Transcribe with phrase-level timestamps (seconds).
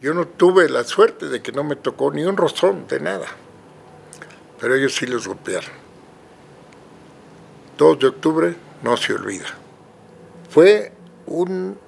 [0.00, 3.26] Yo no tuve la suerte de que no me tocó ni un rozón de nada,
[4.58, 5.70] pero ellos sí los golpearon.
[7.76, 9.46] 2 de octubre no se olvida.
[10.48, 10.92] Fue
[11.26, 11.78] un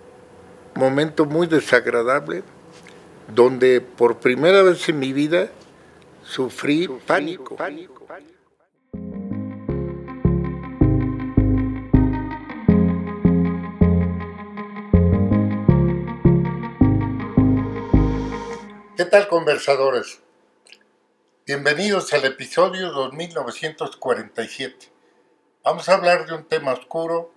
[0.75, 2.43] momento muy desagradable
[3.35, 5.51] donde por primera vez en mi vida
[6.23, 7.57] sufrí, pánico.
[19.03, 20.21] ¿Qué tal conversadores?
[21.45, 24.93] Bienvenidos al episodio 2947.
[25.65, 27.33] Vamos a hablar de un tema oscuro,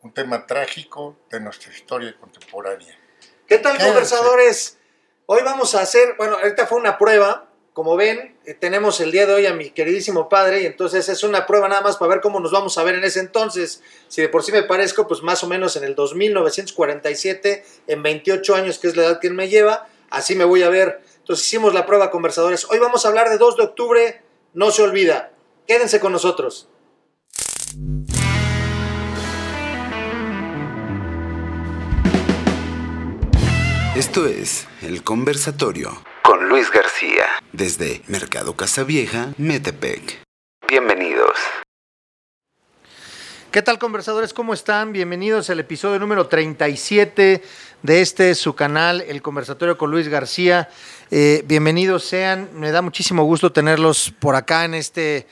[0.00, 2.98] un tema trágico de nuestra historia contemporánea.
[3.46, 4.78] ¿Qué tal conversadores?
[5.26, 9.26] Hoy vamos a hacer, bueno, ahorita fue una prueba, como ven, eh, tenemos el día
[9.26, 12.22] de hoy a mi queridísimo padre y entonces es una prueba nada más para ver
[12.22, 13.82] cómo nos vamos a ver en ese entonces.
[14.08, 18.54] Si de por sí me parezco, pues más o menos en el 2947, en 28
[18.54, 21.00] años, que es la edad que él me lleva, así me voy a ver.
[21.18, 22.66] Entonces hicimos la prueba, conversadores.
[22.70, 25.32] Hoy vamos a hablar de 2 de octubre, no se olvida.
[25.66, 26.68] Quédense con nosotros.
[33.96, 40.20] Esto es El Conversatorio con Luis García desde Mercado Casavieja, Metepec.
[40.68, 41.38] Bienvenidos.
[43.52, 44.34] ¿Qué tal conversadores?
[44.34, 44.92] ¿Cómo están?
[44.92, 47.40] Bienvenidos al episodio número 37
[47.84, 50.70] de este su canal, El Conversatorio con Luis García.
[51.10, 55.26] Eh, bienvenidos sean, me da muchísimo gusto tenerlos por acá en este,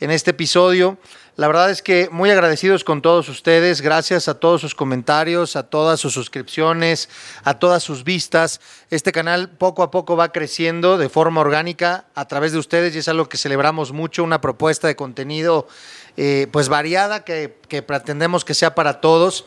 [0.00, 0.96] en este episodio.
[1.36, 5.64] La verdad es que muy agradecidos con todos ustedes, gracias a todos sus comentarios, a
[5.64, 7.10] todas sus suscripciones,
[7.44, 8.62] a todas sus vistas.
[8.88, 13.00] Este canal poco a poco va creciendo de forma orgánica a través de ustedes y
[13.00, 15.68] es algo que celebramos mucho, una propuesta de contenido
[16.16, 19.44] eh, pues variada que, que pretendemos que sea para todos.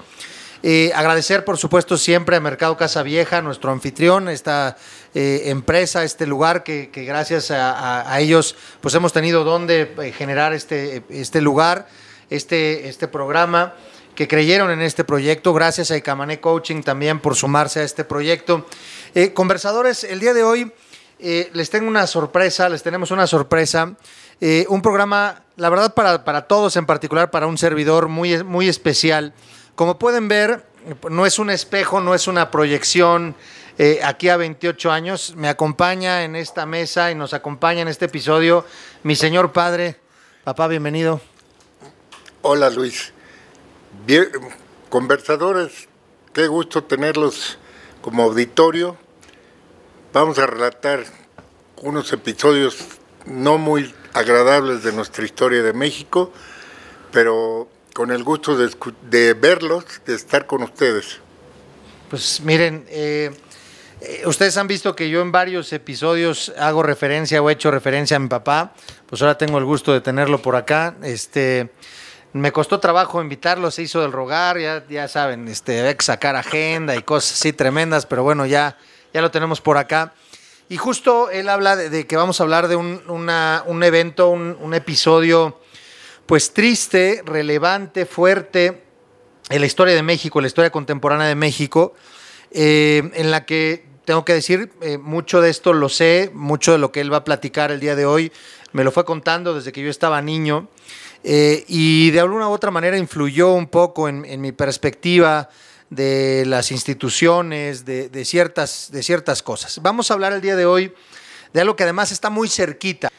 [0.63, 4.77] Eh, agradecer, por supuesto, siempre a Mercado Casa Vieja, nuestro anfitrión, esta
[5.15, 11.03] eh, empresa, este lugar que, gracias a, ellos pues hemos tenido donde eh, generar este,
[11.09, 11.87] este lugar,
[12.29, 13.73] este, este programa,
[14.13, 15.51] que creyeron en este proyecto.
[15.51, 18.67] Gracias a Icamané Coaching también por sumarse a este proyecto.
[19.33, 20.71] conversadores, el día de hoy
[21.19, 23.95] les tengo una sorpresa, les tenemos una sorpresa.
[24.67, 29.33] un programa, la verdad, para, para todos, en particular para un servidor muy, muy especial.
[29.75, 30.65] Como pueden ver,
[31.09, 33.35] no es un espejo, no es una proyección.
[33.77, 38.05] Eh, aquí a 28 años, me acompaña en esta mesa y nos acompaña en este
[38.05, 38.65] episodio
[39.03, 39.97] mi señor padre.
[40.43, 41.21] Papá, bienvenido.
[42.41, 43.13] Hola Luis.
[44.05, 44.27] Bien,
[44.89, 45.88] conversadores,
[46.33, 47.57] qué gusto tenerlos
[48.01, 48.97] como auditorio.
[50.13, 51.05] Vamos a relatar
[51.77, 52.77] unos episodios
[53.25, 56.31] no muy agradables de nuestra historia de México,
[57.11, 61.19] pero con el gusto de, verlos, de estar con ustedes.
[62.09, 63.31] Pues miren, eh,
[64.02, 68.18] eh, ustedes han visto que yo en varios episodios hago referencia o he hecho referencia
[68.18, 68.74] a mi papá,
[69.06, 70.96] pues ahora tengo el gusto de tenerlo por acá.
[71.03, 71.72] Este,
[72.34, 74.57] me costó trabajo invitarlo, se hizo del rogar,
[74.90, 78.78] ya, saben, este, que sacar agenda y cosas así tremendas, pero bueno, ya,
[79.13, 80.13] ya lo tenemos por acá.
[80.69, 85.59] Y justo él habla de, que vamos a hablar de un, un evento, un episodio
[86.31, 88.84] pues triste, relevante, fuerte
[89.50, 91.94] en la historia de México, en la historia contemporánea de México,
[92.52, 96.78] eh, en la que tengo que decir, eh, mucho de esto lo sé, mucho de
[96.78, 98.31] lo que él va a platicar el día de hoy,
[98.72, 100.69] me lo fue contando desde que yo estaba niño
[101.25, 105.50] eh, y de alguna u otra manera influyó un poco en, mi perspectiva
[105.90, 109.81] de las instituciones, de, ciertas, de ciertas cosas.
[109.81, 110.94] Vamos a hablar el día de hoy
[111.52, 113.09] de algo que además está muy cerquita.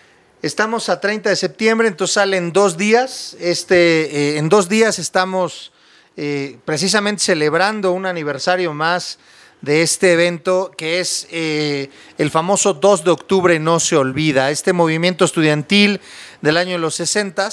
[0.43, 3.37] Estamos a 30 de septiembre, entonces salen dos días.
[3.39, 5.71] Este, eh, en dos días estamos
[6.17, 9.21] eh, precisamente celebrando un aniversario más
[9.61, 14.73] de este evento que es eh, el famoso 2 de octubre no se olvida, este
[14.73, 16.01] movimiento estudiantil
[16.41, 17.49] del año de los 60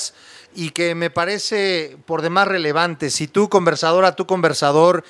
[0.56, 3.12] y que me parece por demás relevante.
[3.12, 5.04] Si tú conversadora, tú conversador,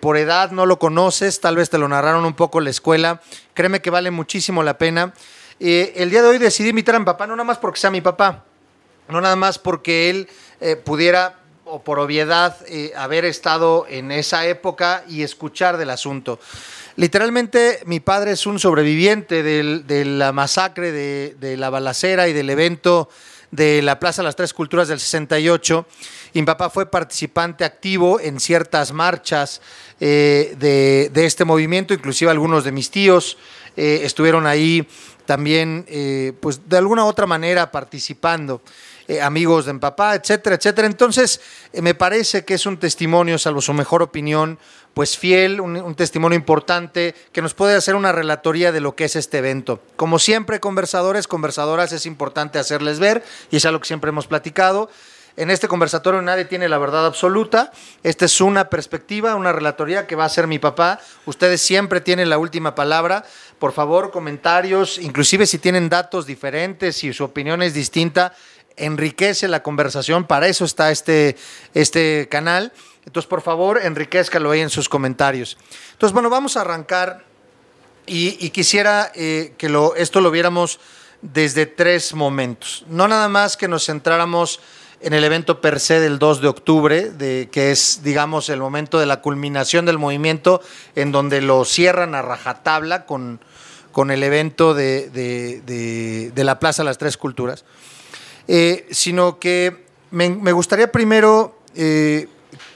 [0.00, 3.20] por edad no lo conoces, tal vez te lo narraron un poco la escuela,
[3.54, 5.14] créeme que vale muchísimo la pena.
[5.60, 7.90] Eh, el día de hoy decidí invitar a mi papá, no nada más porque sea
[7.90, 8.44] mi papá,
[9.08, 10.28] no nada más porque él
[10.60, 16.38] eh, pudiera, o por obviedad, eh, haber estado en esa época y escuchar del asunto.
[16.94, 23.08] Literalmente, mi padre es un sobreviviente de la masacre, de, la balacera y del evento
[23.50, 25.86] de la Plaza de las Tres Culturas del 68.
[26.34, 29.60] Y mi papá fue participante activo en ciertas marchas
[30.00, 33.38] de, este movimiento, inclusive algunos de mis tíos
[33.76, 34.88] estuvieron ahí
[35.28, 38.62] también, eh, pues de alguna otra manera participando,
[39.06, 40.86] eh, amigos de mi papá, etcétera, etcétera.
[40.86, 41.42] Entonces,
[41.74, 44.58] eh, me parece que es un testimonio, salvo su mejor opinión,
[44.94, 49.16] pues fiel, un, testimonio importante que nos puede hacer una relatoría de lo que es
[49.16, 49.82] este evento.
[49.96, 54.88] Como siempre, conversadores, conversadoras, es importante hacerles ver, y es algo que siempre hemos platicado.
[55.38, 57.70] En este conversatorio nadie tiene la verdad absoluta.
[58.02, 60.98] Esta es una perspectiva, una relatoría que va a ser mi papá.
[61.26, 63.24] Ustedes siempre tienen la última palabra.
[63.58, 68.34] Por favor, comentarios, inclusive si tienen datos diferentes, si su opinión es distinta,
[68.76, 70.24] enriquece la conversación.
[70.24, 71.36] Para eso está este,
[71.74, 72.72] este canal.
[73.04, 75.58] Entonces, por favor, enriquezcalo ahí en sus comentarios.
[75.92, 77.24] Entonces, bueno, vamos a arrancar
[78.06, 80.80] y, quisiera eh, que lo, esto lo viéramos
[81.20, 82.84] desde tres momentos.
[82.88, 84.60] No nada más que nos centráramos
[85.00, 88.98] en el evento per se del 2 de octubre, de, que es, digamos, el momento
[88.98, 90.60] de la culminación del movimiento,
[90.96, 93.40] en donde lo cierran a rajatabla con,
[93.98, 97.64] con el evento de, la Plaza de las Tres Culturas,
[98.46, 102.28] eh, sino que me, gustaría primero eh,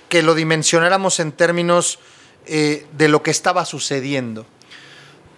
[0.08, 2.00] que lo dimensionáramos en términos
[2.46, 4.46] eh, de lo que estaba sucediendo.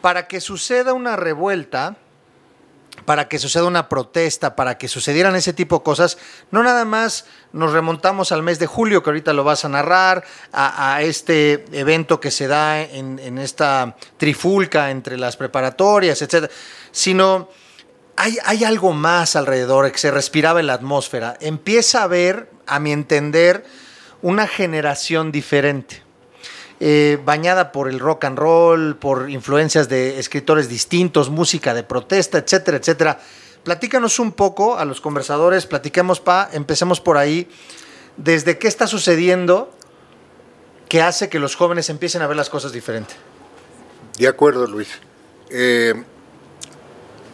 [0.00, 1.98] Para que suceda una revuelta,
[3.05, 6.19] para que suceda una protesta, para que sucedieran ese tipo de cosas,
[6.51, 10.25] no nada más nos remontamos al mes de julio, que ahorita lo vas a narrar,
[10.53, 16.51] a, este evento que se da en, en, esta trifulca entre las preparatorias, etc.,
[16.93, 17.49] sino
[18.17, 21.37] hay, hay algo más alrededor que se respiraba en la atmósfera.
[21.41, 23.65] Empieza a ver, a mi entender,
[24.23, 26.04] una generación diferente.
[26.86, 32.36] Eh, bañada por el rock and roll, por influencias de escritores distintos, música de protesta,
[32.36, 33.20] etcétera, etcétera.
[33.62, 37.48] Platícanos un poco a los conversadores, platiquemos, pa, empecemos por ahí.
[38.19, 39.72] ¿Desde qué está sucediendo
[40.86, 43.14] que hace que los jóvenes empiecen a ver las cosas diferente?
[44.19, 44.88] De acuerdo, Luis.
[45.48, 45.94] Eh,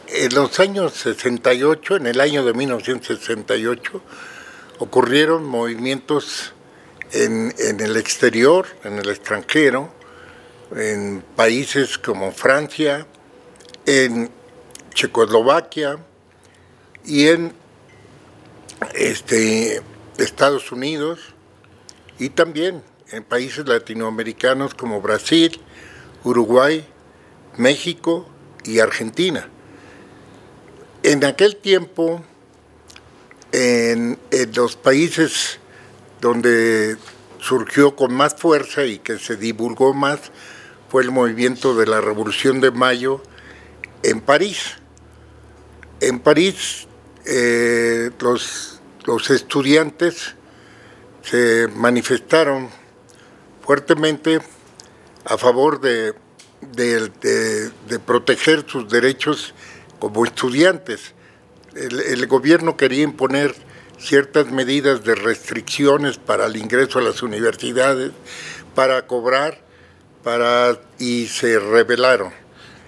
[0.06, 4.00] en los años 68, en el año de 1968,
[4.78, 6.54] ocurrieron movimientos
[7.12, 9.92] en, el exterior, en el extranjero,
[10.74, 13.06] en países como Francia,
[13.86, 14.30] en
[14.94, 15.98] Checoslovaquia
[17.04, 17.52] y en
[18.94, 19.82] este,
[20.18, 21.20] Estados Unidos
[22.18, 25.60] y también en países latinoamericanos como Brasil,
[26.22, 26.86] Uruguay,
[27.56, 28.28] México
[28.64, 29.48] y Argentina.
[31.02, 32.22] En aquel tiempo,
[33.52, 35.59] en, en los países
[36.20, 36.96] donde
[37.38, 40.20] surgió con más fuerza y que se divulgó más
[40.88, 43.22] fue el movimiento de la Revolución de Mayo
[44.02, 44.76] en París.
[46.00, 46.88] En París
[47.26, 50.34] eh, los, los estudiantes
[51.22, 52.68] se manifestaron
[53.62, 54.40] fuertemente
[55.24, 56.14] a favor de,
[56.72, 59.54] de, proteger sus derechos
[59.98, 61.14] como estudiantes.
[61.74, 63.54] El, gobierno quería imponer
[64.00, 68.12] ciertas medidas de restricciones para el ingreso a las universidades,
[68.74, 69.58] para cobrar,
[70.24, 72.32] para y se rebelaron.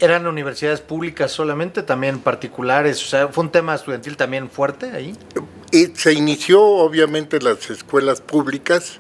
[0.01, 3.01] ¿Eran universidades públicas solamente, también particulares?
[3.05, 5.17] O sea, ¿fue un tema estudiantil también fuerte ahí?
[5.71, 8.99] Y se inició obviamente las escuelas públicas,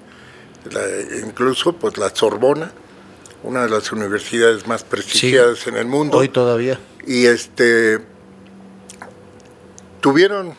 [1.25, 2.71] incluso pues la Sorbona,
[3.43, 6.19] una de las universidades más prestigiadas en el mundo.
[6.19, 6.79] Hoy todavía.
[7.05, 7.99] Y este
[10.01, 10.55] tuvieron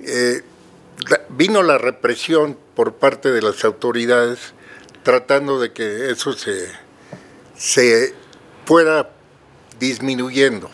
[0.00, 0.42] eh,
[1.30, 4.54] vino la represión por parte de las autoridades
[5.02, 6.68] tratando de que eso se,
[7.56, 8.12] se
[8.64, 9.08] fuera
[9.78, 10.68] disminuyendo,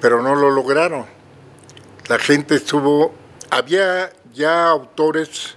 [0.00, 1.04] pero no lo lograron.
[2.08, 3.14] La gente estuvo,
[3.50, 5.56] había ya autores,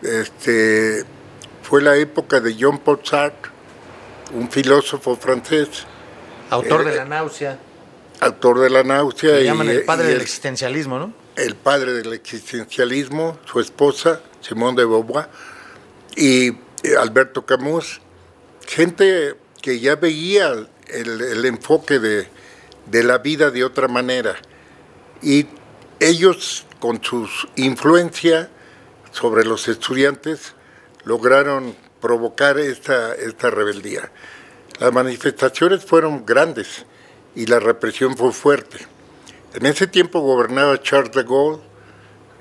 [0.00, 1.04] este,
[1.62, 3.52] fue la época de Jean Paul Sartre,
[4.32, 5.86] un filósofo francés.
[6.48, 7.58] Autor de eh, la náusea.
[8.20, 9.36] Autor de la náusea.
[9.36, 11.23] Le llaman el padre del existencialismo, ¿no?
[11.36, 15.28] El padre del existencialismo, su esposa, Simón de Beauvoir,
[16.16, 16.56] y eh,
[16.98, 18.00] Alberto Camus,
[18.66, 20.52] gente que ya veía
[20.88, 22.28] el, enfoque de,
[23.02, 24.36] la vida de otra manera.
[25.22, 25.46] Y
[26.00, 28.50] ellos, con su influencia
[29.10, 30.52] sobre los estudiantes,
[31.04, 34.10] lograron provocar esta, esta rebeldía.
[34.78, 36.84] Las manifestaciones fueron grandes
[37.34, 38.93] y la represión fue fuerte.
[39.54, 41.62] En ese tiempo gobernaba Charles de Gaulle,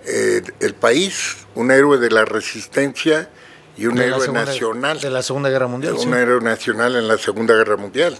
[0.05, 3.29] eh, el país, un héroe de la resistencia
[3.77, 4.99] y un héroe nacional.
[4.99, 5.93] De la Segunda Guerra Mundial.
[5.93, 8.17] Un héroe nacional en la Segunda Guerra Mundial.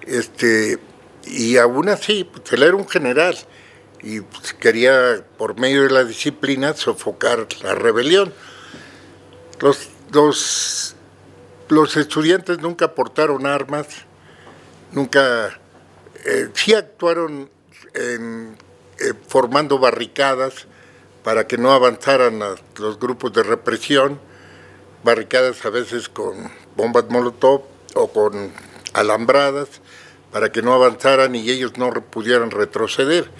[0.00, 0.78] Este,
[1.24, 3.36] y aún así, pues, él era un general
[4.02, 8.32] y pues, quería, por medio de la disciplina, sofocar la rebelión.
[9.60, 10.96] Los, los,
[11.68, 13.86] los estudiantes nunca portaron armas,
[14.90, 15.60] nunca,
[16.24, 17.50] eh, sí actuaron
[17.94, 18.54] eh,
[19.26, 20.66] formando barricadas
[21.22, 22.40] para que no avanzaran
[22.76, 24.20] los grupos de represión,
[25.04, 27.62] barricadas a veces con bombas molotov
[27.94, 28.52] o con
[28.92, 29.68] alambradas
[30.32, 33.30] para que no avanzaran y ellos no pudieran retroceder.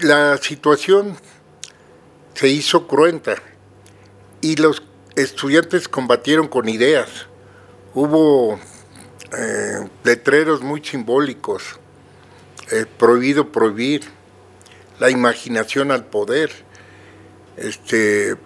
[0.00, 1.16] La situación
[2.34, 3.36] se hizo cruenta
[4.40, 4.82] y los
[5.16, 7.26] estudiantes combatieron con ideas.
[7.94, 8.58] Hubo
[9.36, 11.78] eh, letreros muy simbólicos,
[12.98, 14.02] prohibido prohibir,
[14.98, 16.50] la imaginación al poder.
[17.56, 18.36] Este,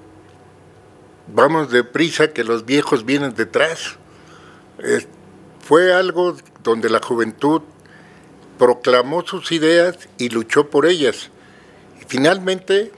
[1.32, 3.96] vamos deprisa que los viejos vienen detrás.
[5.60, 7.62] fue algo donde la juventud
[8.58, 11.30] proclamó sus ideas y luchó por ellas.
[12.00, 12.92] Y finalmente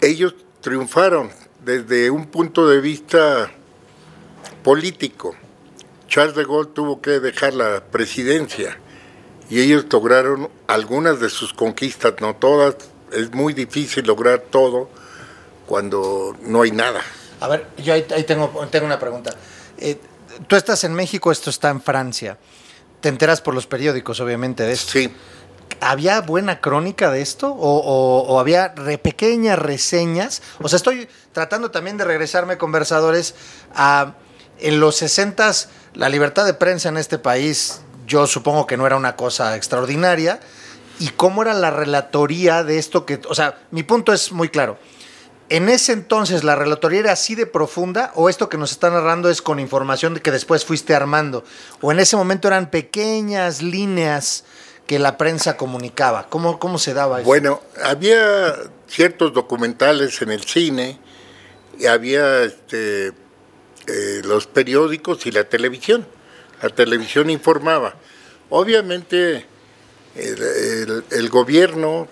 [0.00, 1.30] ellos triunfaron
[1.64, 3.50] desde un punto de vista
[4.62, 5.34] político.
[6.08, 8.78] Charles de Gaulle tuvo que dejar la presidencia
[9.54, 12.74] y ellos lograron algunas de sus conquistas, no todas.
[13.12, 14.90] Es muy difícil lograr todo
[15.64, 17.00] cuando no hay nada.
[17.38, 19.32] A ver, yo ahí, tengo, tengo una pregunta.
[19.78, 20.00] Eh,
[20.48, 22.36] tú estás en México, esto está en Francia.
[23.00, 24.90] Te enteras por los periódicos, obviamente, de esto.
[24.90, 25.14] Sí.
[25.80, 27.54] ¿Había buena crónica de esto?
[27.56, 30.42] ¿O, había pequeñas reseñas?
[30.62, 33.36] O sea, estoy tratando también de regresarme, conversadores,
[33.72, 34.14] a
[34.58, 35.52] en los 60
[35.94, 40.40] la libertad de prensa en este país, yo supongo que no era una cosa extraordinaria.
[41.00, 44.78] ¿Y cómo era la relatoría de esto que, o sea, mi punto es muy claro.
[45.48, 49.28] ¿En ese entonces la relatoría era así de profunda o esto que nos está narrando
[49.28, 51.44] es con información que después fuiste armando?
[51.80, 54.44] ¿O en ese momento eran pequeñas líneas
[54.86, 56.28] que la prensa comunicaba?
[56.28, 57.26] ¿Cómo, cómo se daba eso?
[57.26, 58.54] Bueno, había
[58.86, 60.98] ciertos documentales en el cine,
[61.78, 66.06] y había este, eh, los periódicos y la televisión.
[66.64, 67.94] La televisión informaba.
[68.48, 69.44] Obviamente
[70.14, 72.08] el gobierno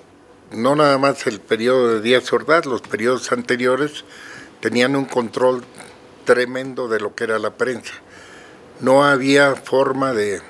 [0.51, 4.05] no nada más el periodo de Díaz Ordaz, los periodos anteriores
[4.61, 5.65] tenían un control
[6.27, 7.95] tremendo de lo que era la prensa.
[8.81, 10.43] No había forma de,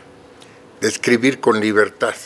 [0.80, 2.16] escribir con libertad.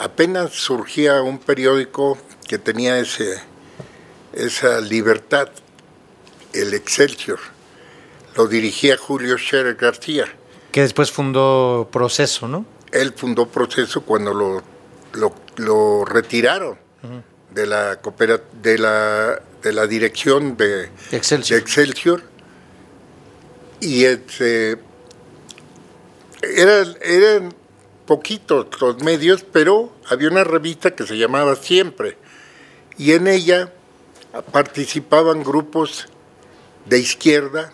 [0.00, 5.50] Apenas surgía un periódico que tenía esa libertad,
[6.52, 7.38] el Excelsior.
[8.34, 10.26] Lo dirigía Julio Scherer García.
[10.72, 12.64] Que después fundó Proceso, ¿no?
[12.92, 14.62] Él fundó Proceso cuando lo
[15.56, 16.78] lo, retiraron
[17.54, 17.98] de, la,
[18.62, 22.22] de, la, de la dirección de Excelsior.
[23.80, 24.78] Y este,
[26.42, 27.54] eran, eran
[28.06, 32.16] poquitos los medios, pero había una revista que se llamaba Siempre.
[32.96, 33.72] Y en ella
[34.52, 36.08] participaban grupos
[36.86, 37.72] de izquierda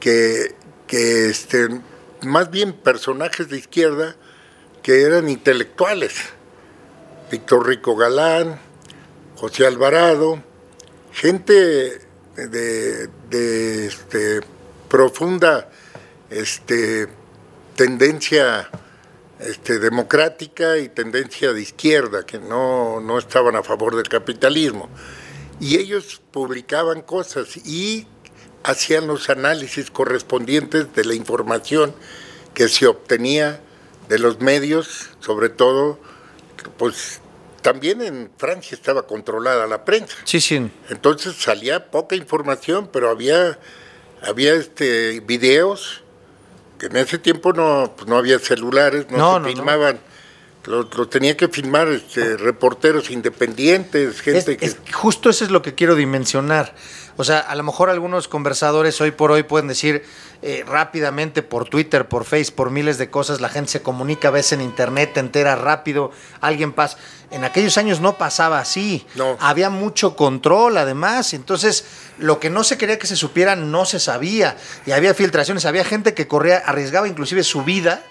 [0.00, 0.54] que,
[0.86, 1.68] que este,
[2.24, 4.16] más bien personajes de izquierda
[4.82, 6.14] que eran intelectuales.
[7.30, 8.60] Víctor Rico Galán,
[9.36, 10.42] José Alvarado,
[11.12, 12.00] gente
[12.36, 13.08] de,
[13.86, 14.40] este,
[14.88, 15.70] profunda
[16.30, 17.08] este,
[17.76, 18.68] tendencia
[19.40, 24.88] este, democrática y tendencia de izquierda, que no, no estaban a favor del capitalismo.
[25.60, 28.06] Y ellos publicaban cosas y
[28.64, 31.94] hacían los análisis correspondientes de la información
[32.54, 33.60] que se obtenía
[34.08, 35.98] de los medios, sobre todo,
[36.76, 37.20] pues
[37.62, 40.16] también en Francia estaba controlada la prensa.
[40.24, 40.70] Sí, sí.
[40.90, 43.58] Entonces salía poca información, pero había,
[44.22, 46.02] había este, videos
[46.78, 50.00] que en ese tiempo no, pues no había celulares, no, se filmaban.
[50.64, 54.72] Lo, tenía que filmar este, reporteros independientes, gente que...
[54.92, 56.74] justo eso es lo que quiero dimensionar.
[57.16, 60.04] O sea, a lo mejor algunos conversadores hoy por hoy pueden decir
[60.42, 64.30] eh, rápidamente por Twitter, por Facebook, por miles de cosas, la gente se comunica a
[64.30, 66.96] veces en Internet, te entera rápido, alguien pasa.
[67.30, 69.06] En aquellos años no pasaba así.
[69.14, 69.36] No.
[69.40, 71.32] Había mucho control, además.
[71.32, 71.84] Entonces,
[72.18, 74.58] lo que no se quería que se supiera no se sabía.
[74.84, 75.64] Y había filtraciones.
[75.64, 78.02] Había gente que corría, arriesgaba inclusive su vida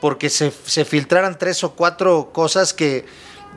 [0.00, 3.06] porque se, se filtraran tres o cuatro cosas que,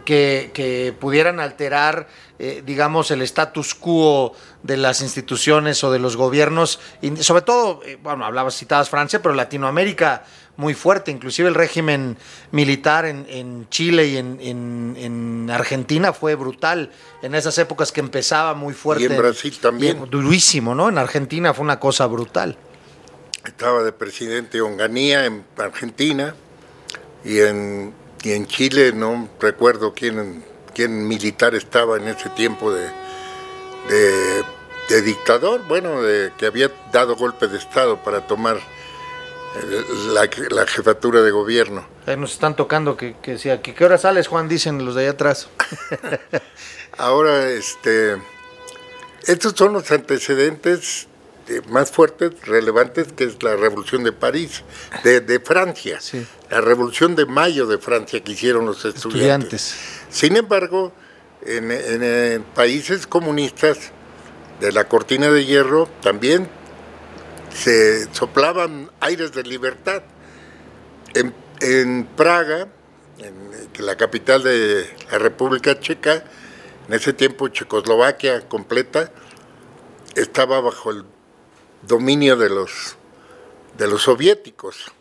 [0.07, 2.07] que, que pudieran alterar
[2.39, 7.81] eh, digamos, el status quo de las instituciones o de los gobiernos, y sobre todo,
[7.83, 10.23] eh, bueno, hablabas, citabas Francia, pero Latinoamérica
[10.55, 12.15] muy fuerte, inclusive el régimen
[12.51, 16.91] militar en, Chile y en, Argentina fue brutal
[17.23, 19.05] en esas épocas que empezaba muy fuerte.
[19.05, 20.07] Y en Brasil también.
[20.09, 20.89] durísimo, ¿no?
[20.89, 22.55] En Argentina fue una cosa brutal.
[23.45, 26.35] Estaba de presidente Onganía en Argentina
[27.23, 27.93] y en,
[28.23, 30.43] y en Chile no recuerdo quién
[30.77, 32.87] quién militar estaba en ese tiempo de,
[34.89, 39.83] de, dictador, bueno, de, que había dado golpe de Estado para tomar eh,
[40.51, 41.83] la, jefatura de gobierno.
[42.15, 44.47] nos están tocando que, que decía, ¿qué hora sales, Juan?
[44.47, 45.49] Dicen los de allá atrás.
[46.99, 48.17] Ahora, este,
[49.25, 51.07] Estos son los antecedentes
[51.69, 54.63] más fuertes, relevantes, que es la Revolución de París,
[55.03, 55.99] de, Francia,
[56.49, 59.75] la Revolución de Mayo de Francia que hicieron los estudiantes.
[60.09, 60.93] Sin embargo,
[61.45, 63.91] en, países comunistas
[64.59, 66.49] de la cortina de hierro también
[67.53, 70.03] se soplaban aires de libertad.
[71.13, 72.67] En, Praga,
[73.17, 76.23] en la capital de la República Checa,
[76.87, 79.11] en ese tiempo Checoslovaquia completa,
[80.15, 81.03] estaba bajo el
[81.81, 82.95] dominio de los,
[83.77, 84.91] de los soviéticos.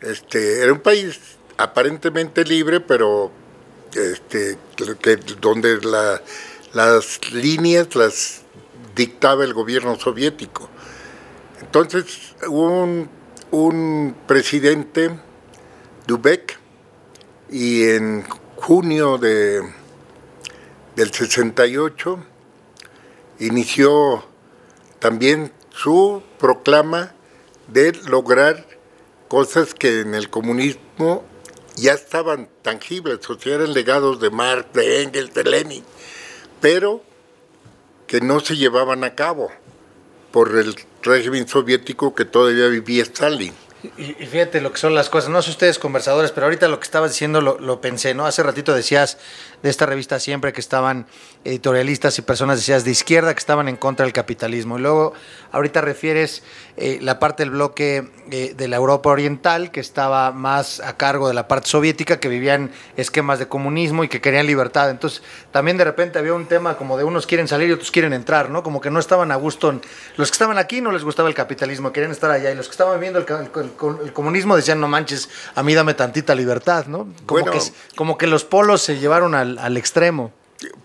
[0.00, 1.18] Este, era un país
[1.56, 3.30] aparentemente libre, pero
[3.94, 4.58] este,
[5.40, 5.80] donde
[6.72, 8.42] las líneas las
[8.94, 10.68] dictaba el gobierno soviético.
[11.60, 13.08] Entonces hubo un,
[13.50, 15.10] un presidente,
[16.06, 16.58] Dubek,
[17.50, 18.24] y en
[18.56, 19.62] junio de,
[20.96, 22.18] del 68
[23.40, 24.24] inició
[24.98, 27.14] también su proclama
[27.68, 28.66] de lograr
[29.28, 31.24] cosas que en el comunismo
[31.76, 35.84] ya estaban tangibles, o sea, eran legados de Marx, de Engels, de Lenin,
[36.60, 37.02] pero
[38.06, 39.50] que no se llevaban a cabo
[40.30, 43.52] por el régimen soviético que todavía vivía Stalin.
[43.98, 46.84] Y, fíjate lo que son las cosas, no sé ustedes conversadores, pero ahorita lo que
[46.84, 48.24] estabas diciendo lo, lo pensé, ¿no?
[48.24, 49.18] Hace ratito decías
[49.64, 51.06] de esta revista siempre que estaban
[51.42, 54.78] editorialistas y personas decías de izquierda que estaban en contra del capitalismo.
[54.78, 55.14] Y luego
[55.52, 56.42] ahorita refieres
[56.76, 61.28] eh, la parte del bloque eh, de la Europa Oriental que estaba más a cargo
[61.28, 64.90] de la parte soviética, que vivían esquemas de comunismo y que querían libertad.
[64.90, 68.12] Entonces también de repente había un tema como de unos quieren salir y otros quieren
[68.12, 68.62] entrar, ¿no?
[68.62, 69.80] Como que no estaban a gusto.
[70.18, 72.50] los que estaban aquí no les gustaba el capitalismo, querían estar allá.
[72.50, 76.84] Y los que estaban viendo el, comunismo decían, no manches, a mí dame tantita libertad,
[76.84, 77.08] ¿no?
[77.24, 77.60] Como, que,
[77.96, 80.32] como que los polos se llevaron al al, extremo.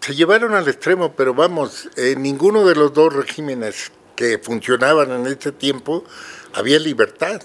[0.01, 5.27] Se llevaron al extremo, pero vamos, en ninguno de los dos regímenes que funcionaban en
[5.27, 6.03] ese tiempo
[6.53, 7.41] había libertad.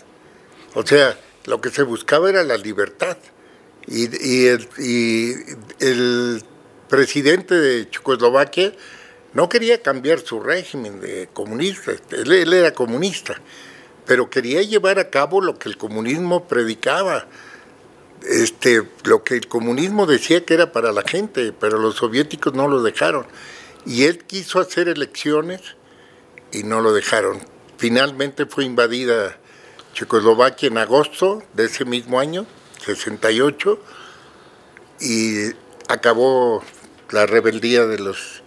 [0.74, 3.16] O sea, lo que se buscaba era la libertad.
[3.86, 6.42] Y, el,
[6.88, 8.72] presidente de Checoslovaquia
[9.32, 13.40] no quería cambiar su régimen de comunista, él, era comunista,
[14.06, 17.26] pero quería llevar a cabo lo que el comunismo predicaba,
[18.24, 22.68] este, lo que el comunismo decía que era para la gente, pero los soviéticos no
[22.68, 23.26] lo dejaron.
[23.86, 25.60] Y él quiso hacer elecciones
[26.52, 27.40] y no lo dejaron.
[27.76, 29.36] Finalmente fue invadida
[29.92, 32.46] Checoslovaquia en agosto de ese mismo año,
[32.84, 33.78] 68,
[35.00, 35.50] y
[35.88, 36.64] acabó
[37.10, 38.42] la rebeldía de los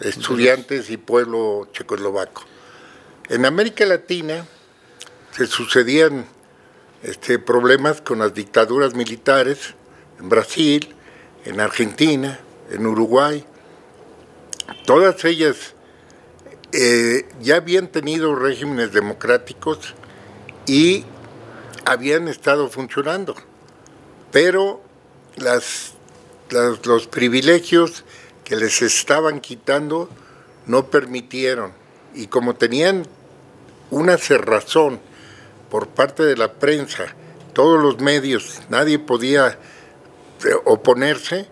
[0.00, 2.44] estudiantes y pueblo checoslovaco.
[3.28, 4.46] En América Latina
[5.30, 6.26] se sucedían
[7.02, 9.74] este, problemas con las dictaduras militares
[10.18, 10.94] en Brasil,
[11.44, 13.44] en Argentina, en Uruguay.
[14.84, 15.74] Todas ellas
[16.72, 19.94] eh, ya habían tenido regímenes democráticos
[20.66, 21.04] y
[21.84, 23.34] habían estado funcionando,
[24.30, 24.82] pero
[25.36, 28.04] los privilegios
[28.44, 30.08] que les estaban quitando
[30.66, 31.72] no permitieron,
[32.14, 33.06] y como tenían
[33.90, 35.00] una cerrazón
[35.70, 37.14] por parte de la prensa,
[37.52, 39.58] todos los medios, nadie podía
[40.44, 41.48] eh, oponerse,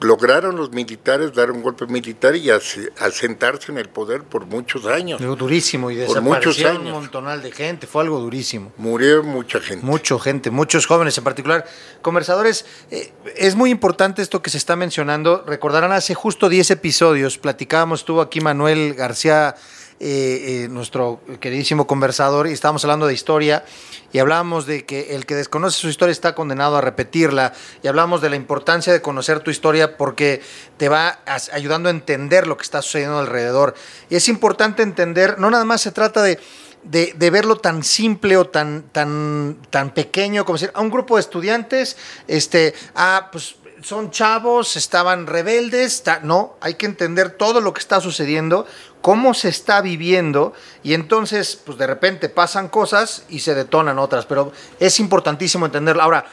[0.00, 5.20] lograron los militares dar un golpe militar y asentarse en el poder por muchos años.
[5.20, 8.72] durísimo y desapareció un montonal de gente, fue algo durísimo.
[8.76, 9.84] Murió mucha gente.
[9.84, 11.66] Mucha gente, muchos jóvenes en particular.
[12.02, 15.44] Conversadores, eh, es muy importante esto que se está mencionando.
[15.46, 19.56] Recordarán hace justo 10 episodios, platicábamos, estuvo aquí Manuel García
[19.98, 23.64] eh, eh, nuestro queridísimo conversador, y estábamos hablando de historia,
[24.12, 28.20] y hablábamos de que el que desconoce su historia está condenado a repetirla, y hablamos
[28.20, 30.42] de la importancia de conocer tu historia porque
[30.76, 31.20] te va
[31.52, 33.74] ayudando a entender lo que está sucediendo alrededor.
[34.10, 36.38] Y es importante entender, no nada más se trata de...
[36.82, 41.22] De, verlo tan simple o tan, tan, tan pequeño como decir, a un grupo de
[41.22, 41.96] estudiantes,
[42.28, 43.56] este, ah, pues
[43.86, 48.66] son chavos, estaban rebeldes, no, hay que entender todo lo que está sucediendo,
[49.00, 54.26] cómo se está viviendo y entonces, pues de repente pasan cosas y se detonan otras,
[54.26, 56.02] pero es importantísimo entenderlo.
[56.02, 56.26] Ahora,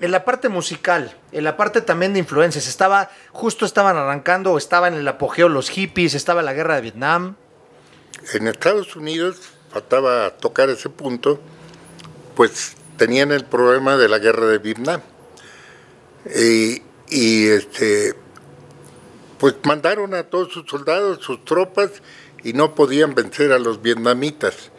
[0.00, 4.94] en la parte musical, en la parte también de influencias, estaba, justo estaban arrancando, estaban
[4.94, 7.34] en el apogeo los hippies, estaba la guerra de Vietnam.
[8.34, 9.36] En Estados Unidos,
[9.72, 11.40] faltaba tocar ese punto,
[12.36, 15.00] pues tenían el problema de la guerra de Vietnam.
[16.36, 18.14] Y, y este,
[19.38, 21.90] pues mandaron a todos sus soldados, sus tropas,
[22.42, 24.70] y no podían vencer a los vietnamitas.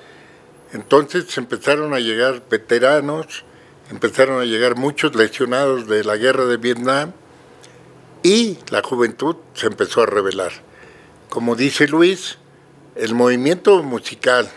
[0.73, 3.43] Entonces empezaron a llegar veteranos,
[3.89, 7.11] empezaron a llegar muchos lesionados de la guerra de Vietnam
[8.23, 10.51] y la juventud se empezó a rebelar.
[11.29, 12.37] como dice Luis,
[12.95, 14.51] el movimiento musical,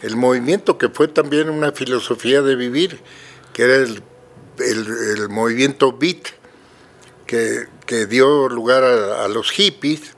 [0.00, 3.00] el movimiento que fue también una filosofía de vivir,
[3.52, 6.37] que era el, movimiento beat,
[7.28, 10.14] que, dio lugar a, los hippies,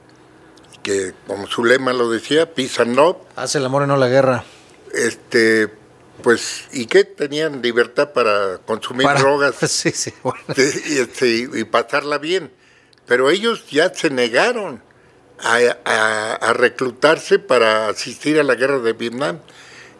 [0.82, 3.16] que como su lema lo decía, peace and love.
[3.36, 4.44] Hace el amor y no la guerra.
[4.94, 5.68] Este,
[6.22, 7.04] pues, ¿y qué?
[7.04, 10.12] Tenían libertad para consumir drogas sí, sí,
[10.56, 12.52] este, y, pasarla bien.
[13.06, 14.82] Pero ellos ya se negaron
[15.40, 19.40] a, reclutarse para asistir a la guerra de Vietnam.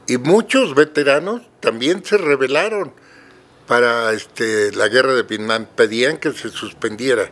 [0.07, 2.93] Y muchos veteranos también se rebelaron
[3.71, 7.31] para este, la guerra de Vietnam, pedían que se suspendiera.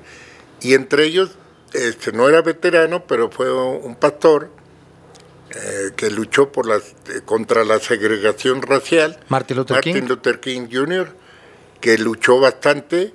[0.60, 1.30] Y entre ellos,
[1.72, 4.48] este, no era veterano, pero fue un pastor
[5.50, 9.18] eh, que luchó por las, eh, contra la segregación racial.
[9.28, 11.12] Martin Luther Martin Luther King Jr.,
[11.80, 13.12] que luchó bastante.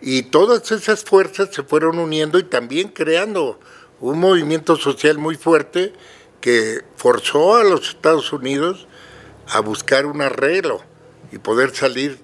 [0.00, 3.60] Y todas esas fuerzas se fueron uniendo y también creando
[4.00, 5.92] un movimiento social muy fuerte
[6.40, 8.88] que forzó a los Estados Unidos
[9.46, 10.82] a buscar un arreglo
[11.30, 12.23] y poder salir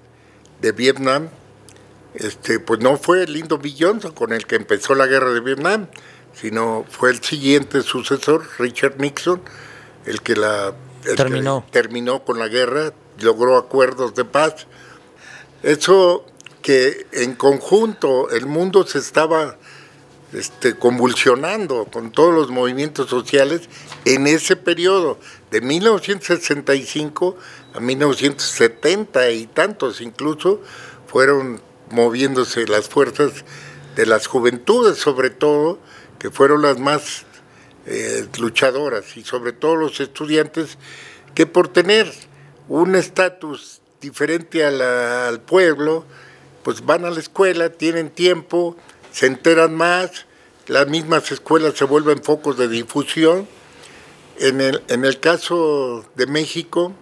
[0.60, 1.28] de Vietnam.
[2.14, 3.72] Este, pues no fue el lindo B.
[3.78, 5.86] Johnson con el que empezó la guerra de Vietnam,
[6.34, 9.40] sino fue el siguiente sucesor, Richard Nixon,
[10.06, 10.74] el que la
[11.16, 11.64] terminó.
[11.70, 14.66] terminó con la guerra, logró acuerdos de paz.
[15.62, 16.24] Eso
[16.62, 19.56] que en conjunto el mundo se estaba
[20.32, 23.62] este, convulsionando con todos los movimientos sociales
[24.04, 25.18] en ese periodo,
[25.50, 27.36] de 1965
[27.74, 30.60] a 1970 y tantos incluso,
[31.06, 33.44] fueron moviéndose las fuerzas
[33.96, 35.78] de las juventudes sobre todo,
[36.18, 37.24] que fueron las más
[37.86, 40.78] eh, luchadoras y sobre todo los estudiantes
[41.34, 42.12] que por tener
[42.68, 46.04] un estatus diferente al pueblo,
[46.62, 48.76] pues van a la escuela, tienen tiempo,
[49.12, 50.26] se enteran más,
[50.66, 53.48] las mismas escuelas se vuelven focos de difusión.
[54.38, 56.94] En el, en el caso de México,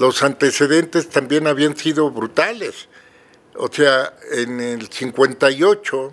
[0.00, 2.88] los antecedentes también habían sido brutales.
[3.54, 6.12] O sea, en el 58,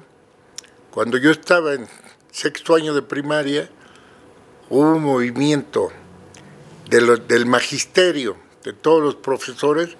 [0.91, 1.87] cuando yo estaba en
[2.29, 3.69] sexto año de primaria,
[4.69, 5.89] hubo un movimiento
[6.89, 9.95] del magisterio, de todos los profesores,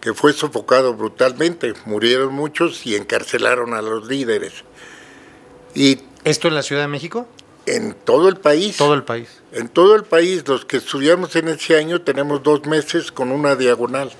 [0.00, 1.74] que fue sofocado brutalmente.
[1.84, 4.64] Murieron muchos y encarcelaron a los líderes.
[5.72, 7.28] Y ¿Esto en la Ciudad de México?
[7.66, 8.76] En todo el país.
[8.76, 9.28] Todo el país.
[9.52, 13.56] En todo el país, los que estudiamos en ese año tenemos dos meses con una
[13.56, 14.10] diagonal,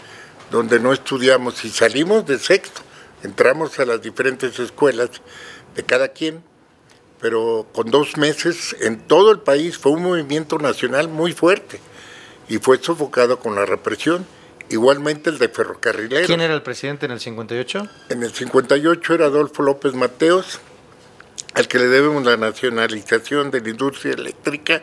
[0.50, 2.83] donde no estudiamos y salimos de sexto.
[3.22, 5.11] Entramos a las diferentes escuelas
[5.74, 6.42] de cada quien
[7.20, 11.81] pero con dos meses en todo el país fue un movimiento nacional muy fuerte
[12.48, 14.26] y fue sofocado con la represión.
[14.70, 16.26] Igualmente el de ferrocarrileros.
[16.26, 17.88] ¿Quién era el presidente en el 58?
[18.09, 20.61] En el 58 era Adolfo López Mateos,
[21.54, 24.82] al que le debemos la nacionalización de la industria eléctrica,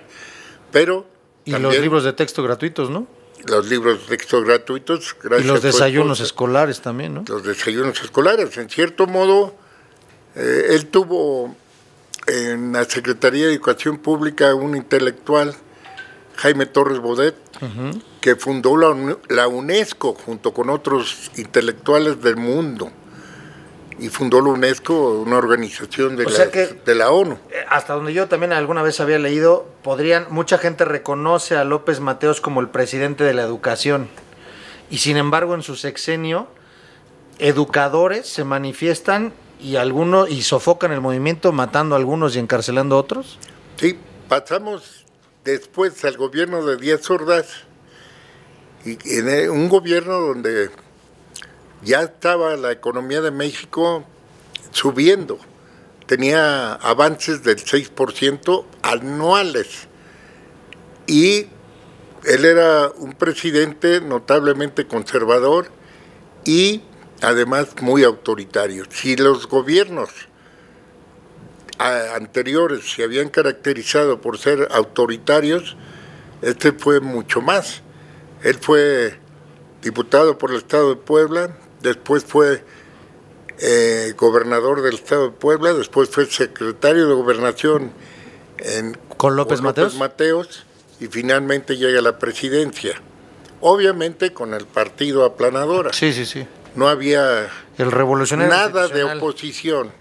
[0.71, 1.07] pero...
[1.45, 3.07] Y los libros de texto gratuitos, ¿no?
[3.45, 5.15] Los libros de texto gratuitos.
[5.21, 7.23] Gracias y los desayunos escolares también, ¿no?
[7.27, 8.57] Los desayunos escolares.
[8.57, 9.55] En cierto modo,
[10.35, 11.55] eh, él tuvo
[12.27, 15.55] en la Secretaría de Educación Pública un intelectual,
[16.35, 17.35] Jaime Torres Bodet,
[18.21, 22.91] que fundó la, UNESCO junto con otros intelectuales del mundo.
[23.99, 27.39] Y fundó la UNESCO, una organización de, la, de la ONU.
[27.49, 31.99] Eh, hasta donde yo también alguna vez había leído, podrían, mucha gente reconoce a López
[31.99, 34.07] Mateos como el presidente de la educación.
[34.91, 36.47] Y sin embargo, en su sexenio,
[37.39, 42.99] educadores se manifiestan y algunos y sofocan el movimiento matando a algunos y encarcelando a
[42.99, 43.39] otros?
[43.77, 45.05] Sí, pasamos
[45.43, 47.47] después al gobierno de Díaz Ordaz
[48.85, 50.69] y en un gobierno donde
[51.83, 54.03] ya estaba la economía de México
[54.71, 55.39] subiendo,
[56.05, 59.87] tenía avances del 6% anuales
[61.05, 61.47] y
[62.25, 65.69] él era un presidente notablemente conservador
[66.45, 66.81] y
[67.21, 68.85] además muy autoritario.
[68.89, 70.09] Si los gobiernos
[71.79, 75.77] anteriores se habían caracterizado por ser autoritarios,
[76.41, 77.81] este fue mucho más.
[78.43, 79.19] Él fue
[79.81, 82.63] diputado por el Estado de Puebla, después fue
[83.59, 87.91] eh, gobernador del Estado de Puebla, después fue secretario de gobernación
[88.59, 89.95] en, con López, Mateos?
[89.95, 90.65] Mateos
[90.99, 93.01] y finalmente llega a la presidencia.
[93.59, 95.91] Obviamente con el partido aplanadora.
[95.91, 99.91] Sí, sí, sí no había el revolucionario nada de oposición.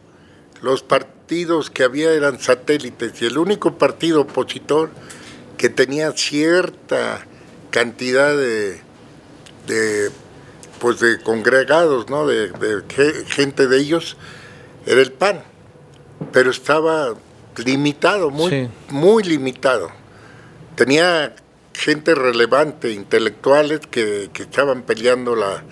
[0.60, 4.90] Los partidos que había eran satélites y el único partido opositor
[5.56, 7.26] que tenía cierta
[7.70, 8.80] cantidad de,
[9.66, 10.10] de
[10.86, 12.28] pues de congregados, ¿no?
[12.28, 14.16] De, de, gente de ellos
[14.86, 15.42] era el PAN,
[16.30, 17.12] pero estaba
[17.56, 19.90] limitado, muy, muy limitado.
[20.76, 21.34] Tenía
[21.74, 25.64] gente relevante, intelectuales que, estaban peleando la,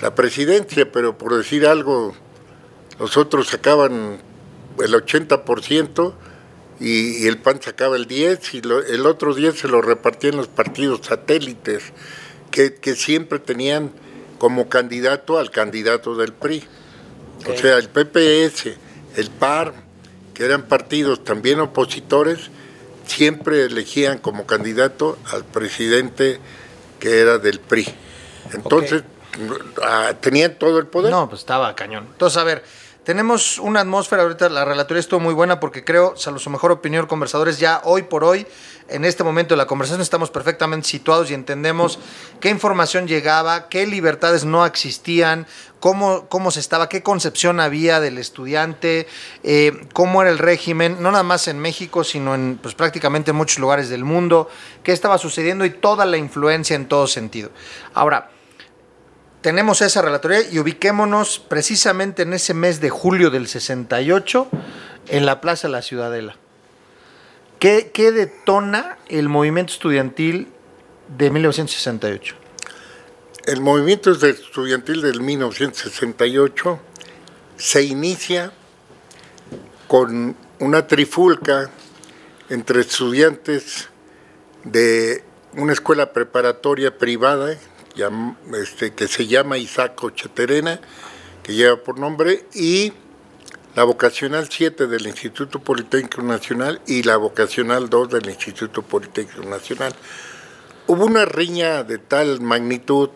[0.00, 2.14] la, presidencia, pero por decir algo,
[2.98, 4.22] los otros sacaban
[4.82, 6.14] el 80%
[6.80, 11.00] y, el PAN sacaba el 10% y el otro 10% se lo repartían los partidos
[11.02, 11.82] satélites,
[12.50, 13.92] que, que siempre tenían
[14.40, 16.64] como candidato al candidato del PRI.
[17.46, 18.74] O sea, el PPS,
[19.16, 19.74] el PAR,
[20.32, 22.50] que eran partidos también opositores,
[23.06, 26.40] siempre elegían como candidato al presidente
[26.98, 27.86] que era del PRI.
[28.54, 29.02] Entonces,
[29.82, 31.10] ah, tenían todo el poder.
[31.10, 32.06] No, pues estaba cañón.
[32.10, 32.64] Entonces, a ver,
[33.10, 37.06] tenemos una atmósfera, ahorita la relatoría estuvo muy buena porque creo, salvo su mejor opinión,
[37.06, 38.46] conversadores, ya hoy por hoy,
[38.88, 41.98] en este momento de la conversación, estamos perfectamente situados y entendemos
[42.38, 45.48] qué información llegaba, qué libertades no existían,
[45.80, 49.08] cómo, cómo se estaba, qué concepción había del estudiante,
[49.42, 53.36] eh, cómo era el régimen, no nada más en México, sino en pues, prácticamente en
[53.36, 54.48] muchos lugares del mundo,
[54.84, 57.50] qué estaba sucediendo y toda la influencia en todo sentido.
[57.92, 58.30] Ahora,
[59.42, 64.48] tenemos esa relatoría y ubiquémonos precisamente en ese mes de julio del 68
[65.08, 66.36] en la Plaza de la Ciudadela.
[67.58, 70.48] ¿Qué, qué detona el movimiento estudiantil
[71.16, 72.34] de 1968?
[73.46, 76.80] El movimiento estudiantil del 1968
[77.56, 78.52] se inicia
[79.88, 81.70] con una trifulca
[82.50, 83.88] entre estudiantes
[84.64, 85.24] de
[85.54, 87.56] una escuela preparatoria privada
[88.54, 90.80] este, que se llama Isaac Ocheterena,
[91.42, 92.92] que lleva por nombre, y
[93.74, 99.94] la vocacional 7 del Instituto Politécnico Nacional y la vocacional 2 del Instituto Politécnico Nacional.
[100.86, 103.10] Hubo una riña de tal magnitud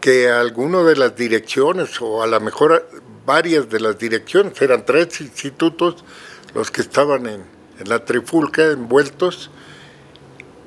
[0.00, 2.86] que alguno de las direcciones, o a lo mejor
[3.24, 6.04] varias de las direcciones, eran tres institutos
[6.54, 7.44] los que estaban en,
[7.86, 9.50] la trifulca envueltos,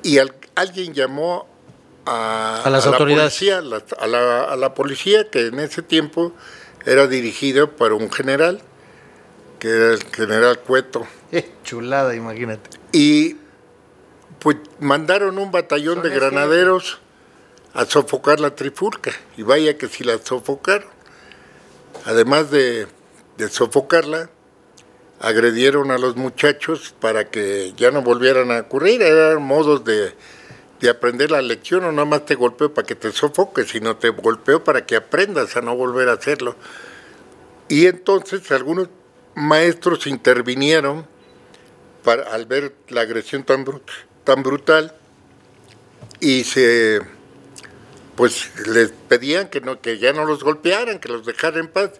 [0.02, 0.18] y
[0.56, 1.48] alguien llamó
[2.08, 3.41] a, las autoridades.
[3.41, 6.34] La policía, a, la, policía que en ese tiempo
[6.86, 8.62] era dirigida por un general,
[9.60, 11.06] que era el general Cueto.
[11.63, 12.70] chulada, imagínate.
[12.91, 13.36] Y
[14.39, 17.00] pues mandaron un batallón de granaderos
[17.74, 19.12] a sofocar la trifulca.
[19.36, 20.89] Y vaya que si la sofocaron.
[22.06, 22.88] Además de,
[23.38, 24.30] de sofocarla,
[25.20, 29.02] agredieron a los muchachos para que ya no volvieran a ocurrir.
[29.02, 30.13] Eran modos de
[30.80, 34.10] de aprender la lección, o nada más te golpeo para que te sofoques, sino te
[34.10, 36.56] golpeo para que aprendas a no volver a hacerlo.
[37.68, 38.90] Y entonces algunos
[39.36, 41.06] maestros intervinieron
[42.04, 43.66] para, al ver la agresión tan,
[44.44, 44.96] brutal
[46.20, 47.02] y se
[48.16, 51.92] pues les pedían que no que ya no los golpearan, que los dejaran en paz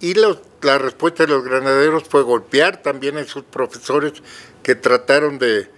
[0.00, 4.12] y la respuesta de los granaderos fue golpear también a esos profesores
[4.62, 5.70] que trataron de,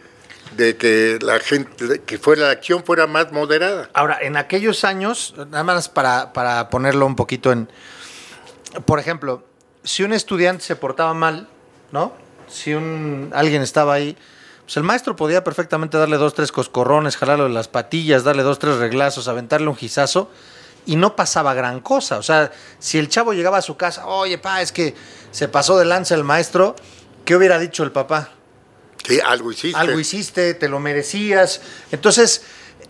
[0.57, 3.90] de que la gente, que fuera la acción fuera más moderada.
[3.95, 7.69] Ahora, en aquellos años, nada más para, para ponerlo un poquito en,
[8.85, 9.45] por ejemplo,
[9.83, 11.49] si un estudiante se portaba mal,
[11.93, 12.12] ¿no?
[12.49, 14.17] Si un, alguien estaba ahí,
[14.64, 18.59] pues el maestro podía perfectamente darle dos, tres coscorrones, jalarlo de las patillas, darle dos,
[18.59, 20.31] tres reglazos, aventarle un gizazo
[20.87, 22.19] y no pasaba gran cosa.
[22.19, 24.95] O sea, si el chavo llegaba a su casa, oye, pa, es que
[25.31, 26.77] se pasó de lanza el maestro,
[27.25, 28.31] ¿qué hubiera dicho el papá?
[29.07, 29.79] Sí, algo hiciste.
[29.79, 31.61] Algo hiciste, te lo merecías.
[31.93, 32.43] Entonces,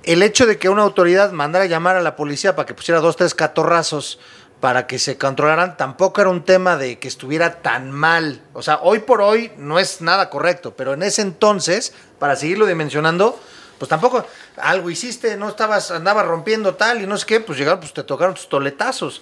[0.04, 3.00] el hecho de que una autoridad mandara a llamar a la policía para que pusiera
[3.00, 4.18] dos, tres catorrazos
[4.60, 8.40] para que se controlaran, tampoco era un tema de que estuviera tan mal.
[8.54, 12.64] O sea, hoy por hoy no es nada correcto, pero en ese entonces, para seguirlo
[12.64, 13.38] dimensionando,
[13.78, 17.80] pues tampoco algo hiciste, no estabas, andabas rompiendo tal y no sé qué, pues llegaron,
[17.80, 19.20] pues te tocaron tus toletazos.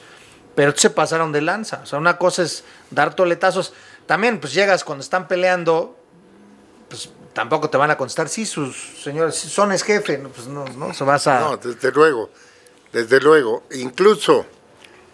[0.55, 1.81] Pero se pasaron de lanza.
[1.83, 3.73] O sea, una cosa es dar toletazos.
[4.07, 5.99] También, pues llegas cuando están peleando,
[6.93, 10.93] pues tampoco te van a contestar, sí, sus señores, son es jefe, pues no, no,
[10.93, 11.41] se vas a...
[11.41, 12.29] No, desde luego,
[12.93, 13.63] desde luego.
[13.73, 14.45] Incluso,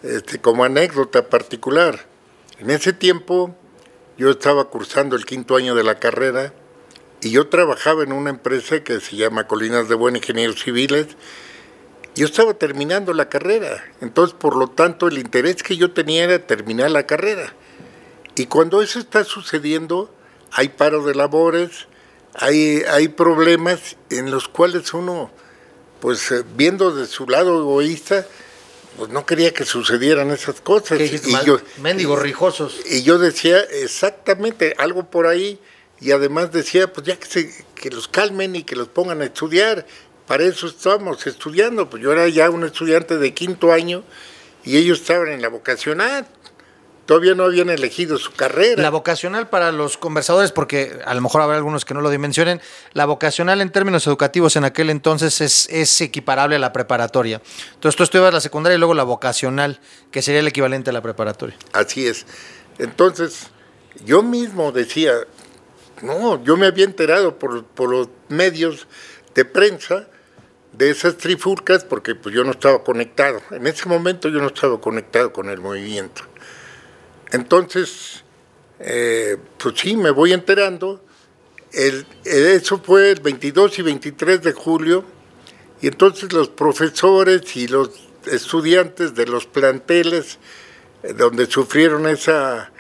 [0.03, 2.05] este, como anécdota particular,
[2.59, 3.55] en ese tiempo
[4.17, 6.53] yo estaba cursando el quinto año de la carrera
[7.21, 11.07] y yo trabajaba en una empresa que se llama Colinas de Buen Ingenieros Civiles.
[12.17, 16.45] Yo estaba terminando la carrera, entonces por lo tanto el interés que yo tenía era
[16.45, 17.55] terminar la carrera.
[18.35, 20.13] Y cuando eso está sucediendo,
[20.53, 21.87] hay paro de labores,
[22.35, 25.31] hay, hay problemas en los cuales uno,
[26.01, 28.27] pues eh, viendo de su lado egoísta,
[28.97, 31.01] pues no quería que sucedieran esas cosas.
[31.01, 32.81] y yo, mendigos rijosos.
[32.91, 35.61] Y yo decía exactamente algo por ahí,
[36.01, 39.25] y además decía, pues ya que, se, que los calmen y que los pongan a
[39.25, 39.87] estudiar.
[40.27, 41.89] Para eso estamos estudiando.
[41.89, 44.05] Pues yo era ya un estudiante de quinto año
[44.65, 46.27] y ellos estaban en la vocacional.
[47.09, 48.83] Todavía no habían elegido su carrera.
[48.83, 52.61] La vocacional para los conversadores, porque a lo mejor habrá algunos que no lo dimensionen,
[52.93, 57.41] la vocacional en términos educativos en aquel entonces es, es equiparable a la preparatoria.
[57.73, 61.01] Entonces tú estudias la secundaria y luego la vocacional, que sería el equivalente a la
[61.01, 61.57] preparatoria.
[61.73, 62.27] Así es.
[62.79, 63.47] Entonces,
[64.05, 65.15] yo mismo decía,
[66.03, 68.87] no, yo me había enterado por, por los medios
[69.35, 70.09] de prensa
[70.75, 73.41] de esas trifurcas porque pues yo no estaba conectado.
[73.51, 76.21] En ese momento yo no estaba conectado con el movimiento.
[77.33, 78.25] Entonces,
[78.81, 81.03] eh, pues sí, me voy enterando.
[81.73, 85.05] El, eso fue el 22 y 23 de julio,
[85.83, 87.91] y entonces los profesores y los
[88.27, 90.39] estudiantes de los planteles
[91.03, 92.73] eh, donde sufrieron esa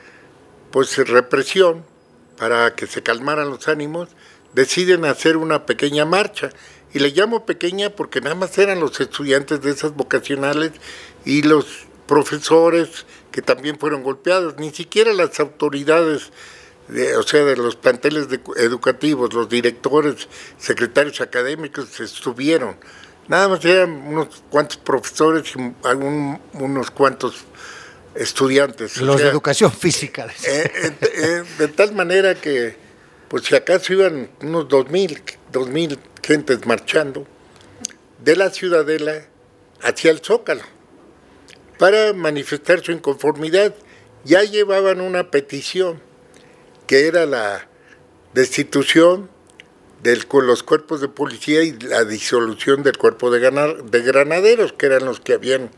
[0.70, 1.84] pues represión
[2.38, 4.08] para que se calmaran los ánimos,
[4.54, 6.50] deciden hacer una pequeña marcha.
[6.94, 10.72] Y le llamo pequeña porque nada más eran los estudiantes de esas vocacionales
[11.24, 16.32] y los profesores que también fueron golpeados, ni siquiera las autoridades,
[16.88, 20.26] de, o sea, de los planteles educativos, los directores,
[20.58, 22.76] secretarios académicos estuvieron.
[23.28, 27.44] Nada más eran unos cuantos profesores y algún, unos cuantos
[28.14, 28.96] estudiantes.
[28.96, 30.26] Los de educación física.
[30.44, 32.74] Eh, eh, de tal manera que,
[33.28, 37.26] pues si acaso iban unos dos mil, dos mil gentes marchando
[38.24, 39.26] de la ciudadela
[39.82, 40.77] hacia el Zócalo
[41.78, 43.74] para manifestar su inconformidad.
[44.24, 46.00] Ya llevaban una petición
[46.86, 47.68] que era la
[48.34, 49.30] destitución
[50.02, 55.04] de los cuerpos de policía y la disolución del cuerpo de, de granaderos, que eran
[55.04, 55.70] los que habían...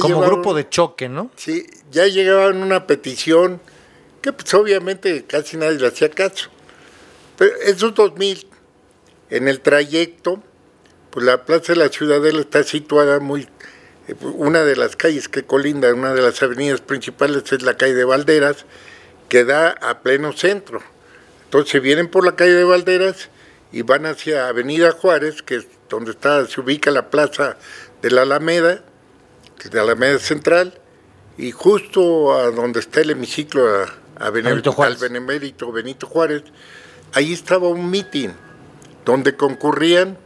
[0.00, 1.30] Como grupo de choque, ¿no?
[1.36, 3.60] Sí, ya llegaban una petición
[4.20, 6.50] que pues obviamente casi nadie le hacía caso.
[7.38, 8.48] Pero esos 2000,
[9.30, 10.42] en el trayecto,
[11.10, 13.48] pues la Plaza de la Ciudadela está situada muy
[14.22, 18.04] una de las calles que colinda, una de las avenidas principales es la calle de
[18.04, 18.64] Valderas,
[19.28, 20.80] que da a pleno centro.
[21.44, 23.28] Entonces vienen por la calle de Valderas
[23.72, 27.56] y van hacia Avenida Juárez, que es donde está, se ubica la plaza
[28.02, 28.82] de la Alameda,
[29.58, 30.78] que es la Alameda Central,
[31.36, 33.66] y justo a donde está el hemiciclo
[34.16, 36.42] a, Benito al Benemérito Benito Juárez,
[37.12, 38.34] ahí estaba un mitin
[39.04, 40.18] donde concurrían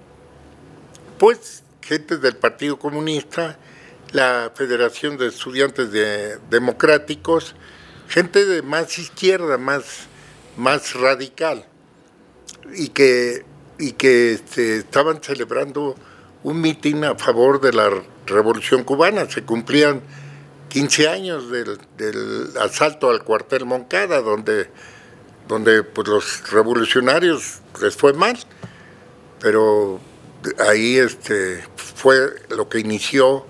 [1.18, 3.58] pues gente del Partido Comunista,
[4.12, 5.88] la Federación de Estudiantes
[6.50, 7.54] Democráticos,
[8.08, 10.06] gente de más izquierda, más,
[10.56, 11.66] más radical,
[12.74, 13.44] y que,
[13.78, 15.96] y que este, estaban celebrando
[16.42, 17.90] un mitin a favor de la
[18.26, 19.28] Revolución Cubana.
[19.30, 20.02] Se cumplían
[20.68, 21.78] 15 años del,
[22.60, 24.68] asalto al cuartel Moncada, donde,
[25.48, 28.38] donde pues, los revolucionarios les fue mal,
[29.40, 30.00] pero
[30.68, 33.46] ahí este, fue lo que inició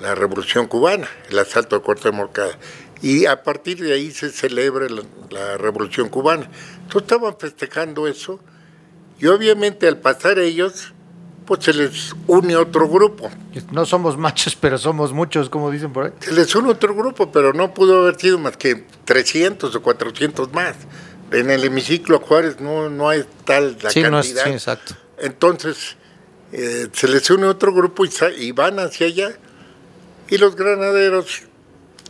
[0.00, 2.58] la Revolución Cubana, el asalto al cuartel Moncada.
[3.00, 4.86] Y a partir de ahí se celebra
[5.30, 6.48] la, Revolución Cubana.
[6.82, 8.40] Entonces estaban festejando eso
[9.20, 10.92] y obviamente al pasar ellos,
[11.46, 13.30] pues se les une otro grupo.
[13.72, 16.12] No somos machos, pero somos muchos, como dicen por ahí.
[16.20, 20.52] Se les une otro grupo, pero no pudo haber sido más que 300 o 400
[20.52, 20.76] más.
[21.30, 24.10] En el hemiciclo Juárez no, no hay tal la sí, cantidad.
[24.10, 24.94] No es, sí, exacto.
[25.18, 25.96] Entonces,
[26.52, 29.38] eh, se les une otro grupo y, y van hacia allá
[30.28, 31.42] y los granaderos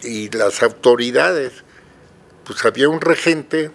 [0.02, 1.64] y las autoridades,
[2.44, 3.70] pues había un regente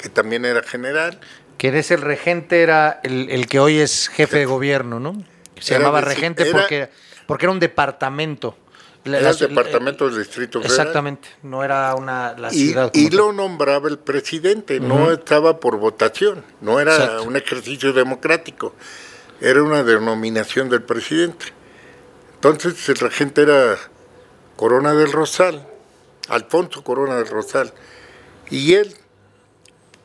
[0.00, 1.20] que también era general.
[1.58, 5.22] Que ese el regente era el, que hoy es jefe de gobierno, ¿no?
[5.58, 6.88] Se llamaba regente porque,
[7.26, 8.56] porque era un departamento.
[9.04, 10.78] Era el departamento del Distrito Federal.
[10.78, 12.90] Exactamente, no era una la ciudad.
[12.92, 18.74] Y, lo nombraba el presidente, no estaba por votación, no era un ejercicio democrático,
[19.40, 21.46] era una denominación del presidente.
[22.42, 23.76] Entonces el regente era
[24.56, 25.68] Corona del Rosal,
[26.30, 27.74] Alfonso Corona del Rosal,
[28.48, 28.96] y él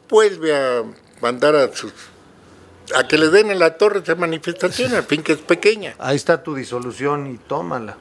[0.10, 0.84] vuelve a
[1.22, 1.94] mandar a sus
[2.94, 5.96] a que le den en la torre esa manifestación, al fin que es pequeña.
[5.98, 7.98] Ahí está tu disolución y tómala.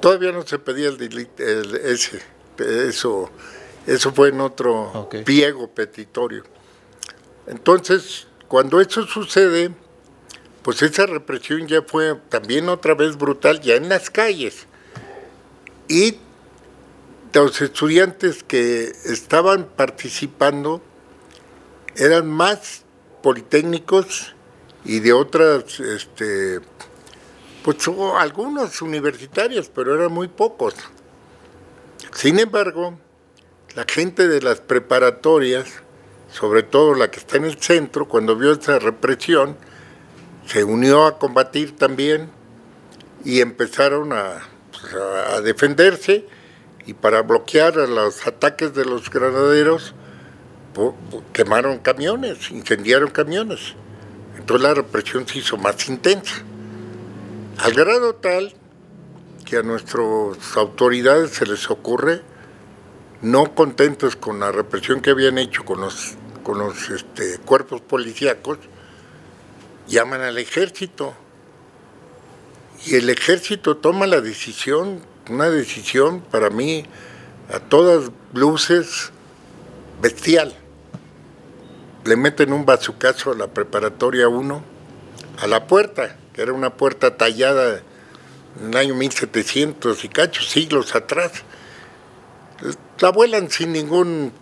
[0.00, 2.20] Todavía no se pedía el, ese,
[2.58, 3.30] eso,
[3.86, 6.44] eso fue en otro pliego petitorio.
[7.46, 9.72] Entonces, cuando eso sucede,
[10.62, 14.66] pues esa represión ya fue también otra vez brutal, ya en las calles.
[15.88, 16.18] Y
[17.32, 20.82] los estudiantes que estaban participando
[21.96, 22.84] eran más
[23.22, 24.34] politécnicos
[24.84, 26.60] y de otras, este,
[27.62, 27.76] pues
[28.18, 30.74] algunos universitarios, pero eran muy pocos.
[32.12, 32.98] Sin embargo,
[33.74, 35.68] la gente de las preparatorias,
[36.30, 39.56] sobre todo la que está en el centro, cuando vio esa represión,
[40.50, 42.28] se unió a combatir también
[43.24, 44.40] y empezaron a,
[44.72, 46.26] pues, defenderse
[46.86, 49.94] y para bloquear los ataques de los granaderos,
[51.32, 53.74] quemaron camiones, incendiaron camiones.
[54.38, 56.42] Entonces la represión se hizo más intensa.
[57.58, 58.52] Al grado tal
[59.44, 62.22] que a nuestras autoridades se les ocurre,
[63.22, 68.58] no contentos con la represión que habían hecho con los, con los este, cuerpos policíacos,
[69.90, 71.14] llaman al ejército.
[72.86, 76.86] Y el ejército toma la decisión, una decisión para mí
[77.52, 79.10] a todas luces
[80.00, 80.54] bestial.
[82.04, 84.64] Le meten un bazucazo a la preparatoria 1,
[85.40, 87.82] a la puerta, que era una puerta tallada
[88.62, 91.32] en el año 1700 y cacho, siglos atrás.
[93.00, 94.32] La vuelan sin ningún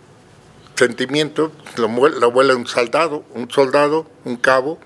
[0.75, 4.79] sentimiento, la vuela un soldado, un soldado, un cabo,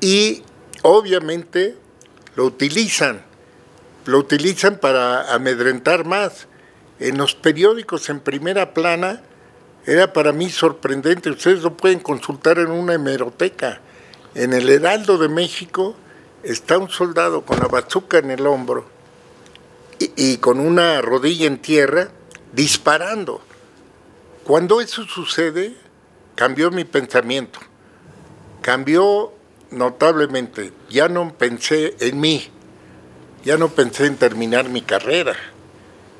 [0.00, 0.42] y
[0.82, 1.76] obviamente
[2.36, 3.22] lo utilizan,
[4.06, 6.46] lo utilizan para amedrentar más.
[7.00, 9.22] En los periódicos en primera plana
[9.86, 13.80] era para mí sorprendente, ustedes lo pueden consultar en una hemeroteca.
[14.34, 15.96] En el Heraldo de México
[16.42, 18.86] está un soldado con la bazuca en el hombro
[19.98, 22.08] y, y con una rodilla en tierra
[22.52, 23.40] disparando.
[24.44, 25.76] Cuando eso sucede,
[26.34, 27.58] cambió mi pensamiento,
[28.62, 29.32] cambió
[29.70, 30.72] notablemente.
[30.88, 32.48] Ya no pensé en mí,
[33.44, 35.36] ya no pensé en terminar mi carrera.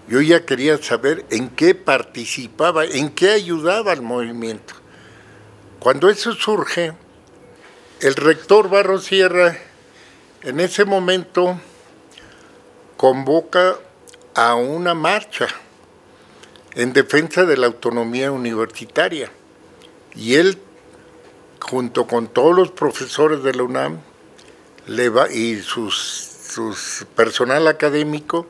[0.09, 4.75] Yo ya quería saber en qué participaba, en qué ayudaba al movimiento.
[5.79, 6.93] Cuando eso surge,
[8.01, 9.59] el rector Barro Sierra
[10.43, 11.61] en ese momento
[12.97, 13.77] convoca
[14.35, 15.47] a una marcha
[16.75, 19.31] en defensa de la autonomía universitaria.
[20.15, 20.59] Y él
[21.61, 23.99] junto con todos los profesores de la UNAM
[24.87, 28.47] le va, y sus, personal académico,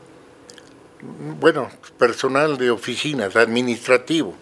[1.41, 4.35] bueno, personal de oficinas, administrativo,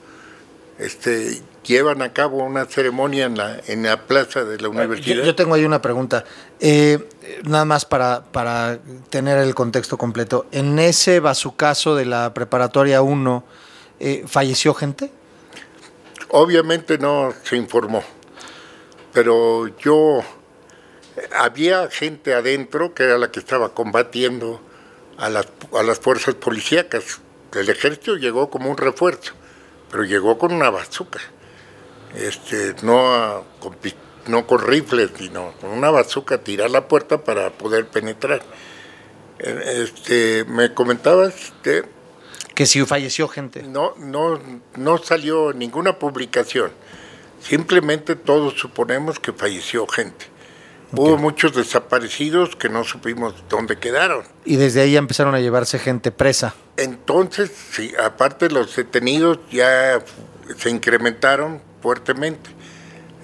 [0.79, 5.25] este, llevan a cabo una ceremonia en la, en la plaza de la universidad.
[5.25, 6.25] Yo, tengo ahí una pregunta,
[6.61, 6.99] eh,
[7.45, 10.47] nada más para, para tener el contexto completo.
[10.53, 13.45] En ese bazucazo de la preparatoria 1,
[14.01, 15.11] eh, ¿falleció gente?
[16.29, 18.03] Obviamente no se informó
[19.17, 20.23] pero yo,
[21.35, 24.61] había gente adentro que era la que estaba combatiendo
[25.17, 27.23] a las, a las fuerzas policíacas.
[27.55, 29.33] El ejército llegó como un refuerzo,
[29.91, 31.21] pero llegó con una bazooka,
[32.15, 33.79] este, no, con,
[34.27, 38.43] no con rifles, sino con una bazooka a tirar la puerta para poder penetrar.
[39.39, 41.85] Este, me comentabas que...
[42.55, 43.63] Que si falleció gente.
[43.63, 44.39] No, no,
[44.75, 46.71] no salió ninguna publicación
[47.49, 50.27] Simplemente todos suponemos que falleció gente.
[50.93, 54.25] Hubo muchos desaparecidos que no supimos dónde quedaron.
[54.45, 56.55] Y desde ahí empezaron a llevarse gente presa.
[56.77, 60.01] Entonces, sí, aparte los detenidos ya
[60.57, 62.51] se incrementaron fuertemente.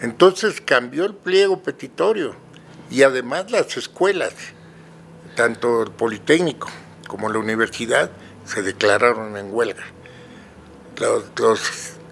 [0.00, 2.36] Entonces cambió el pliego petitorio
[2.90, 4.34] y además las escuelas,
[5.34, 6.68] tanto el Politécnico
[7.08, 8.12] como la universidad,
[8.44, 9.84] se declararon en huelga.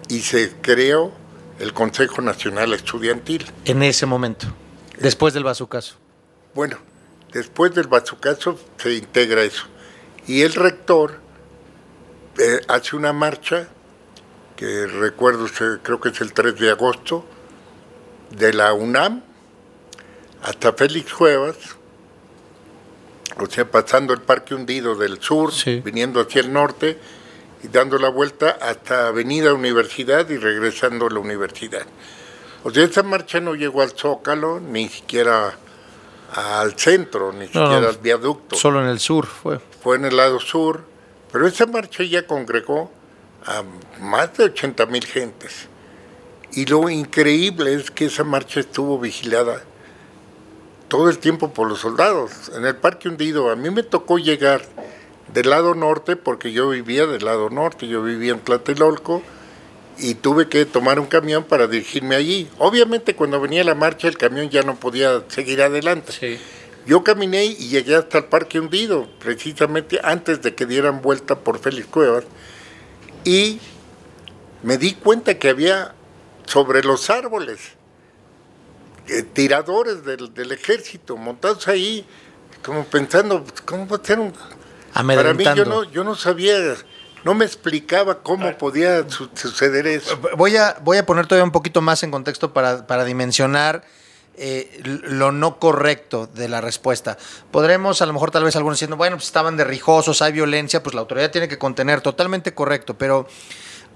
[0.09, 1.20] y se creó
[1.61, 3.45] el Consejo Nacional Estudiantil.
[3.65, 4.47] En ese momento,
[4.99, 5.95] después del bazucazo.
[6.55, 6.77] Bueno,
[7.31, 9.65] después del bazucazo se integra eso.
[10.27, 11.19] Y el rector
[12.39, 13.67] eh, hace una marcha,
[14.55, 15.45] que recuerdo,
[15.83, 17.25] creo que es el 3 de agosto,
[18.31, 19.21] de la UNAM
[20.41, 21.57] hasta Félix Cuevas,
[23.37, 25.51] o sea, pasando el Parque Hundido del sur,
[25.83, 26.97] viniendo hacia el norte,
[27.63, 31.85] y dando la vuelta hasta Avenida Universidad y regresando a la universidad.
[32.63, 35.57] O sea, esa marcha no llegó al Zócalo, ni siquiera
[36.33, 38.55] al centro, ni siquiera al viaducto.
[38.55, 39.59] Solo en el sur fue.
[39.81, 40.83] Fue en el lado sur,
[41.31, 42.91] pero esa marcha ya congregó
[43.45, 43.63] a
[43.99, 45.67] más de 80 mil gentes.
[46.53, 49.63] Y lo increíble es que esa marcha estuvo vigilada
[50.87, 52.51] todo el tiempo por los soldados.
[52.55, 54.61] En el Parque Hundido, a mí me tocó llegar
[55.33, 59.21] del lado norte, porque yo vivía del lado norte, yo vivía en Tlatelolco
[59.97, 62.49] y tuve que tomar un camión para dirigirme allí.
[62.57, 66.39] Obviamente cuando venía la marcha el camión ya no podía seguir adelante.
[66.85, 71.59] Yo caminé y llegué hasta el Parque Hundido, precisamente antes de que dieran vuelta por
[71.59, 72.23] Félix Cuevas,
[73.23, 73.59] y
[74.63, 75.93] me di cuenta que había
[76.47, 77.59] sobre los árboles
[79.07, 82.03] eh, tiradores del, del, ejército montados ahí,
[82.63, 84.33] como pensando, ¿cómo va a ser un
[84.93, 86.55] para mí yo no, yo no sabía,
[87.23, 90.19] no me explicaba cómo podía suceder eso.
[90.37, 93.83] Voy a, voy a poner todavía un poquito más en contexto para, dimensionar
[94.35, 97.17] eh, lo no correcto de la respuesta.
[97.51, 100.81] Podremos, a lo mejor, tal vez algunos diciendo, bueno, pues estaban de rijosos, hay violencia,
[100.81, 103.27] pues la autoridad tiene que contener, totalmente correcto, pero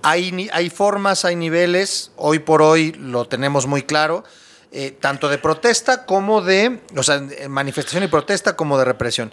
[0.04, 4.24] hay, hay formas, hay niveles, hoy por hoy lo tenemos muy claro.
[4.78, 9.32] Eh, tanto de protesta como de, o sea, manifestación y protesta como de represión.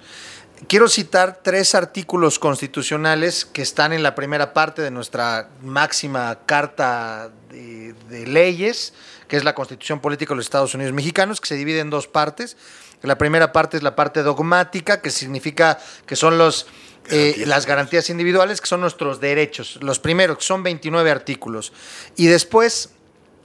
[0.69, 7.31] Quiero citar tres artículos constitucionales que están en la primera parte de nuestra máxima carta
[7.51, 8.95] de, leyes,
[9.29, 12.07] que es la Constitución Política de los Estados Unidos Mexicanos, que se divide en dos
[12.07, 12.57] partes.
[13.03, 16.67] La primera parte es la parte dogmática, que significa que son los,
[17.11, 19.79] eh, las garantías individuales, que son nuestros derechos.
[19.83, 21.73] Los primeros, que son 29 artículos.
[22.17, 22.91] Y después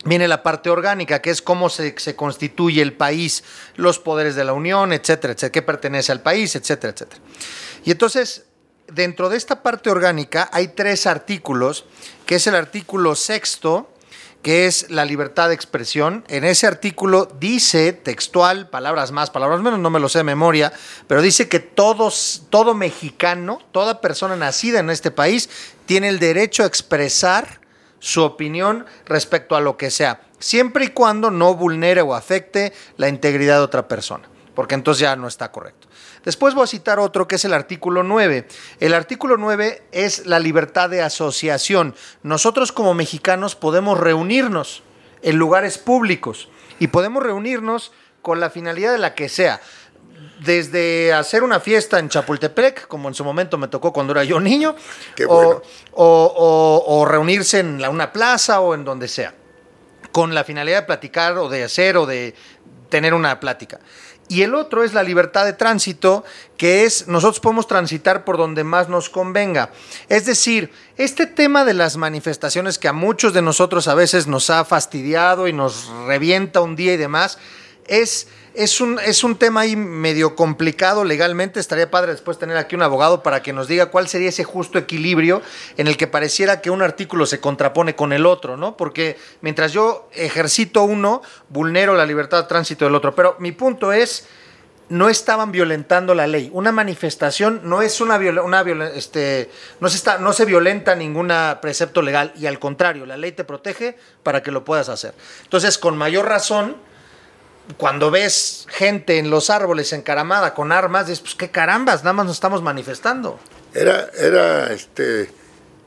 [0.05, 3.43] Viene la parte orgánica, que es cómo se, constituye el país,
[3.75, 7.21] los poderes de la Unión, etcétera, etcétera, qué pertenece al país, etcétera, etcétera.
[7.83, 8.45] Y entonces,
[8.87, 11.85] dentro de esta parte orgánica hay tres artículos,
[12.25, 13.89] que es el artículo sexto,
[14.41, 16.23] que es la libertad de expresión.
[16.27, 20.71] En ese artículo dice, textual, palabras más, palabras menos, no me lo sé de memoria,
[21.07, 25.49] pero dice que todos, todo mexicano, toda persona nacida en este país,
[25.85, 27.59] tiene el derecho a expresar
[27.99, 33.09] su opinión respecto a lo que sea, siempre y cuando no vulnere o afecte la
[33.09, 35.87] integridad de otra persona, porque entonces ya no está correcto.
[36.23, 38.47] Después voy a citar otro que es el artículo 9.
[38.81, 41.95] El artículo 9 es la libertad de asociación.
[42.21, 44.83] Nosotros como mexicanos podemos reunirnos
[45.21, 49.61] en lugares públicos y podemos reunirnos con la finalidad de la que sea
[50.39, 54.39] desde hacer una fiesta en Chapultepec, como en su momento me tocó cuando era yo
[54.39, 54.75] niño,
[55.93, 59.33] o, reunirse en una plaza o en donde sea,
[60.11, 62.35] con la finalidad de platicar o de hacer o de
[62.89, 63.79] tener una plática.
[64.29, 66.25] Y el otro es la libertad de tránsito,
[66.57, 69.71] que es nosotros podemos transitar por donde más nos convenga.
[70.09, 74.49] Es decir, este tema de las manifestaciones que a muchos de nosotros a veces nos
[74.49, 77.37] ha fastidiado y nos revienta un día y demás,
[77.87, 78.27] es
[78.57, 81.59] es un, es un tema ahí medio complicado legalmente.
[81.59, 84.79] Estaría padre después tener aquí un abogado para que nos diga cuál sería ese justo
[84.79, 85.43] equilibrio
[85.77, 88.75] en el que pareciera que un artículo se contrapone con el otro, ¿no?
[88.75, 93.13] Porque mientras yo ejercito uno, vulnero la libertad de tránsito del otro.
[93.13, 94.27] Pero mi punto es,
[94.89, 96.49] no estaban violentando la ley.
[96.51, 98.61] Una manifestación no es una, una
[98.95, 101.31] este, no se está, no se violenta ningún
[101.61, 105.13] precepto legal y al contrario, la ley te protege para que lo puedas hacer.
[105.43, 106.86] Entonces, con mayor razón
[107.75, 112.25] cuando ves gente en los árboles encaramada con armas, dices, pues qué carambas, nada más
[112.27, 113.39] nos estamos manifestando.
[113.73, 115.29] Era, era este,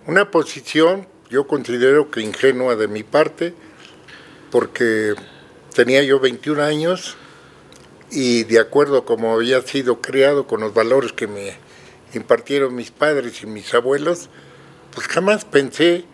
[0.07, 3.55] una posición, yo considero que ingenua de mi parte,
[4.51, 5.15] porque
[5.75, 7.17] tenía yo 21 años
[8.11, 11.57] y de acuerdo como había sido criado con los valores que me
[12.13, 14.29] impartieron mis padres y mis abuelos,
[14.93, 16.05] pues jamás pensé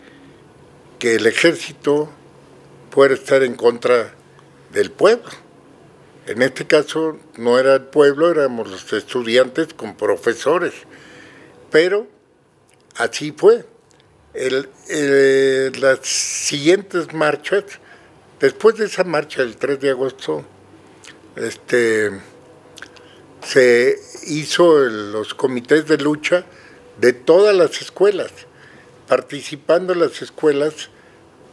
[0.99, 2.09] que el ejército
[2.91, 4.13] fuera estar en contra
[4.71, 5.46] del pueblo.
[6.27, 10.73] En este caso no era el pueblo, éramos los estudiantes con profesores,
[11.71, 12.05] pero
[12.97, 13.65] así fue.
[14.33, 17.63] las siguientes marchas,
[18.41, 20.43] después de esa marcha del 3 de agosto,
[21.37, 22.11] este,
[23.41, 23.97] se
[24.27, 26.43] hizo los comités de lucha
[26.99, 28.33] de todas las escuelas,
[29.07, 30.89] participando las escuelas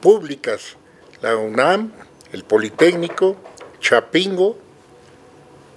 [0.01, 0.77] públicas,
[1.23, 1.93] la UNAM,
[2.33, 3.37] el Politécnico,
[3.79, 4.64] Chapingo,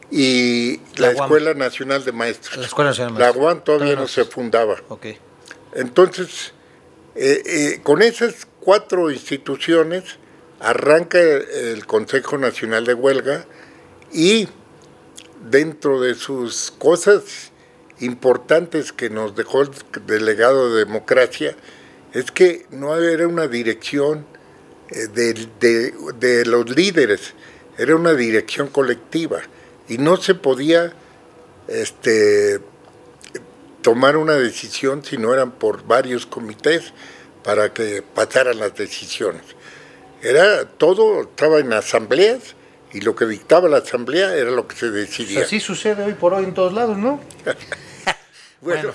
[0.10, 2.58] y la, Escuela Nacional de Maestros.
[2.58, 3.44] La Escuela Nacional de Maestros.
[3.44, 4.78] La UAM todavía no se fundaba.
[4.88, 5.18] Okay.
[5.74, 6.54] Entonces,
[7.16, 10.04] eh, eh, con esas cuatro instituciones
[10.60, 13.46] arranca el Consejo Nacional de Huelga
[14.12, 14.48] y
[15.50, 17.52] dentro de sus cosas
[18.00, 19.72] importantes que nos dejó el
[20.06, 21.56] delegado de democracia
[22.14, 24.26] es que no era una dirección
[24.90, 27.34] eh, de, de los líderes,
[27.78, 29.42] era una dirección colectiva
[29.88, 30.94] y no se podía
[31.68, 32.60] este,
[33.82, 36.94] tomar una decisión si no eran por varios comités
[37.44, 39.44] para que pasaran las decisiones.
[40.22, 42.56] Era todo estaba en asambleas
[42.92, 45.44] y lo que dictaba la asamblea era lo que se decidía.
[45.44, 47.22] así sucede hoy por hoy en todos lados, ¿no?
[48.62, 48.94] bueno,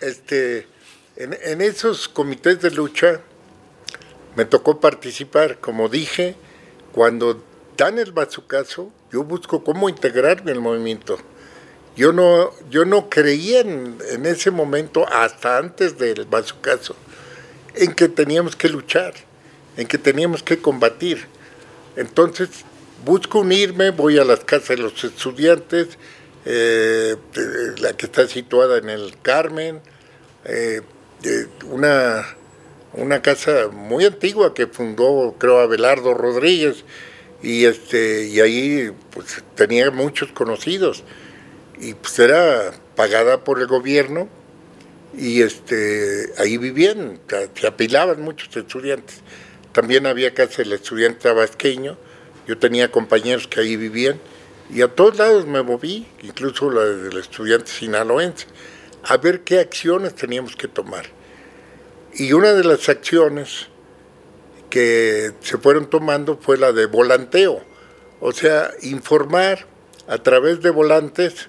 [0.00, 0.66] este
[1.16, 3.20] en, en esos comités de lucha
[4.36, 6.36] me tocó participar, como dije,
[6.92, 7.42] cuando
[7.76, 11.18] dan el bazucazo, yo busco cómo integrarme el movimiento.
[11.96, 16.94] Yo no, yo no creía en, ese momento, hasta antes del bazucazo,
[17.74, 19.14] en que teníamos que luchar,
[19.76, 21.26] en que teníamos que combatir.
[21.96, 22.50] Entonces,
[23.04, 25.98] busco unirme, voy a las casas de los estudiantes,
[26.44, 27.16] eh,
[27.78, 29.80] la que está situada en el Carmen,
[30.44, 30.82] eh,
[31.64, 32.24] una,
[32.92, 36.84] una casa muy antigua que fundó, creo, Abelardo Rodríguez,
[37.42, 41.04] y este y ahí pues tenía muchos conocidos
[41.80, 44.28] y pues era pagada por el gobierno
[45.16, 47.20] y este ahí vivían,
[47.54, 49.20] se apilaban muchos estudiantes.
[49.72, 51.96] También había casa del estudiante tabasqueño,
[52.46, 54.18] yo tenía compañeros que ahí vivían
[54.74, 58.46] y a todos lados me moví, incluso la del estudiante sinaloense,
[59.04, 61.06] a ver qué acciones teníamos que tomar.
[62.14, 63.68] Y una de las acciones
[64.68, 67.60] que se fueron tomando fue la de volanteo,
[68.20, 69.66] o sea, informar
[70.06, 71.48] a través de volantes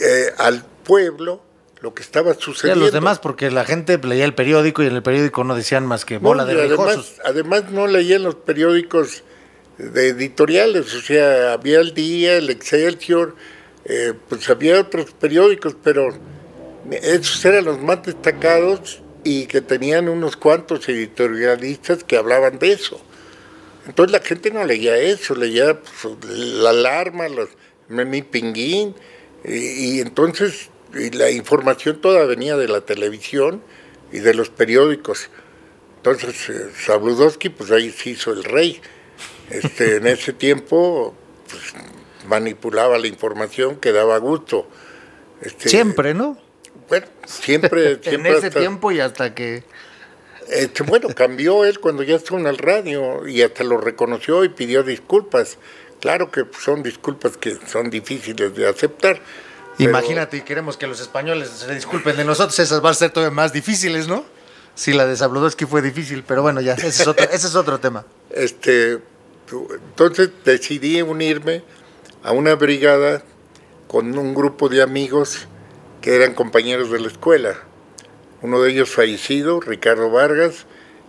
[0.00, 1.42] eh, al pueblo
[1.80, 2.80] lo que estaba sucediendo.
[2.80, 5.56] Y a los demás, porque la gente leía el periódico y en el periódico no
[5.56, 9.24] decían más que bola de además, además no leían los periódicos
[9.78, 13.34] de editoriales, o sea, había el Día, el Excelsior,
[13.84, 16.10] eh, pues había otros periódicos, pero
[16.90, 23.00] esos eran los más destacados y que tenían unos cuantos editorialistas que hablaban de eso.
[23.86, 27.48] Entonces la gente no leía eso, leía pues, la alarma, los
[27.88, 28.94] mi pinguín,
[29.44, 33.62] y, entonces la información toda venía de la televisión
[34.12, 35.30] y de los periódicos.
[35.96, 38.80] Entonces eh, Sabludowski, pues ahí se hizo el rey.
[39.50, 41.14] Este, en ese tiempo
[41.48, 41.62] pues,
[42.28, 44.68] manipulaba la información que daba gusto.
[45.40, 46.38] Este, siempre, ¿no?
[46.92, 48.00] Bueno, siempre.
[48.04, 49.64] en ese tiempo y hasta que...
[50.50, 54.50] Este, bueno, cambió él cuando ya estuvo en el radio y hasta lo reconoció y
[54.50, 55.56] pidió disculpas.
[56.02, 59.22] Claro que son disculpas que son difíciles de aceptar.
[59.78, 63.34] Imagínate, y queremos que los españoles se disculpen de nosotros, esas van a ser todavía
[63.34, 64.26] más difíciles, ¿no?
[64.74, 67.80] Sí, la de Sabludowski fue difícil, pero bueno, ya, ese es otro, ese es otro
[67.80, 68.04] tema.
[68.28, 68.98] Este,
[69.50, 71.64] entonces decidí unirme
[72.22, 73.22] a una brigada
[73.88, 75.48] con un grupo de amigos
[76.02, 77.56] que eran compañeros de la escuela.
[78.42, 80.66] Uno de ellos fallecido, Ricardo Vargas,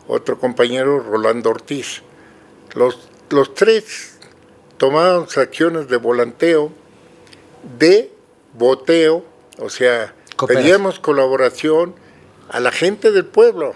[0.07, 2.03] otro compañero, Rolando Ortiz.
[2.75, 4.19] Los, los tres
[4.77, 6.71] tomábamos acciones de volanteo,
[7.77, 8.11] de
[8.53, 9.25] boteo,
[9.57, 10.13] o sea,
[10.47, 11.95] pedíamos colaboración
[12.49, 13.75] a la gente del pueblo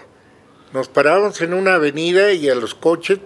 [0.72, 3.18] nos parábamos en una avenida y a los coches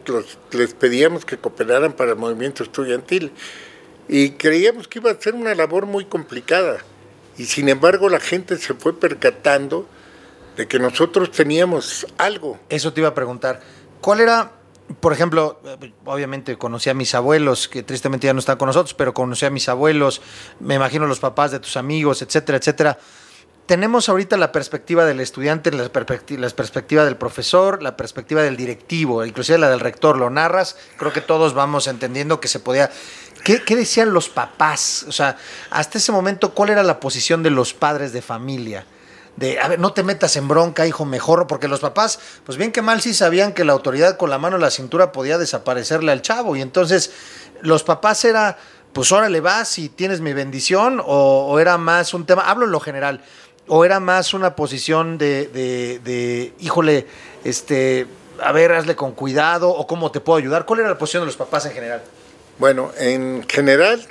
[0.52, 3.32] les pedíamos que cooperaran para el movimiento estudiantil.
[4.08, 6.78] Y creíamos que iba a ser una labor muy complicada.
[7.38, 9.88] Y sin embargo la gente se fue percatando
[10.56, 12.58] de que nosotros teníamos algo.
[12.68, 13.60] Eso te iba a preguntar.
[14.00, 14.52] ¿Cuál era,
[15.00, 15.60] por ejemplo,
[16.04, 19.50] obviamente conocí a mis abuelos, que tristemente ya no están con nosotros, pero conocí a
[19.50, 20.20] mis abuelos,
[20.60, 22.98] me imagino los papás de tus amigos, etcétera, etcétera
[23.66, 29.56] tenemos ahorita la perspectiva del estudiante, la, perspectiva, del profesor, la perspectiva del directivo, inclusive
[29.56, 30.18] la del rector.
[30.18, 32.90] Lo narras, creo que todos vamos entendiendo que se podía...
[33.44, 35.04] ¿Qué, decían los papás?
[35.08, 35.36] O sea,
[35.70, 38.86] hasta ese momento, ¿cuál era la posición de los padres de familia?
[39.36, 42.70] de, a ver, no te metas en bronca, hijo, mejor, porque los papás, pues bien
[42.70, 46.12] que mal sí sabían que la autoridad con la mano en la cintura podía desaparecerle
[46.12, 47.12] al chavo, y entonces
[47.62, 48.58] los papás era,
[48.92, 52.80] pues órale vas y tienes mi bendición, o, era más un tema, hablo en lo
[52.80, 53.22] general,
[53.68, 57.06] ¿O era más una posición de, de, híjole,
[57.44, 58.08] este,
[58.42, 60.66] a ver, hazle con cuidado o cómo te puedo ayudar?
[60.66, 62.02] ¿Cuál era la posición de los papás en general?
[62.62, 64.06] Bueno, en general,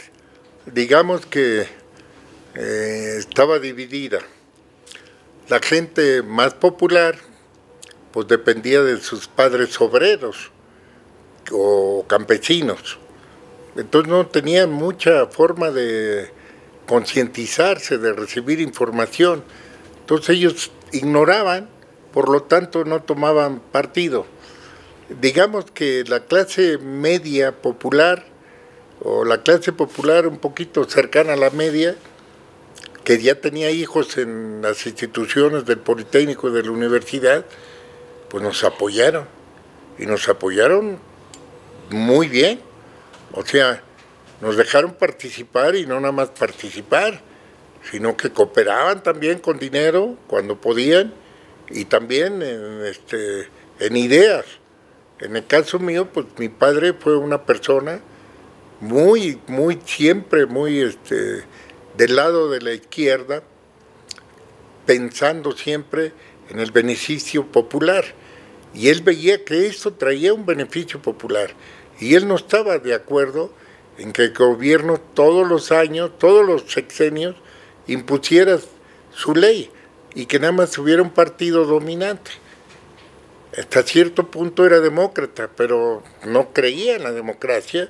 [0.66, 1.68] digamos que
[2.56, 4.20] eh, estaba dividida.
[5.48, 7.16] La gente más popular,
[8.12, 10.52] pues dependía de sus padres obreros
[11.50, 13.00] o campesinos.
[13.78, 16.30] Entonces no tenían mucha forma de
[16.88, 19.46] concientizarse, de recibir información.
[20.02, 21.70] Entonces ellos ignoraban,
[22.12, 24.26] por lo tanto no tomaban partido.
[25.22, 28.26] Digamos que la clase media popular,
[29.04, 31.96] o la clase popular un poquito cercana a la media,
[33.04, 37.46] que ya tenía hijos en las instituciones del Politécnico y de la universidad,
[38.30, 39.26] pues nos apoyaron.
[39.98, 41.00] Y nos apoyaron
[41.90, 42.62] muy bien.
[43.34, 43.82] O sea,
[44.40, 47.22] nos dejaron participar y no nada más participar,
[47.90, 51.14] sino que cooperaban también con dinero cuando podían
[51.70, 53.48] y también en, este,
[53.80, 54.46] en ideas.
[55.20, 58.02] En el caso mío, pues mi padre fue una persona
[58.82, 61.44] muy, muy, siempre muy este,
[61.96, 63.44] del lado de la izquierda,
[64.86, 66.12] pensando siempre
[66.50, 68.04] en el beneficio popular.
[68.74, 71.52] Y él veía que eso traía un beneficio popular.
[72.00, 73.54] Y él no estaba de acuerdo
[73.98, 77.36] en que el gobierno todos los años, todos los sexenios,
[77.88, 78.60] impusiera
[79.14, 79.70] su ley
[80.16, 82.32] y que nada más hubiera un partido dominante.
[83.58, 87.90] Hasta cierto punto era demócrata, pero no creía en la democracia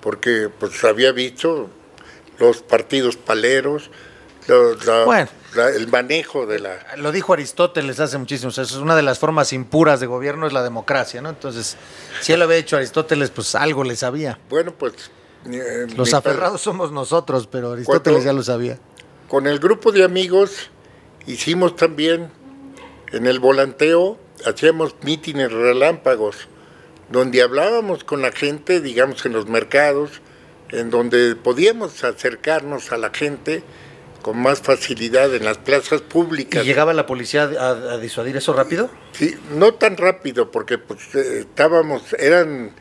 [0.00, 1.68] porque pues había visto
[2.38, 3.90] los partidos paleros,
[5.04, 5.28] bueno,
[5.74, 6.78] el manejo de la...
[6.96, 10.54] Lo dijo Aristóteles hace muchísimos años, es una de las formas impuras de gobierno es
[10.54, 11.28] la democracia, ¿no?
[11.28, 11.76] Entonces,
[12.20, 14.38] si él lo había hecho Aristóteles, pues algo le sabía.
[14.48, 15.10] Bueno, pues...
[15.50, 18.78] Eh, Los aferrados somos nosotros, pero Aristóteles ya lo sabía.
[19.28, 20.70] Con el grupo de amigos
[21.26, 22.30] hicimos también
[23.12, 26.48] en el volanteo, hacíamos mítines relámpagos,
[27.10, 30.20] donde hablábamos con la gente, digamos, en los mercados,
[30.70, 33.62] en donde podíamos acercarnos a la gente
[34.22, 36.62] con más facilidad en las plazas públicas.
[36.62, 38.90] ¿Y llegaba la policía a, disuadir eso rápido?
[39.12, 42.72] Sí, no tan rápido, porque pues, eh, estábamos, eran,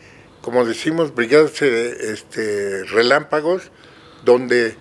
[0.42, 3.72] como decimos, brigadas eh, este, relámpagos,
[4.26, 4.76] donde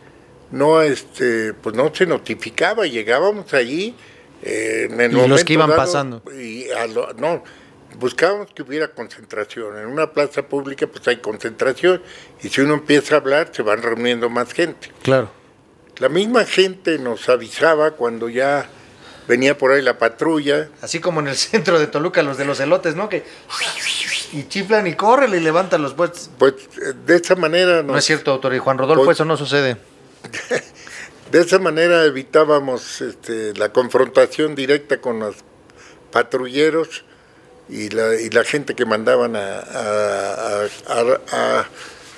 [0.50, 3.94] no, este, pues no se notificaba, llegábamos allí
[4.42, 6.22] eh, en el y los que iban pasando.
[6.32, 6.66] Y
[7.18, 7.44] no,
[7.98, 9.78] buscábamos que hubiera concentración.
[9.78, 12.02] En una plaza pública pues hay concentración
[12.42, 14.92] y si uno empieza a hablar se van reuniendo más gente.
[15.02, 15.30] Claro.
[15.98, 18.68] La misma gente nos avisaba cuando ya
[19.26, 20.68] venía por ahí la patrulla.
[20.82, 23.08] Así como en el centro de Toluca, los de los elotes, ¿no?
[23.08, 23.24] Que
[24.32, 26.30] y chiflan y corren y levantan los puestos.
[26.38, 26.54] Pues
[27.06, 27.82] de esa manera...
[27.82, 28.54] No es cierto, autor.
[28.54, 29.76] Y Juan Rodolfo, pues, eso no sucede.
[31.30, 35.36] de esa manera evitábamos este, la confrontación directa con los
[36.10, 37.04] patrulleros
[37.68, 39.58] y la, y la gente que mandaban a,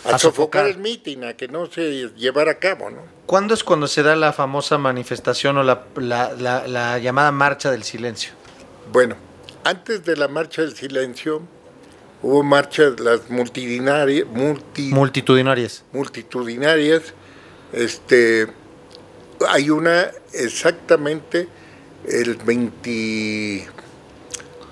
[0.05, 2.91] a, sofocar el mitin, a que no se llevara a cabo.
[2.91, 3.03] ¿no?
[3.27, 8.33] ¿Cuándo es cuando se da la famosa manifestación o la, la, llamada marcha del silencio?
[8.93, 9.17] Bueno,
[9.65, 11.43] antes de la marcha del silencio
[12.23, 14.27] hubo marchas las multitudinarias,
[14.75, 15.85] multitudinarias.
[15.93, 17.15] Multitudinarias.
[17.73, 18.49] Este,
[19.49, 21.49] hay una exactamente
[22.07, 23.69] el 20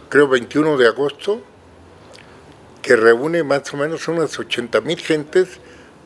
[0.09, 1.42] creo 21 de agosto,
[2.82, 5.59] que reúne más o menos unas 80 mil gentes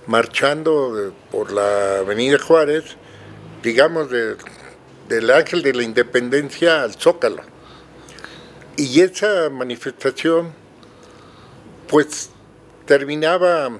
[0.07, 2.97] marchando por la Avenida Juárez,
[3.63, 7.43] digamos del Ángel de la Independencia al Zócalo.
[8.77, 10.53] Y esa manifestación,
[11.87, 12.31] pues
[12.87, 13.79] terminaba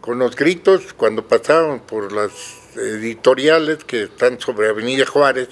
[0.00, 2.30] con los gritos cuando pasaban por las
[2.76, 5.48] editoriales que están sobre Avenida Juárez,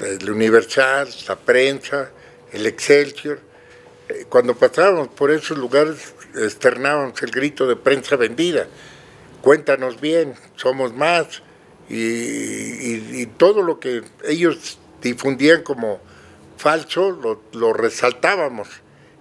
[0.00, 2.10] el Universal, la prensa,
[2.52, 3.40] el Excelsior.
[4.08, 8.66] Eh, cuando pasábamos por esos lugares externábamos el grito de prensa vendida.
[9.42, 11.42] Cuéntanos bien, somos más.
[11.88, 16.00] Y, todo lo que ellos difundían como
[16.56, 18.68] falso lo, lo, resaltábamos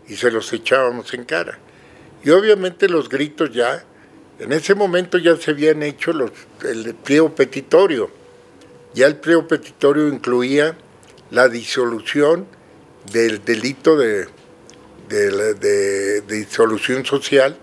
[0.07, 1.57] y se los echábamos en cara.
[2.23, 3.85] Y obviamente los gritos ya,
[4.39, 6.31] en ese momento ya se habían hecho los,
[6.63, 8.11] el pliego petitorio.
[8.93, 10.77] Ya el pliego petitorio incluía
[11.31, 12.45] la disolución
[13.11, 14.27] del delito de,
[15.07, 17.57] de, disolución social,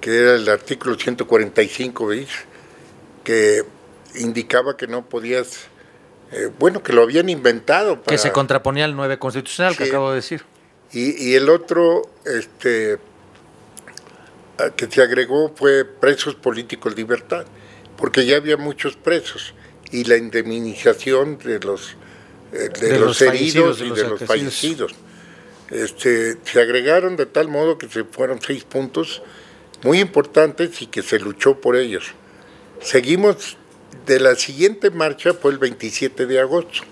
[0.00, 2.28] que era el artículo 145, ¿veis?
[3.22, 3.62] que
[4.16, 5.66] indicaba que no podías,
[6.32, 8.02] eh, bueno, que lo habían inventado.
[8.02, 10.44] que se contraponía al 9 constitucional que acabo de decir.
[10.92, 12.98] Y, y el otro este,
[14.76, 17.46] que se agregó fue presos políticos libertad,
[17.96, 19.54] porque ya había muchos presos
[19.90, 21.96] y la indemnización de los
[22.54, 24.94] de, los, heridos y de los fallecidos.
[25.70, 29.22] Este, se agregaron de tal modo que se fueron seis puntos
[29.82, 32.04] muy importantes y que se luchó por ellos.
[32.80, 33.56] Seguimos
[34.06, 36.82] de la siguiente marcha fue el 27 de agosto.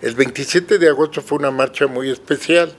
[0.00, 2.74] El 27 de agosto fue una marcha muy especial.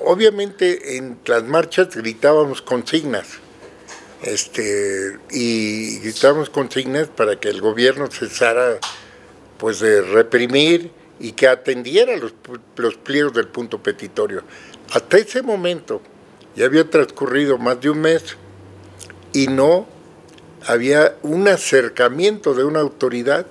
[0.00, 3.26] Obviamente en las marchas gritábamos consignas.
[4.22, 8.78] Este, y gritábamos consignas para que el gobierno cesara
[9.58, 10.90] pues de reprimir
[11.20, 12.32] y que atendiera los,
[12.76, 14.42] los pliegos del punto petitorio.
[14.92, 16.00] Hasta ese momento
[16.56, 18.36] ya había transcurrido más de un mes
[19.32, 19.86] y no
[20.66, 23.46] había un acercamiento de una autoridad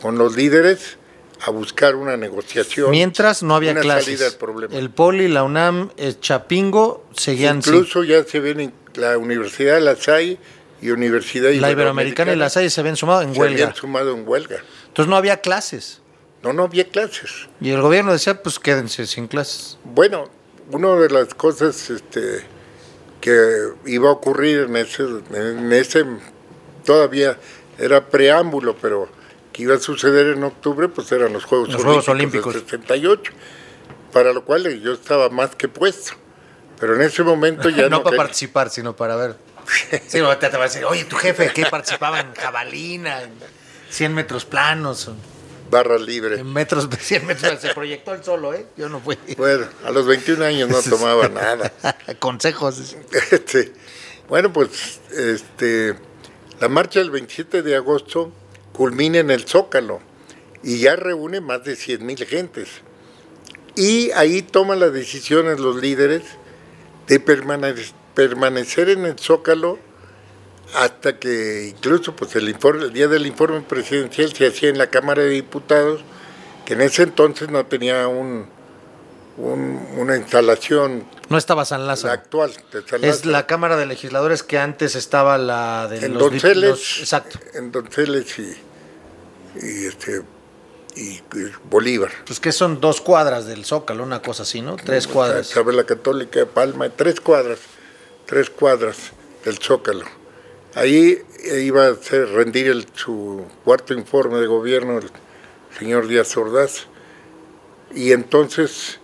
[0.00, 0.98] con los líderes
[1.40, 2.90] a buscar una negociación.
[2.90, 4.38] Mientras no había clases.
[4.70, 7.58] El Poli, la UNAM, el Chapingo seguían.
[7.58, 10.38] Incluso ya se ven la Universidad de La Salle
[10.80, 13.56] y Universidad La Iberoamericana y La Salle se habían sumado en huelga.
[13.56, 14.62] Se habían sumado en huelga.
[14.96, 16.00] Entonces no había clases.
[16.42, 17.50] No, no había clases.
[17.60, 19.76] Y el gobierno decía, pues quédense sin clases.
[19.84, 20.30] Bueno,
[20.70, 22.46] una de las cosas este,
[23.20, 25.02] que iba a ocurrir en ese,
[25.34, 26.02] en ese,
[26.82, 27.36] todavía
[27.78, 29.10] era preámbulo, pero
[29.52, 33.32] que iba a suceder en octubre, pues eran los Juegos, Olímpicos, Olímpicos del 78,
[34.14, 36.12] para lo cual yo estaba más que puesto.
[36.80, 37.98] Pero en ese momento ya no...
[37.98, 39.36] no para participar, sino para ver.
[40.06, 43.20] Sí, te, va a decir, oye, tu jefe, ¿qué participaba en jabalina?
[43.90, 45.10] 100 metros planos.
[45.70, 46.40] Barras libres.
[46.40, 48.66] En metros, 100 metros, se proyectó el solo, ¿eh?
[48.76, 49.18] Yo no fui.
[49.36, 51.72] Bueno, a los 21 años no tomaba nada.
[52.18, 52.96] Consejos.
[53.30, 53.72] Este,
[54.28, 55.94] bueno, pues este,
[56.60, 58.32] la marcha del 27 de agosto
[58.72, 60.00] culmina en el Zócalo
[60.62, 62.68] y ya reúne más de 100 mil gentes.
[63.74, 66.22] Y ahí toman las decisiones los líderes
[67.06, 69.78] de permanecer en el Zócalo
[70.74, 74.88] hasta que incluso pues el informe, el día del informe presidencial se hacía en la
[74.88, 76.02] Cámara de Diputados,
[76.64, 78.48] que en ese entonces no tenía un,
[79.36, 81.04] una instalación.
[81.28, 82.12] No estaba San Lázaro.
[82.12, 82.52] actual.
[83.02, 87.38] Es la Cámara de Legisladores que antes estaba la de en los, Donceles, Exacto.
[87.54, 88.56] En Donceles y,
[89.62, 90.22] y este
[90.96, 91.20] y,
[91.68, 92.10] Bolívar.
[92.26, 94.76] Pues que son dos cuadras del Zócalo, una cosa así, ¿no?
[94.76, 95.54] Tres cuadras.
[95.54, 97.58] la Católica de Palma, tres cuadras,
[98.24, 98.96] tres cuadras
[99.44, 100.06] del Zócalo.
[100.76, 101.22] Ahí
[101.62, 101.94] iba a
[102.34, 105.08] rendir el, su cuarto informe de gobierno el
[105.78, 106.86] señor Díaz Ordaz.
[107.94, 109.00] Y entonces,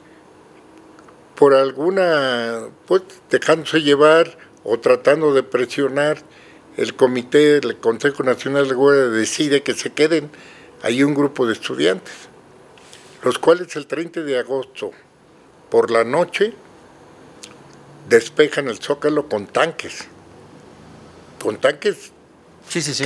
[1.35, 6.19] por alguna, pues dejándose llevar o tratando de presionar,
[6.77, 10.31] el comité, el Consejo Nacional de Guardia decide que se queden
[10.83, 12.13] hay un grupo de estudiantes,
[13.23, 14.91] los cuales el 30 de agosto
[15.71, 16.53] por la noche
[18.11, 20.07] despejan el zócalo con tanques,
[21.43, 22.13] con tanques
[22.69, 23.05] sí, sí, sí.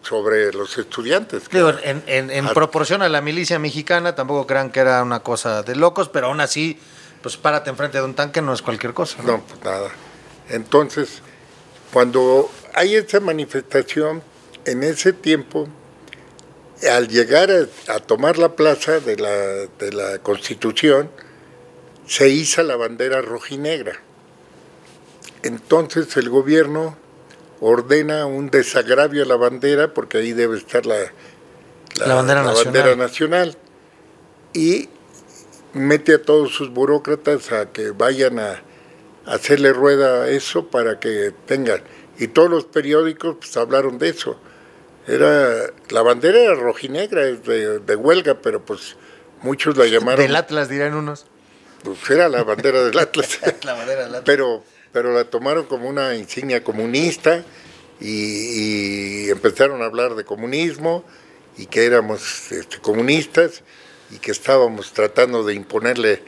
[0.00, 1.42] sobre los estudiantes.
[1.52, 6.28] en, proporción a la milicia mexicana, tampoco crean que era una cosa de locos, pero
[6.28, 6.78] aún así,
[7.22, 9.18] pues párate enfrente de un tanque no es cualquier cosa.
[9.22, 9.90] No, pues nada.
[10.48, 11.20] Entonces,
[11.92, 14.22] cuando hay esa manifestación,
[14.64, 15.68] en ese tiempo
[16.90, 17.50] al llegar
[17.88, 21.10] a, tomar la plaza de la, de la Constitución,
[22.06, 24.00] se iza la bandera rojinegra.
[25.42, 26.96] Entonces el gobierno
[27.60, 30.96] ordena un desagravio a la bandera, porque ahí debe estar la,
[31.94, 32.98] la, bandera, nacional.
[32.98, 33.56] nacional.
[34.52, 34.88] Y
[35.72, 38.62] mete a todos sus burócratas a que vayan a,
[39.26, 41.82] hacerle rueda a eso para que tengan.
[42.18, 44.38] Y todos los periódicos pues, hablaron de eso
[45.06, 48.96] era la bandera era rojinegra de, de huelga, pero pues
[49.42, 50.20] muchos la llamaron.
[50.20, 51.26] Del Atlas dirán unos.
[51.84, 53.38] Pues era la bandera del Atlas.
[53.62, 54.22] la bandera del Atlas.
[54.24, 54.64] Pero,
[54.96, 57.44] pero la tomaron como una insignia comunista
[58.00, 61.04] y, empezaron a hablar de comunismo
[61.58, 63.62] y que éramos este, comunistas
[64.10, 66.22] y que estábamos tratando de imponerle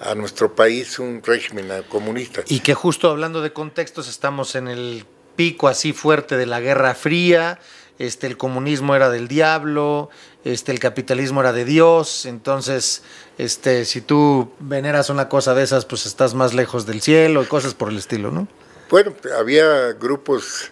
[0.00, 2.42] a nuestro país un régimen comunista.
[2.48, 5.04] Y que justo hablando de contextos estamos en el
[5.36, 7.60] pico así fuerte de la Guerra Fría,
[7.98, 10.10] este, el comunismo era del diablo,
[10.44, 13.02] este, el capitalismo era de Dios, entonces,
[13.38, 17.46] este, si tú veneras una cosa de esas, pues estás más lejos del cielo y
[17.46, 18.48] cosas por el estilo, ¿no?
[18.90, 20.70] Bueno, había grupos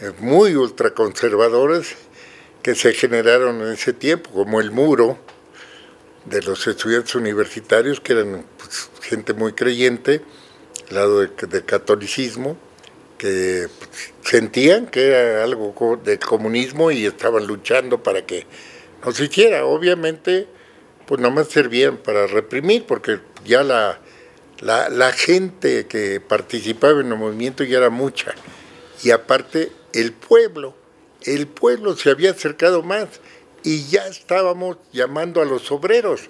[0.00, 1.96] eh, muy ultraconservadores
[2.62, 5.18] que se generaron en ese tiempo, como el muro
[6.24, 10.22] de los estudiantes universitarios, que eran pues, gente muy creyente,
[10.90, 12.56] lado del catolicismo,
[13.22, 13.68] que
[14.24, 18.46] sentían que era algo del comunismo y estaban luchando para que
[19.04, 19.64] no se hiciera.
[19.64, 20.48] Obviamente,
[21.06, 24.00] pues no más servían para reprimir, porque ya la,
[24.60, 28.34] la, gente que participaba en el movimiento ya era mucha.
[29.04, 30.74] Y aparte, el pueblo,
[31.22, 33.06] el pueblo se había acercado más
[33.62, 36.22] y ya estábamos llamando a los obreros.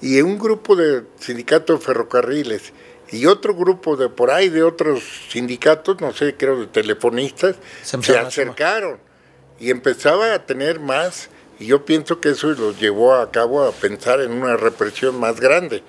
[0.00, 2.72] Y un grupo de sindicatos ferrocarriles
[3.10, 8.16] y otro grupo de por ahí, de otros sindicatos, no sé, creo de telefonistas, se,
[8.16, 8.98] acercaron
[9.60, 11.28] y empezaba a tener más,
[11.58, 15.40] y yo pienso que eso los llevó a cabo a pensar en una represión más
[15.40, 15.82] grande,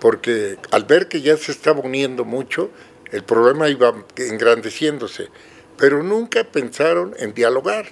[0.00, 2.70] porque al ver que ya se estaba uniendo mucho,
[3.10, 5.28] el problema iba engrandeciéndose,
[5.76, 7.86] pero nunca pensaron en dialogar.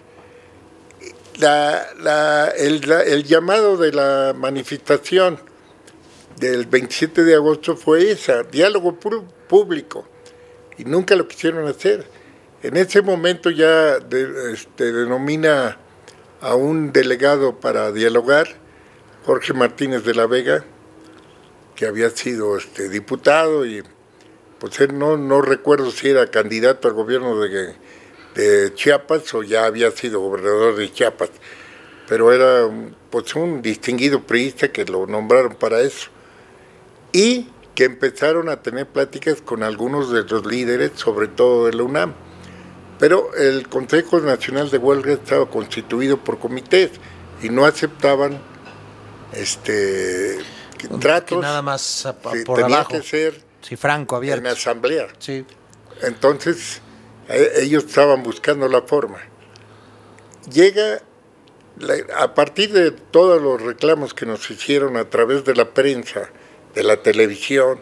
[2.56, 5.40] el llamado de la manifestación
[6.38, 8.98] del 27 de agosto fue esa, diálogo
[9.48, 10.06] público,
[10.76, 12.06] y nunca lo quisieron hacer.
[12.62, 13.98] En ese momento ya
[14.52, 15.78] este, denomina
[16.40, 18.48] a un delegado para dialogar,
[19.24, 20.64] Jorge Martínez de la Vega,
[21.74, 23.82] que había sido este, diputado y
[24.58, 27.74] pues él no, no recuerdo si era candidato al gobierno de,
[28.34, 31.30] de Chiapas o ya había sido gobernador de Chiapas,
[32.08, 32.68] pero era
[33.10, 36.10] pues un distinguido priista que lo nombraron para eso
[37.12, 41.84] y que empezaron a tener pláticas con algunos de los líderes, sobre todo de la
[41.84, 42.14] UNAM.
[42.98, 46.90] Pero el Consejo Nacional de Huelga estaba constituido por comités
[47.42, 48.40] y no aceptaban
[49.32, 50.38] este
[51.00, 51.40] tratos.
[51.40, 54.40] nada más por tenía que ser sí, franco, abierto.
[54.40, 55.06] en asamblea.
[55.18, 55.44] Sí.
[56.02, 56.80] Entonces
[57.28, 59.18] e, ellos estaban buscando la forma.
[60.50, 61.02] Llega
[62.16, 66.30] a partir de todos los reclamos que nos hicieron a través de la prensa,
[66.74, 67.80] de la televisión,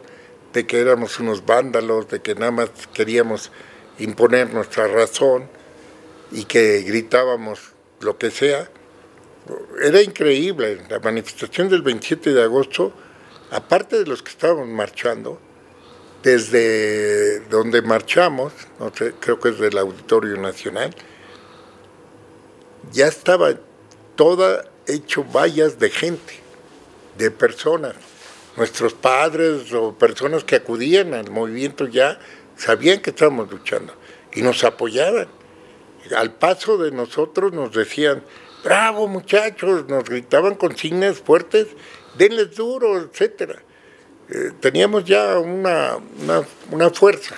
[0.53, 3.51] de que éramos unos vándalos, de que nada más queríamos
[3.99, 5.49] imponer nuestra razón
[6.33, 8.71] y que gritábamos lo que sea,
[9.83, 10.83] era increíble.
[10.89, 12.93] La manifestación del 27 de agosto,
[13.51, 15.41] aparte de los que estábamos marchando,
[16.23, 18.53] desde donde marchamos,
[19.21, 20.95] creo que es del Auditorio Nacional,
[22.93, 23.55] ya estaba
[24.17, 26.41] toda hecho vallas de gente,
[27.19, 27.95] de personas.
[28.57, 32.19] Nuestros padres o personas que acudían al movimiento ya
[32.57, 33.95] sabían que estábamos luchando
[34.33, 35.29] y nos apoyaban.
[36.17, 38.23] Al paso de nosotros nos decían,
[38.65, 41.67] bravo muchachos, nos gritaban consignas fuertes,
[42.17, 43.63] denles duro, etcétera.
[44.29, 45.99] Eh, teníamos ya una,
[46.71, 47.37] una fuerza,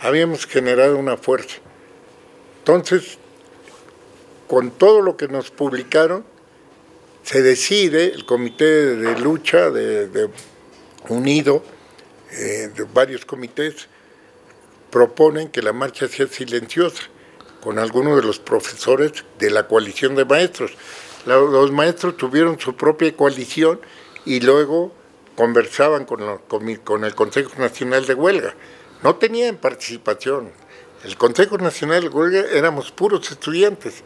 [0.00, 1.56] habíamos generado una fuerza.
[2.58, 3.18] Entonces,
[4.46, 6.24] con todo lo que nos publicaron,
[7.24, 10.28] se decide, el comité de lucha de,
[11.08, 11.64] unido,
[12.30, 13.88] eh, de varios comités,
[14.90, 17.02] proponen que la marcha sea silenciosa,
[17.62, 20.72] con algunos de los profesores de la coalición de maestros.
[21.24, 23.80] Los maestros tuvieron su propia coalición
[24.26, 24.92] y luego
[25.34, 26.20] conversaban con,
[26.84, 28.54] con el Consejo Nacional de Huelga.
[29.02, 30.52] No tenían participación.
[31.02, 34.04] El Consejo Nacional de Huelga éramos puros estudiantes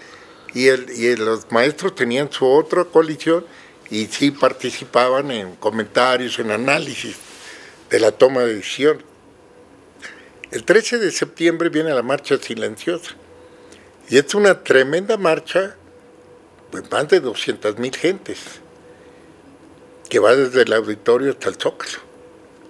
[0.55, 3.44] y, el, y los maestros tenían su otra coalición
[3.90, 7.16] y sí participaban en comentarios, en análisis
[7.90, 9.03] de la toma de decisión.
[10.51, 13.14] El 13 de septiembre viene la marcha silenciosa
[14.09, 15.76] y es una tremenda marcha,
[16.70, 18.38] pues más de 200 mil gentes,
[20.09, 21.99] que va desde el auditorio hasta el Zócalo.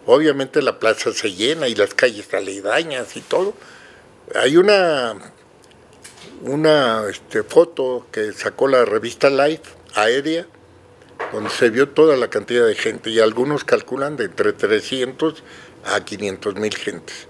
[0.07, 3.55] Obviamente la plaza se llena y las calles aledañas y todo.
[4.35, 5.15] Hay una
[6.43, 9.63] una este, foto que sacó la revista Life
[9.95, 10.47] aérea,
[11.33, 15.43] donde se vio toda la cantidad de gente y algunos calculan de entre 300
[15.85, 17.27] a 500 mil gentes.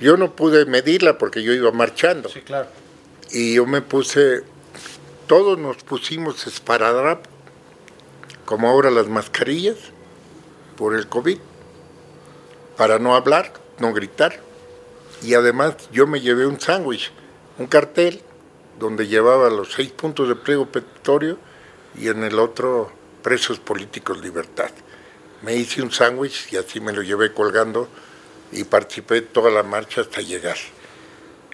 [0.00, 2.28] Yo no pude medirla porque yo iba marchando.
[2.28, 2.68] Sí, claro.
[3.30, 4.42] Y yo me puse,
[5.26, 7.28] todos nos pusimos esparadrapo,
[8.44, 9.76] como ahora las mascarillas,
[10.76, 11.38] por el COVID,
[12.76, 14.40] para no hablar, no gritar.
[15.22, 17.10] Y además yo me llevé un sándwich
[17.58, 18.20] un cartel
[18.78, 21.38] donde llevaba los seis puntos de pliego petitorio
[21.98, 22.92] y en el otro
[23.22, 24.70] presos políticos libertad.
[25.42, 27.88] Me hice un sándwich y así me lo llevé colgando
[28.52, 30.56] y participé toda la marcha hasta llegar.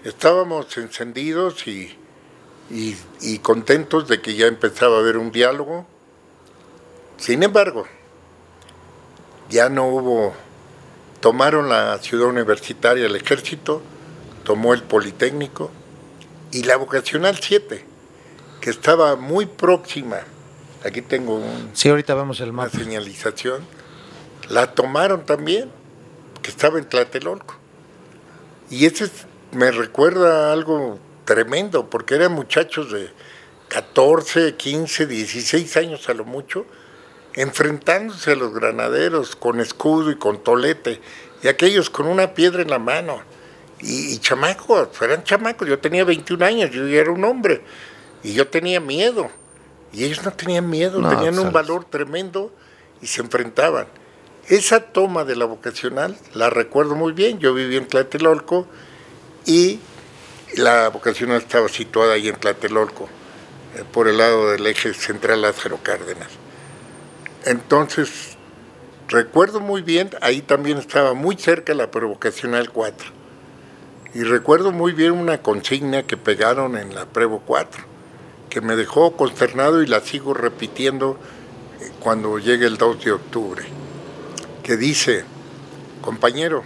[0.04, 1.96] Estábamos encendidos y,
[2.70, 5.86] y contentos de que ya empezaba a haber un diálogo.
[7.16, 7.86] Sin embargo,
[9.48, 10.34] ya no hubo,
[11.20, 13.82] tomaron la ciudad universitaria el ejército,
[14.44, 15.70] tomó el Politécnico,
[16.52, 17.84] y la vocacional 7,
[18.60, 20.20] que estaba muy próxima,
[20.84, 23.64] aquí tengo un, sí, ahorita vemos el una señalización,
[24.48, 25.70] la tomaron también,
[26.42, 27.56] que estaba en Tlatelolco.
[28.70, 29.10] Y ese
[29.52, 33.10] me recuerda algo tremendo, porque eran muchachos de
[33.68, 36.66] 14, 15, 16 años a lo mucho,
[37.34, 41.00] enfrentándose a los granaderos con escudo y con tolete,
[41.42, 43.22] y aquellos con una piedra en la mano
[43.82, 47.62] y, chamacos, eran chamacos, yo tenía 21 años, yo era un hombre,
[48.22, 49.30] y yo tenía miedo,
[49.92, 52.52] y ellos no tenían miedo, tenían un valor tremendo
[53.00, 53.86] y se enfrentaban.
[54.48, 58.66] Esa toma de la vocacional la recuerdo muy bien, yo viví en Tlatelolco
[59.46, 59.80] y
[60.56, 63.08] la vocacional estaba situada ahí en Tlatelolco,
[63.76, 66.28] eh, por el lado del eje central Lázaro Cárdenas.
[67.44, 68.36] Entonces,
[69.08, 73.21] recuerdo muy bien, ahí también estaba muy cerca la provocacional 4
[74.14, 77.82] y recuerdo muy bien una consigna que pegaron en la Prevo 4,
[78.50, 81.18] que me dejó consternado y la sigo repitiendo
[81.80, 83.64] eh, cuando llegue el 2 de octubre,
[84.62, 85.24] que dice,
[86.02, 86.62] compañero,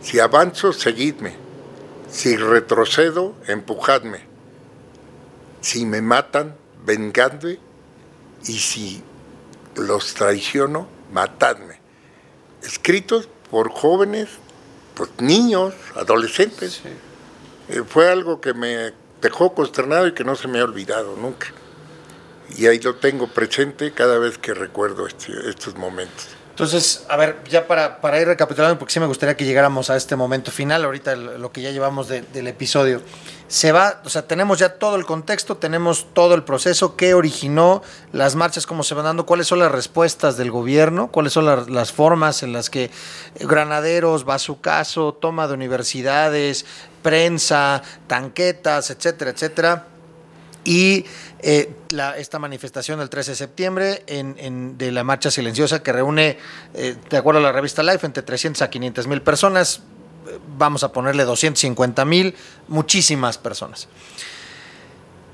[0.00, 1.34] si avanzo, seguidme,
[2.08, 4.20] si retrocedo, empujadme,
[5.60, 6.54] si me matan,
[6.84, 7.58] vengadme,
[8.46, 9.02] y si
[9.74, 11.80] los traiciono, matadme.
[12.62, 14.28] Escritos por jóvenes
[14.96, 16.80] pues, niños, adolescentes.
[17.68, 21.48] Eh, fue algo que me dejó consternado y que no se me ha olvidado nunca.
[22.56, 26.28] Y ahí lo tengo presente cada vez que recuerdo este, estos momentos.
[26.50, 29.96] Entonces, a ver, ya para, para, ir recapitulando, porque sí me gustaría que llegáramos a
[29.96, 33.02] este momento final, ahorita lo que ya llevamos del episodio.
[33.48, 37.80] Se va, o sea, tenemos ya todo el contexto, tenemos todo el proceso, qué originó
[38.12, 41.92] las marchas, cómo se van dando, cuáles son las respuestas del gobierno, cuáles son las,
[41.92, 42.90] formas en las que
[43.38, 46.66] granaderos, va su caso, toma de universidades,
[47.02, 49.86] prensa, tanquetas, etcétera, etcétera.
[50.64, 51.04] Y
[51.38, 51.72] eh,
[52.16, 56.38] esta manifestación del 13 de septiembre de la marcha silenciosa que reúne,
[56.74, 59.82] eh, de acuerdo a la revista Life, entre 300 a 500 mil personas,
[60.56, 62.34] vamos a ponerle 250 mil,
[62.68, 63.88] muchísimas personas.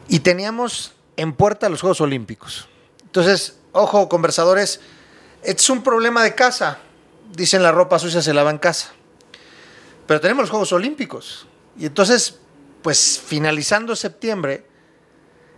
[0.08, 2.68] Y teníamos en puerta los Juegos Olímpicos.
[3.02, 4.80] Entonces, ojo, conversadores,
[5.42, 6.78] es un problema de casa.
[7.34, 8.92] Dicen la ropa sucia se lava en casa.
[10.06, 11.46] Pero tenemos los Juegos Olímpicos.
[11.78, 12.38] Y entonces,
[12.82, 14.66] pues finalizando septiembre,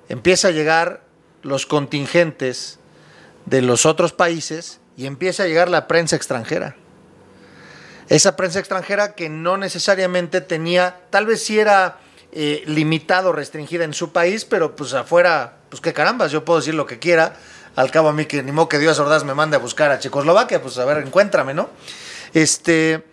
[0.08, 1.04] empieza a llegar
[1.42, 2.78] los contingentes
[3.46, 6.76] de los otros países y empieza a llegar la prensa extranjera.
[8.08, 11.98] Esa prensa extranjera que no necesariamente tenía, tal vez sí era
[12.32, 16.74] eh, limitado, restringida en su país, pero pues afuera, pues qué carambas, yo puedo decir
[16.74, 17.36] lo que quiera.
[17.76, 19.98] Al cabo a mí que ni modo que Dios Ordaz me mande a buscar a
[19.98, 21.70] Checoslovaquia, pues a ver, encuéntrame, ¿no?
[22.32, 23.04] Este,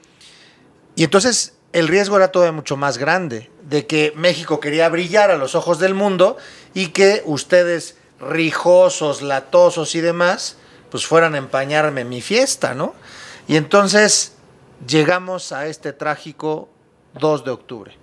[0.95, 5.37] y entonces el riesgo era todavía mucho más grande, de que México quería brillar a
[5.37, 6.37] los ojos del mundo
[6.73, 10.57] y que ustedes rijosos, latosos y demás,
[10.89, 12.93] pues fueran a empañarme mi fiesta, ¿no?
[13.47, 14.33] Y entonces
[14.88, 16.69] llegamos a este trágico
[17.19, 17.97] 2 de octubre.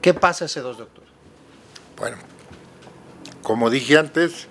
[0.00, 1.08] ¿Qué pasa ese 2 de octubre?
[1.96, 2.16] Bueno,
[3.42, 4.48] como dije antes,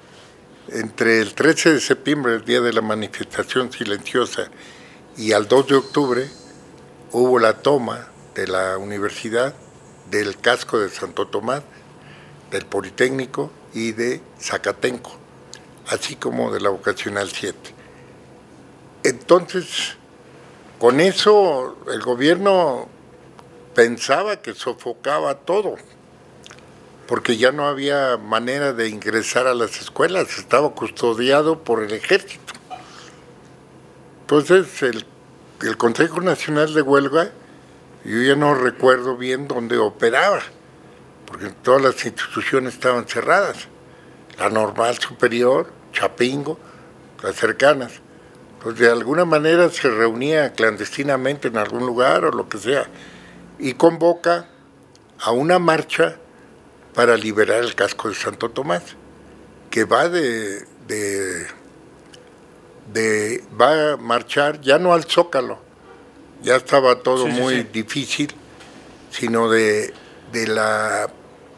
[0.69, 4.49] entre el 13 de septiembre, el día de la manifestación silenciosa,
[5.17, 6.29] y al 2 de octubre,
[7.11, 9.53] hubo la toma de la universidad,
[10.09, 11.63] del casco de Santo Tomás,
[12.51, 15.11] del Politécnico y de Zacatenco,
[15.87, 17.57] así como de la Vocacional 7.
[19.03, 19.97] Entonces,
[20.81, 22.89] con eso el gobierno
[23.75, 25.75] pensaba que sofocaba todo,
[27.07, 32.53] porque ya no había manera de ingresar a las escuelas, estaba custodiado por el ejército.
[34.21, 35.05] Entonces el,
[35.77, 37.29] Consejo Nacional de Huelga
[38.03, 40.41] yo ya no recuerdo bien dónde operaba,
[41.27, 43.67] porque todas las instituciones estaban cerradas.
[44.39, 46.57] La normal superior, Chapingo,
[47.21, 48.01] las cercanas.
[48.63, 52.85] Pues de alguna manera se reunía clandestinamente en algún lugar o lo que sea
[53.57, 54.47] y convoca
[55.19, 56.17] a una marcha
[56.93, 58.83] para liberar el casco de Santo Tomás,
[59.69, 61.47] que va de, de,
[62.93, 65.59] de va a marchar ya no al Zócalo,
[66.43, 67.67] ya estaba todo Sí, muy sí.
[67.71, 68.33] difícil,
[69.11, 69.93] sino de,
[70.31, 71.09] de la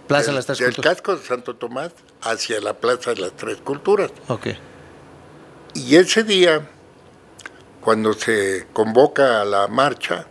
[0.08, 0.96] Plaza de las Tres del Culturas.
[0.96, 1.92] casco de Santo Tomás
[2.22, 4.12] hacia la Plaza de las Tres Culturas.
[4.28, 4.48] Ok.
[5.74, 6.70] Y ese día,
[7.84, 10.26] cuando se convoca a la marcha,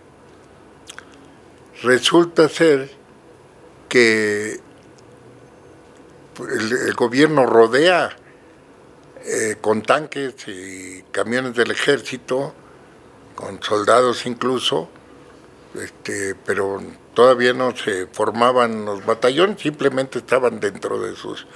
[1.83, 2.91] resulta ser
[3.89, 4.59] que
[6.39, 8.17] el, gobierno rodea
[9.25, 12.55] eh, con tanques y camiones del ejército,
[13.35, 14.89] con soldados incluso,
[15.75, 16.83] este, pero
[17.13, 21.47] todavía no se formaban los batallones, simplemente estaban dentro de sus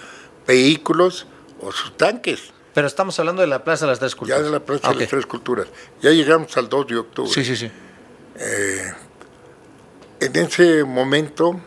[0.46, 1.26] vehículos
[1.60, 2.52] o sus tanques.
[2.76, 4.44] Pero estamos hablando de la Plaza de las Tres Ya Culturas.
[4.44, 5.66] de la Plaza de las Tres Culturas.
[6.02, 7.30] Ya llegamos al 2 de octubre.
[7.32, 7.70] Sí, sí, sí.
[10.20, 11.58] En ese momento,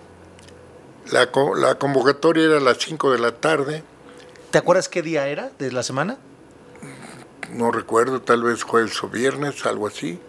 [1.11, 3.81] la, la convocatoria era a las 5 de la tarde.
[4.51, 6.19] ¿Te acuerdas qué día era de la semana?
[7.53, 10.19] No recuerdo, tal vez jueves o viernes, algo así.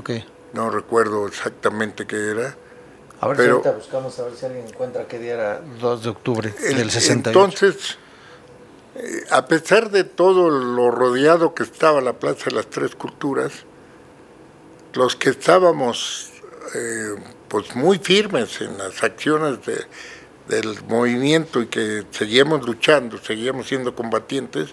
[0.00, 0.10] Ok.
[0.52, 2.56] No recuerdo exactamente qué era.
[3.20, 6.02] A ver Pero- si ahorita buscamos a ver si alguien encuentra qué día era 2
[6.02, 7.28] de octubre El- del 68.
[7.28, 7.98] Entonces,
[8.96, 13.52] eh, a pesar de todo lo rodeado que estaba la Plaza de las Tres Culturas,
[14.94, 16.30] los que estábamos
[16.74, 17.14] eh,
[17.48, 19.84] pues muy firmes en las acciones de-
[20.48, 24.70] del movimiento y que seguíamos luchando, seguíamos siendo combatientes,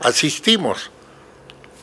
[0.00, 0.90] asistimos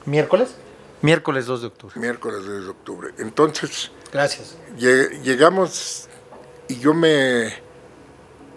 [0.06, 0.56] ¿Miércoles?
[1.02, 2.00] Miércoles 2 de octubre.
[2.00, 3.14] miércoles de octubre.
[3.20, 4.56] Entonces, Gracias.
[4.80, 6.08] Lle- llegamos
[6.68, 7.54] y yo me,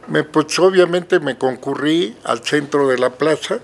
[0.08, 3.60] me, pues obviamente me concurrí al centro de la plaza,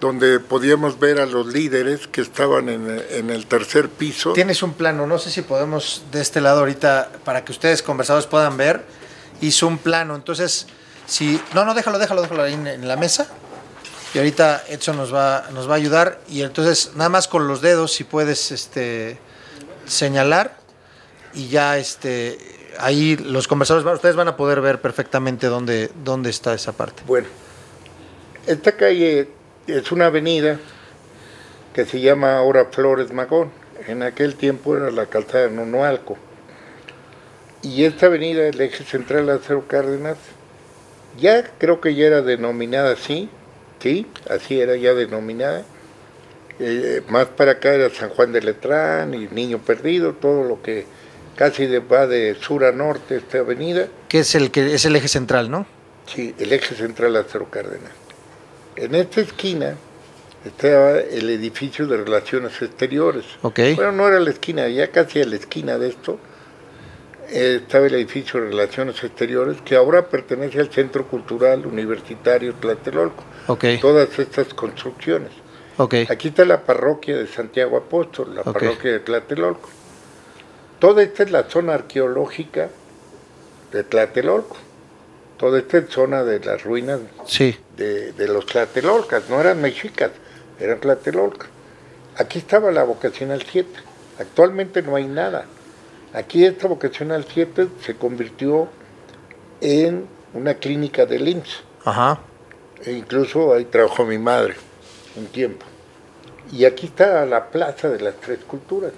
[0.00, 4.34] donde podíamos ver a los líderes que estaban en, en el tercer piso.
[4.34, 8.26] Tienes un plano, no sé si podemos de este lado ahorita, para que ustedes conversadores
[8.26, 8.84] puedan ver,
[9.40, 10.14] hizo un plano.
[10.14, 10.66] Entonces,
[11.06, 11.40] si...
[11.54, 13.28] No, no, déjalo, déjalo, déjalo ahí en, en la mesa.
[14.12, 16.20] Y ahorita Edson nos va, nos va a ayudar.
[16.28, 19.18] Y entonces, nada más con los dedos, si puedes este,
[19.86, 20.56] señalar.
[21.32, 22.38] Y ya este,
[22.78, 27.02] ahí los conversadores, ustedes van a poder ver perfectamente dónde, dónde está esa parte.
[27.06, 27.28] Bueno,
[28.46, 29.28] esta calle
[29.66, 30.58] es una avenida
[31.72, 33.50] que se llama ahora Flores Magón.
[33.88, 36.16] En aquel tiempo era la calzada Nonoalco.
[37.62, 40.18] Y esta avenida, el eje central Lázaro Cárdenas,
[41.18, 43.28] ya creo que ya era denominada así,
[43.80, 45.64] sí, así era ya denominada.
[46.60, 50.86] Eh, más para acá era San Juan de Letrán y Niño Perdido, todo lo que
[51.36, 53.88] casi de- va de sur a norte esta avenida.
[54.08, 55.66] Que es el, que es el eje central, ¿no?
[56.06, 57.92] Sí, el eje central Lázaro Cárdenas.
[58.76, 59.74] En esta esquina
[60.44, 63.24] estaba el edificio de relaciones exteriores.
[63.42, 63.60] Ok.
[63.76, 66.18] Bueno, no era la esquina, ya casi a la esquina de esto
[67.30, 73.24] eh, estaba el edificio de Relaciones Exteriores, que ahora pertenece al Centro Cultural Universitario Tlatelolco.
[73.46, 73.64] Ok.
[73.80, 75.30] Todas estas construcciones.
[75.78, 75.94] Ok.
[76.10, 79.70] Aquí está la parroquia de Santiago Apóstol, la parroquia de Tlatelolco.
[80.78, 82.68] Toda esta es la zona arqueológica
[83.72, 84.56] de Tlatelolco.
[85.38, 87.56] Toda esta es zona de las ruinas Sí.
[87.76, 90.10] de, de los Tlatelolcas, no eran mexicas,
[90.60, 91.48] eran Tlatelolcas.
[92.16, 93.68] Aquí estaba la vocacional 7,
[94.20, 95.46] actualmente no hay nada.
[96.12, 98.68] Aquí esta vocacional 7 se convirtió
[99.60, 101.62] en una clínica del IMSS.
[101.84, 102.20] Ajá.
[102.84, 104.54] E incluso ahí trabajó mi madre
[105.16, 105.66] un tiempo.
[106.52, 108.92] Y aquí está la plaza de las tres culturas.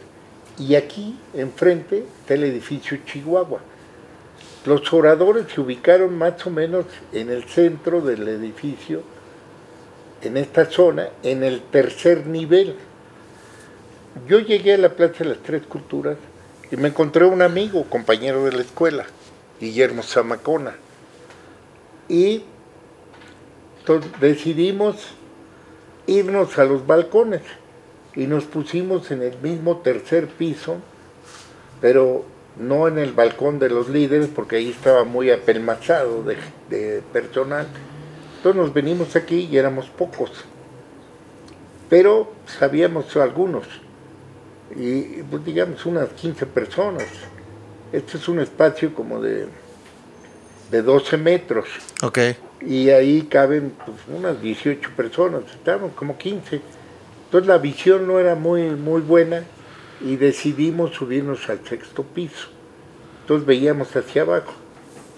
[0.58, 3.60] Y aquí, enfrente, está el edificio Chihuahua.
[4.64, 9.02] Los oradores se ubicaron más o menos en el centro del edificio,
[10.22, 12.74] en esta zona, en el tercer nivel.
[14.26, 16.16] Yo llegué a la Plaza de las Tres Culturas
[16.72, 19.06] y me encontré un amigo, compañero de la escuela,
[19.60, 20.74] Guillermo Zamacona.
[22.08, 22.42] Y
[24.20, 24.96] decidimos
[26.06, 27.42] irnos a los balcones
[28.16, 30.76] y nos pusimos en el mismo tercer piso,
[31.80, 32.24] pero
[32.58, 36.36] no en el balcón de los líderes porque ahí estaba muy apelmazado de,
[36.70, 37.66] de personal.
[38.38, 40.30] Entonces nos venimos aquí y éramos pocos,
[41.90, 43.66] pero sabíamos algunos,
[44.74, 47.04] y pues, digamos unas 15 personas.
[47.92, 49.46] Este es un espacio como de,
[50.70, 51.66] de 12 metros
[52.02, 52.18] Ok.
[52.60, 56.60] y ahí caben pues, unas 18 personas, estábamos como 15.
[57.36, 59.44] Entonces la visión no era muy, muy buena
[60.00, 62.48] y decidimos subirnos al sexto piso.
[63.20, 64.54] Entonces veíamos hacia abajo.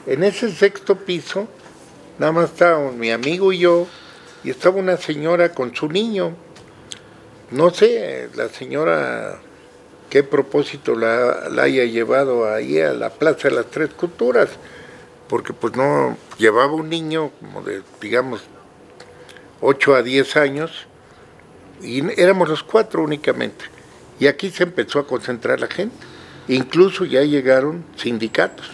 [0.04, 1.46] En ese sexto piso,
[2.18, 3.86] nada más estábamos mi amigo y yo,
[4.42, 6.34] y estaba una señora con su niño.
[7.52, 9.38] No sé, la señora
[10.10, 14.48] qué propósito la, la haya llevado ahí a la Plaza de las Tres Culturas
[15.28, 18.40] porque pues no llevaba un niño como de, digamos,
[19.60, 20.87] 8 a 10 años
[21.82, 23.64] y éramos los cuatro únicamente.
[24.20, 25.94] Y aquí se empezó a concentrar la gente.
[26.48, 28.66] Incluso ya llegaron sindicatos,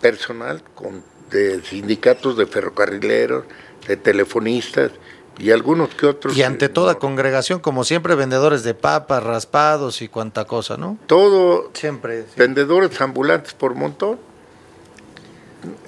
[0.00, 3.44] personal con, de sindicatos de ferrocarrileros,
[3.88, 4.92] de telefonistas
[5.38, 6.36] y algunos que otros.
[6.36, 10.76] Y ante eh, toda no, congregación, como siempre, vendedores de papas, raspados y cuanta cosa,
[10.76, 10.98] ¿no?
[11.06, 12.22] Todo Siempre.
[12.22, 12.34] sí.
[12.36, 14.18] vendedores ambulantes por montón.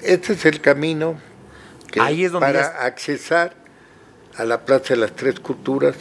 [0.01, 1.19] Este es el camino
[1.91, 3.55] que Ahí es donde para ya- accesar
[4.39, 5.95] a la Plaza de las Tres Culturas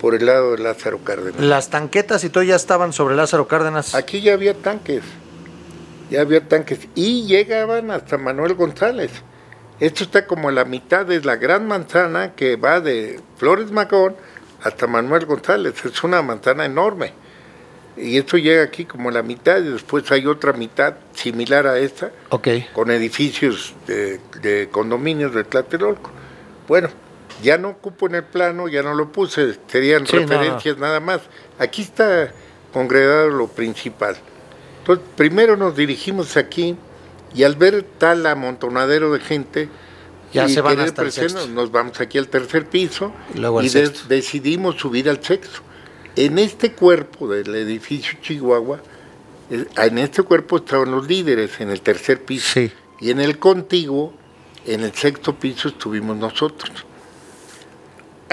[0.00, 1.40] por el lado de Lázaro Cárdenas.
[1.40, 3.94] Las tanquetas y todo ya estaban sobre Lázaro Cárdenas.
[3.94, 5.02] Aquí ya había tanques,
[6.10, 9.12] ya había tanques y llegaban hasta Manuel González.
[9.78, 14.14] Esto está como a la mitad de la gran manzana que va de Flores Magón
[14.62, 15.74] hasta Manuel González.
[15.84, 17.12] Es una manzana enorme.
[17.96, 21.78] Y esto llega aquí como a la mitad y después hay otra mitad similar a
[21.78, 22.48] esta Ok.
[22.72, 26.10] con edificios de, de condominios de Tlatelolco.
[26.66, 26.88] Bueno,
[27.42, 31.00] ya no ocupo en el plano, ya no lo puse, serían Sí, no, referencias nada
[31.00, 31.20] más.
[31.58, 32.32] Aquí está
[32.72, 34.16] congregado lo principal.
[34.80, 36.76] Entonces, primero nos dirigimos aquí
[37.34, 39.68] y al ver tal amontonadero de gente,
[40.32, 41.46] Ya y se van hasta el sexto.
[41.48, 44.08] nos vamos aquí al tercer piso Y luego al y de- sexto.
[44.08, 45.60] decidimos subir al sexto.
[46.16, 48.80] En este cuerpo del edificio Chihuahua,
[49.50, 52.48] eh, en este cuerpo estaban los líderes en el tercer piso.
[52.54, 52.70] Sí.
[53.00, 54.12] Y en el contiguo,
[54.66, 56.70] en el sexto piso, estuvimos nosotros.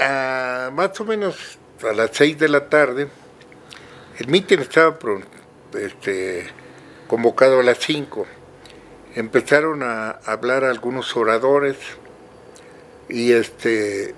[0.02, 3.08] Ah, más o menos a las seis de la tarde,
[4.18, 4.96] el mitin estaba
[5.74, 6.46] este,
[7.06, 8.26] convocado a las cinco.
[9.14, 11.76] Empezaron a hablar algunos oradores
[13.10, 14.14] y este,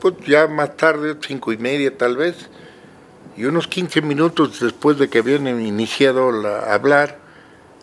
[0.00, 2.50] pues ya más tarde, cinco y media tal vez,
[3.36, 7.20] y unos 15 minutos después de que habían iniciado a hablar,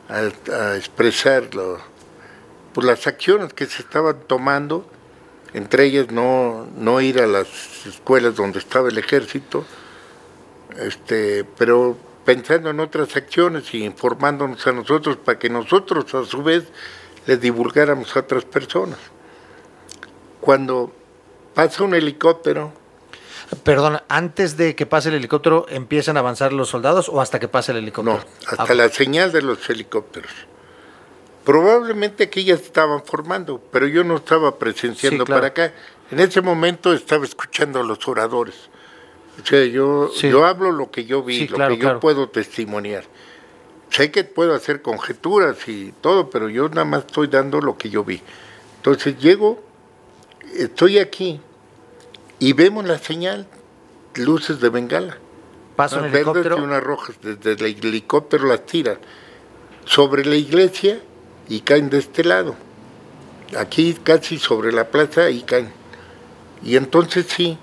[0.09, 1.43] a, a expresar
[2.73, 4.90] pues, las acciones que se estaban tomando,
[5.53, 7.48] entre ellas no, no ir a las
[7.86, 9.65] escuelas donde estaba el ejército,
[10.80, 16.44] este, pero pensando en otras acciones y informándonos a nosotros para que nosotros a su
[16.44, 16.64] vez
[17.28, 18.99] les divulgáramos a otras personas.
[20.40, 20.91] Cuando
[21.53, 22.73] pasa un helicóptero,
[23.65, 27.49] Perdón, antes de que pase el helicóptero, ¿empiezan a avanzar los soldados o hasta que
[27.49, 28.19] pase el helicóptero?
[28.19, 30.32] No, hasta Ah, la señal de los helicópteros.
[31.43, 35.41] Probablemente ya se estaban formando, pero yo no estaba presenciando Sí, claro.
[35.41, 35.73] para acá.
[36.11, 38.55] En ese momento estaba escuchando a los oradores.
[39.41, 40.30] O sea, yo, Sí.
[40.30, 41.99] yo hablo lo que yo vi, Sí, lo claro, que yo claro.
[41.99, 43.05] puedo testimoniar.
[43.89, 47.89] Sé que puedo hacer conjeturas y todo, pero yo nada más estoy dando lo que
[47.89, 48.22] yo vi.
[48.77, 49.63] Entonces llego,
[50.55, 51.39] estoy aquí
[52.39, 53.47] y vemos la señal,
[54.15, 55.18] luces de bengala.
[55.76, 56.57] pasa un verdes helicóptero.
[56.59, 57.15] y unas rojas.
[57.22, 58.99] Desde el helicóptero las tiran
[59.85, 60.99] sobre la iglesia
[61.47, 62.55] y caen de este lado.
[63.57, 65.72] Aquí casi sobre la plaza y caen.
[66.63, 67.57] Y entonces sí,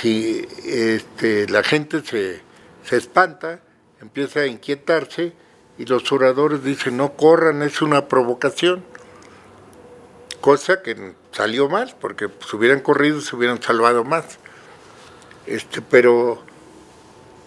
[0.00, 2.40] si este, la gente se,
[2.84, 3.60] se espanta,
[4.00, 5.32] empieza a inquietarse
[5.78, 8.84] y los oradores dicen no corran, es una provocación.
[10.40, 14.38] Cosa que salió mal, porque si hubieran corrido se hubieran salvado más.
[15.46, 16.42] Este, pero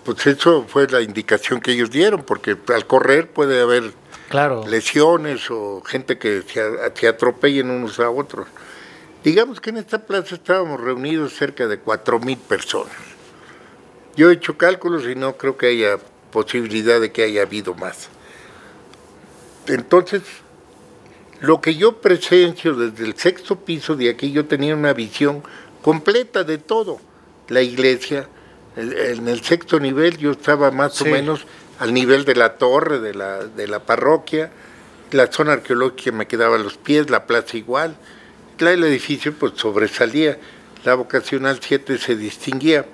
[0.03, 3.93] pues eso fue la indicación que ellos dieron, porque al correr puede haber
[4.31, 4.63] Claro.
[4.67, 6.63] lesiones o gente que se,
[6.95, 8.47] se atropellen unos a otros.
[9.23, 12.95] Digamos que en esta plaza estábamos reunidos cerca de cuatro mil personas.
[14.15, 15.97] Yo he hecho cálculos y no creo que haya
[16.31, 18.09] posibilidad de que haya habido más.
[19.67, 20.21] Entonces,
[21.39, 25.43] lo que yo presencio desde el sexto piso de aquí, yo tenía una visión
[25.81, 26.99] completa de todo.
[27.49, 28.27] La iglesia,
[28.75, 31.03] en el sexto nivel yo estaba más Sí.
[31.07, 31.45] o menos
[31.81, 34.51] al nivel de la torre de la, de la parroquia,
[35.11, 37.95] la zona arqueológica me quedaba a los pies, la plaza igual,
[38.59, 40.37] la- el edificio pues sobresalía,
[40.85, 42.85] la vocacional 7 se distinguía.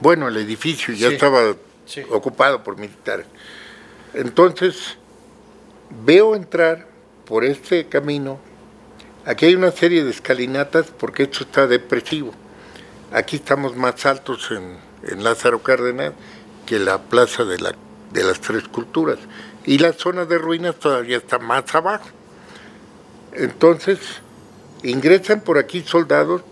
[0.00, 1.14] Bueno, el edificio ya Sí.
[1.14, 1.54] estaba
[1.86, 2.02] Sí.
[2.10, 3.26] ocupado por militares.
[4.14, 4.96] Entonces,
[6.04, 6.86] veo entrar
[7.24, 8.38] por este camino,
[9.26, 12.32] aquí hay una serie de escalinatas porque esto está depresivo.
[13.12, 14.76] Aquí estamos más altos en,
[15.10, 16.12] en Lázaro Cárdenas
[16.66, 17.72] que la plaza de, la,
[18.12, 19.18] de las Tres Culturas.
[19.64, 22.08] Y la zona de ruinas todavía está más abajo.
[23.32, 23.98] Entonces,
[24.82, 26.42] ingresan por aquí soldados.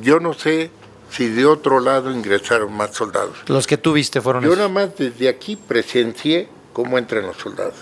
[0.00, 0.70] Yo no sé
[1.10, 3.36] si de otro lado ingresaron más soldados.
[3.46, 7.74] Los que tú viste fueron Yo nada más desde aquí presencié cómo entran los soldados.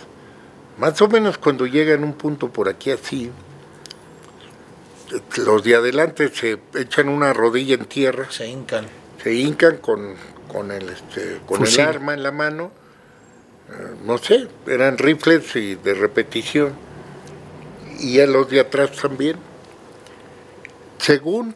[0.78, 3.30] Más o menos cuando llegan a un punto por aquí así,
[5.44, 8.86] los de adelante se echan una rodilla en tierra, Se hincan.
[9.22, 10.14] se hincan con,
[10.51, 11.80] con el este, con Fusil.
[11.80, 12.70] el arma en la mano,
[14.04, 16.72] no sé, eran rifles y de repetición,
[18.00, 19.36] y a los de atrás también.
[20.98, 21.54] Según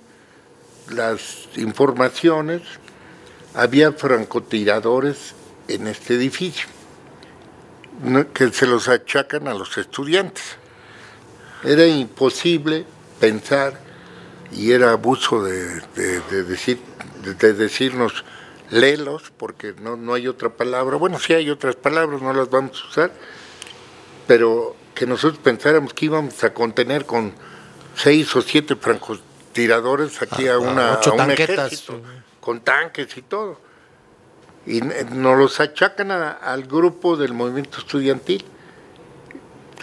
[0.90, 2.62] las informaciones,
[3.55, 5.34] había francotiradores
[5.68, 6.66] en este edificio,
[8.34, 10.56] que se los achacan a los estudiantes.
[11.64, 12.84] Era imposible
[13.20, 13.78] pensar
[14.51, 16.80] y era abuso de, de- de decir,
[17.22, 18.24] de, de decirnos
[18.73, 20.97] lelos, porque no, no hay otra palabra.
[20.97, 23.12] Bueno, sí hay otras palabras, no las vamos a usar,
[24.27, 27.32] pero que nosotros pensáramos que íbamos a contener con
[27.94, 31.93] seis o siete francotiradores aquí a, A- una, a un ejército,
[32.40, 33.61] con tanques y todo.
[34.66, 38.44] Y n- nos los achacan a- al grupo del movimiento estudiantil.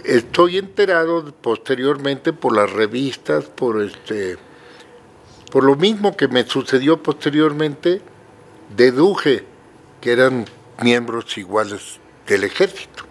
[0.04, 4.38] Estoy enterado posteriormente por las revistas, por este,
[5.52, 8.02] por lo mismo que me sucedió posteriormente,
[8.76, 9.46] deduje
[10.02, 10.46] que eran
[10.82, 13.04] miembros iguales del ejército.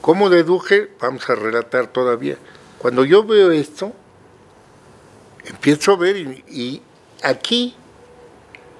[0.00, 0.90] ¿Cómo deduje?
[1.00, 2.36] Vamos a relatar todavía.
[2.78, 3.92] Cuando yo veo esto,
[5.44, 6.82] empiezo a ver y, y
[7.22, 7.74] aquí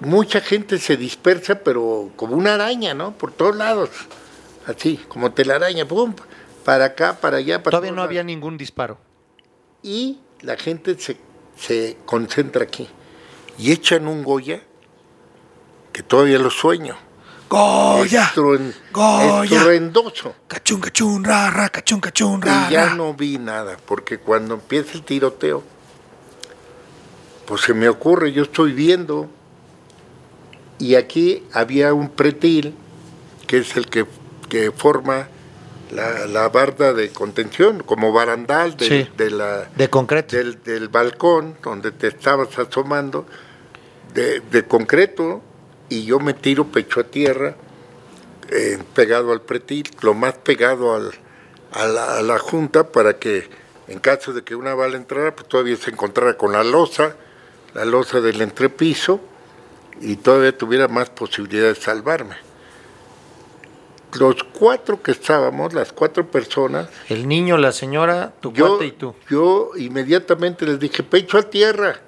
[0.00, 3.12] mucha gente se dispersa, pero como una araña, ¿no?
[3.12, 3.90] Por todos lados,
[4.66, 6.14] así, como telaraña, pum,
[6.64, 8.98] para acá, para allá, para Todavía no había ningún disparo.
[9.82, 11.18] Y la gente se,
[11.58, 12.88] se concentra aquí
[13.58, 14.62] y echan un Goya
[15.92, 16.96] que todavía lo sueño.
[17.48, 18.30] ¡Goya!
[18.32, 19.56] Estruen- Goya.
[19.56, 20.34] estruendoso.
[20.46, 24.92] Cachún, cachún, ra, ra, cachún, cachún, ra, Y ya no vi nada, porque cuando empieza
[24.94, 25.64] el tiroteo,
[27.46, 29.28] pues se me ocurre, yo estoy viendo,
[30.78, 32.74] y aquí había un pretil,
[33.48, 34.06] que es el que,
[34.48, 35.26] que forma
[35.90, 39.08] la, la barda de contención, como barandal de, Sí.
[39.16, 40.36] de la, De concreto.
[40.36, 43.26] del, del balcón donde te estabas asomando,
[44.14, 45.42] de, de concreto,
[45.90, 47.56] y yo me tiro pecho a tierra,
[48.48, 51.12] eh, pegado al pretil, lo más pegado al,
[51.72, 53.48] a, la, a la junta para que
[53.88, 57.16] en caso de que una bala entrara, pues todavía se encontrara con la losa,
[57.74, 59.20] la losa del entrepiso,
[60.00, 62.36] y todavía tuviera más posibilidad de salvarme.
[64.18, 69.14] Los cuatro que estábamos, las cuatro personas, El niño, la señora, tu yo, y tú.
[69.28, 72.00] yo inmediatamente les dije, pecho a tierra.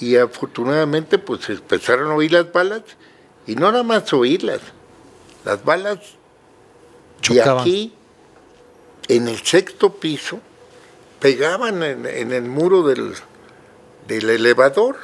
[0.00, 2.82] Y afortunadamente pues empezaron a oír las balas
[3.48, 4.60] y no nada más oírlas.
[5.44, 5.98] Las balas
[7.20, 7.66] Chocaban.
[7.66, 7.94] y aquí,
[9.08, 10.40] en el sexto piso,
[11.18, 13.14] pegaban en, en el muro del,
[14.06, 14.96] del elevador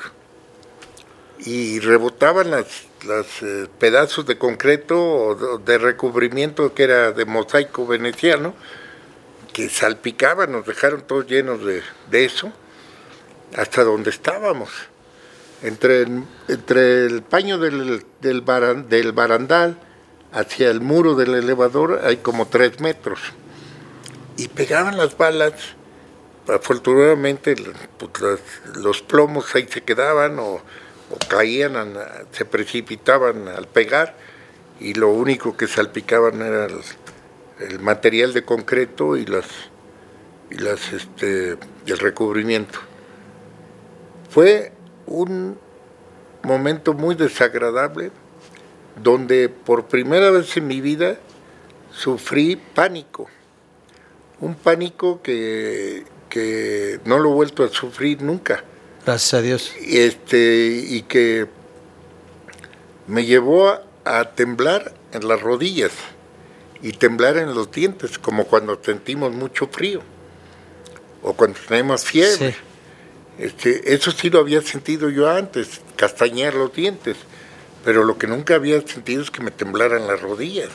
[1.39, 7.25] y rebotaban las, las eh, pedazos de concreto o de, de recubrimiento que era de
[7.25, 8.55] mosaico veneciano
[9.55, 12.53] que salpicaban, nos dejaron todos llenos de, de eso,
[13.57, 14.71] hasta donde estábamos.
[15.65, 18.45] Entre el, entre el paño del, del,
[18.89, 19.79] del barandal
[20.31, 23.21] hacia el muro del elevador hay como tres metros.
[24.37, 25.55] Y pegaban las balas,
[26.49, 27.57] afortunadamente
[27.97, 28.41] pues,
[28.77, 30.61] los plomos ahí se quedaban o,
[31.29, 31.95] caían,
[32.33, 34.17] se precipitaban al pegar
[34.81, 36.67] y lo único que salpicaban era
[37.61, 39.47] el, material de concreto y las
[40.51, 42.81] y las este el recubrimiento.
[44.29, 44.73] Fue
[45.07, 45.59] un
[46.43, 48.11] momento muy desagradable
[49.03, 51.19] donde por primera vez en mi vida
[51.91, 53.29] sufrí pánico.
[54.41, 56.05] Un pánico que,
[57.05, 58.65] no lo he vuelto a sufrir nunca.
[59.07, 59.73] Gracias a Dios.
[59.81, 61.47] Y, este, y que
[63.07, 65.93] me llevó a, a temblar en las rodillas
[66.83, 70.03] y temblar en los dientes, como cuando sentimos mucho frío
[71.23, 72.55] o cuando tenemos fiebre.
[73.39, 77.17] Este, eso sí lo había sentido yo antes, castañear los dientes,
[77.85, 80.71] pero lo que nunca había sentido es que me temblaran las rodillas.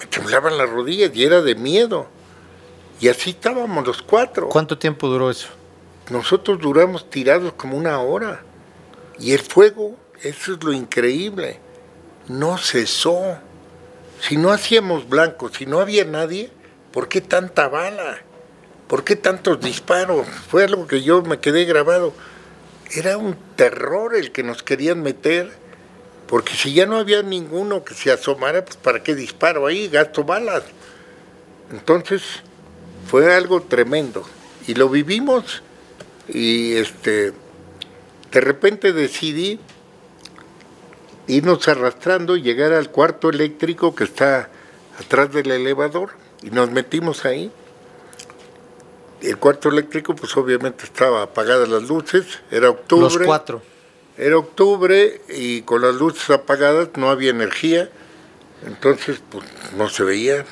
[0.00, 2.08] Me temblaban las rodillas y era de miedo.
[3.00, 4.48] Y así estábamos los cuatro.
[4.48, 5.48] ¿Cuánto tiempo duró eso?
[6.10, 8.42] Nosotros duramos tirados como una hora.
[9.18, 11.60] Y el fuego, eso es lo increíble,
[12.28, 13.38] no cesó.
[14.20, 16.50] Si no hacíamos blanco, si no había nadie,
[16.92, 18.18] ¿por qué tanta bala?
[18.88, 20.26] ¿Por qué tantos disparos?
[20.26, 22.14] Fue algo que yo me quedé grabado.
[22.90, 25.52] Era un terror el que nos querían meter,
[26.26, 29.88] porque si ya no había ninguno que se asomara, pues ¿para qué disparo ahí?
[29.88, 30.62] Gasto balas.
[31.70, 32.22] Entonces
[33.10, 34.26] fue algo tremendo
[34.66, 35.62] y lo vivimos
[36.26, 37.32] y este
[38.30, 39.60] de repente decidí
[41.26, 44.48] irnos arrastrando y llegar al cuarto eléctrico que está
[44.98, 46.10] atrás del elevador
[46.42, 47.50] y nos metimos ahí
[49.22, 53.04] el cuarto eléctrico, pues obviamente estaba apagadas las luces, era octubre.
[53.04, 53.62] Los cuatro.
[54.16, 57.90] Era octubre y con las luces apagadas no había energía,
[58.66, 59.44] entonces pues
[59.76, 60.44] no se veía.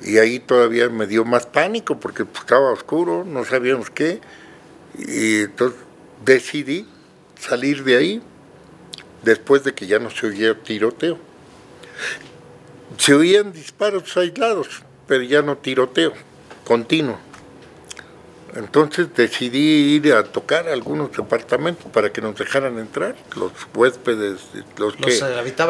[0.00, 4.20] Y ahí todavía me dio más pánico porque pues, estaba oscuro, no sabíamos qué.
[4.98, 5.78] Y entonces
[6.24, 6.86] decidí
[7.38, 8.22] salir de ahí
[9.22, 11.18] después de que ya no se oía tiroteo.
[12.98, 16.12] Se oían disparos aislados, pero ya no tiroteo,
[16.64, 17.18] continuo.
[18.54, 24.40] Entonces decidí ir a tocar a algunos departamentos para que nos dejaran entrar, los huéspedes,
[24.76, 25.18] los, que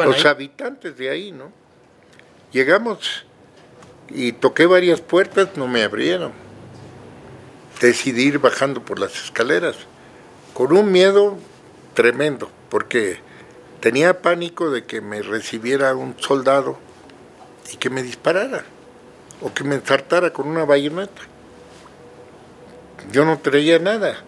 [0.05, 1.51] los habitantes de ahí, ¿no?
[2.51, 3.25] Llegamos
[4.09, 6.33] y toqué varias puertas, no me abrieron.
[7.79, 9.77] Decidí ir bajando por las escaleras,
[10.53, 11.37] con un miedo
[11.93, 13.19] tremendo, porque
[13.79, 16.77] tenía pánico de que me recibiera un soldado
[17.71, 18.65] y que me disparara,
[19.41, 21.32] o que me ensartara con una bayoneta
[23.11, 24.23] yo no traía nada.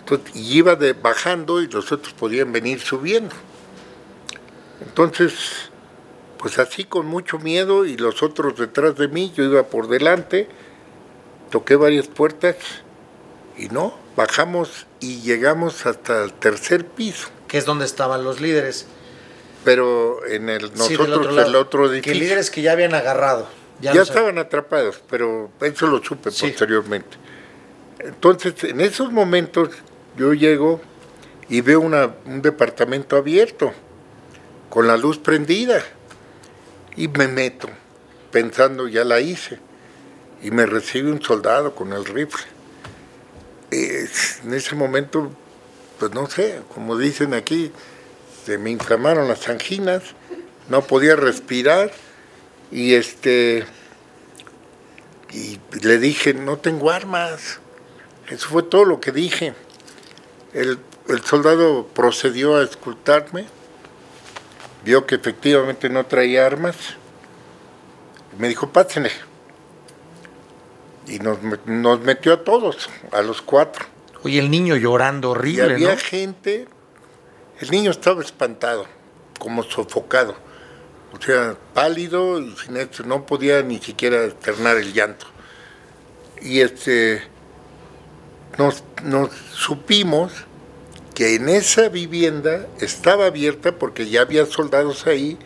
[0.00, 3.34] Entonces, y iba de, bajando y los otros podían venir subiendo.
[4.80, 5.70] Entonces,
[6.38, 10.48] pues así con mucho miedo y los otros detrás de mí, yo iba por delante,
[11.50, 12.56] toqué varias puertas
[13.56, 17.28] y no, bajamos y llegamos hasta el tercer piso.
[17.48, 18.86] Que es donde estaban los líderes.
[19.64, 22.12] Pero en el nosotros el otro edificio.
[22.12, 23.48] Que líderes que ya habían agarrado.
[23.80, 27.16] Ya, estaban atrapados, pero eso lo supe posteriormente.
[28.06, 29.70] Entonces, en esos momentos
[30.16, 30.80] yo llego
[31.48, 33.72] y veo un departamento abierto,
[34.70, 35.82] con la luz prendida,
[36.94, 37.68] y me meto,
[38.30, 39.58] pensando, ya la hice,
[40.40, 42.44] y me recibe un soldado con el rifle.
[43.72, 45.32] en ese momento,
[45.98, 47.72] pues no sé, como dicen aquí,
[48.44, 50.02] se me inflamaron las anginas,
[50.68, 51.90] no podía respirar,
[52.70, 53.64] y este,
[55.32, 57.60] y le dije, no tengo armas
[58.28, 59.54] eso fue todo lo que dije.
[60.52, 60.78] El,
[61.24, 63.46] soldado procedió a escultarme,
[64.84, 66.76] vio que efectivamente no traía armas,
[68.38, 69.12] me dijo, pásenle.
[71.06, 73.86] Y nos, metió a todos, a los cuatro.
[74.24, 75.68] Oye, el niño llorando horrible.
[75.68, 76.66] Y había gente,
[77.60, 78.86] el niño estaba espantado,
[79.38, 80.34] como sofocado.
[81.12, 85.26] O sea, pálido y sin esto, no podía ni siquiera externar el llanto.
[86.42, 87.35] Y este
[88.58, 88.82] nos,
[89.52, 90.32] supimos
[91.14, 95.38] que en esa vivienda estaba abierta porque ya había soldados ahí,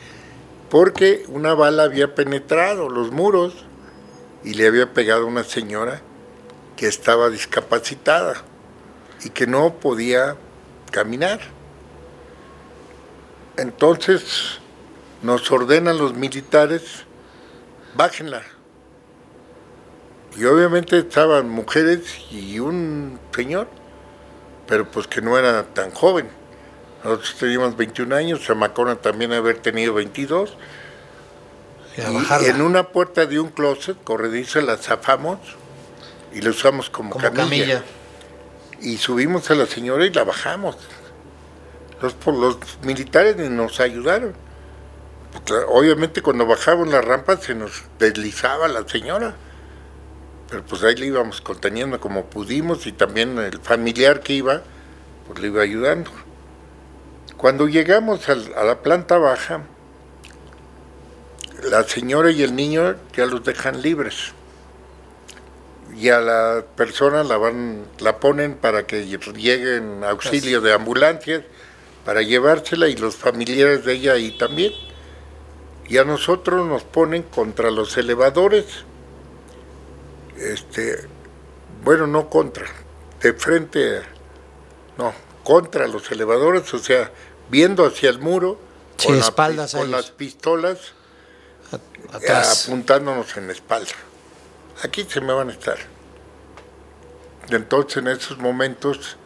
[0.68, 3.64] porque una bala había penetrado los muros
[4.44, 6.02] y le había pegado a una señora
[6.76, 8.42] que estaba discapacitada
[9.24, 10.36] y que no podía
[10.90, 11.40] caminar.
[13.56, 14.58] Entonces
[15.22, 17.04] nos ordenan los militares,
[17.94, 18.42] bájenla.
[20.36, 23.68] Y obviamente estaban mujeres y un señor.
[24.66, 26.28] pero pues que no era tan joven.
[27.02, 30.56] Nosotros teníamos 21 años, Chamacona también haber tenido 22.
[31.96, 35.38] Y, en una puerta de un closet corredizo la zafamos
[36.32, 37.82] y la usamos como, camilla.
[38.80, 40.76] Y subimos a la señora y la bajamos.
[42.00, 44.34] Los, los militares nos ayudaron.
[45.68, 49.34] obviamente cuando bajamos la rampa se nos deslizaba la señora.
[50.50, 54.62] Pero pues ahí le íbamos conteniendo como pudimos y también el familiar que iba,
[55.26, 56.10] pues le iba ayudando.
[57.36, 59.62] Cuando llegamos a la planta baja,
[61.62, 64.32] la señora y el niño ya los dejan libres.
[65.96, 71.42] Y a la persona la van, la ponen para que lleguen auxilio de ambulancias
[72.04, 74.72] para llevársela y los familiares de ella ahí también.
[75.88, 78.84] Y a nosotros nos ponen contra los elevadores,
[80.40, 81.06] este,
[81.84, 82.66] bueno, no contra,
[83.20, 84.02] de frente,
[84.96, 85.12] no,
[85.44, 87.10] contra los elevadores, o sea,
[87.50, 88.58] viendo hacia el muro,
[89.04, 90.94] con, espaldas con las pistolas
[92.12, 93.92] apuntándonos en la espalda.
[94.82, 95.78] Aquí se me van a estar.
[97.50, 99.16] Entonces en esos momentos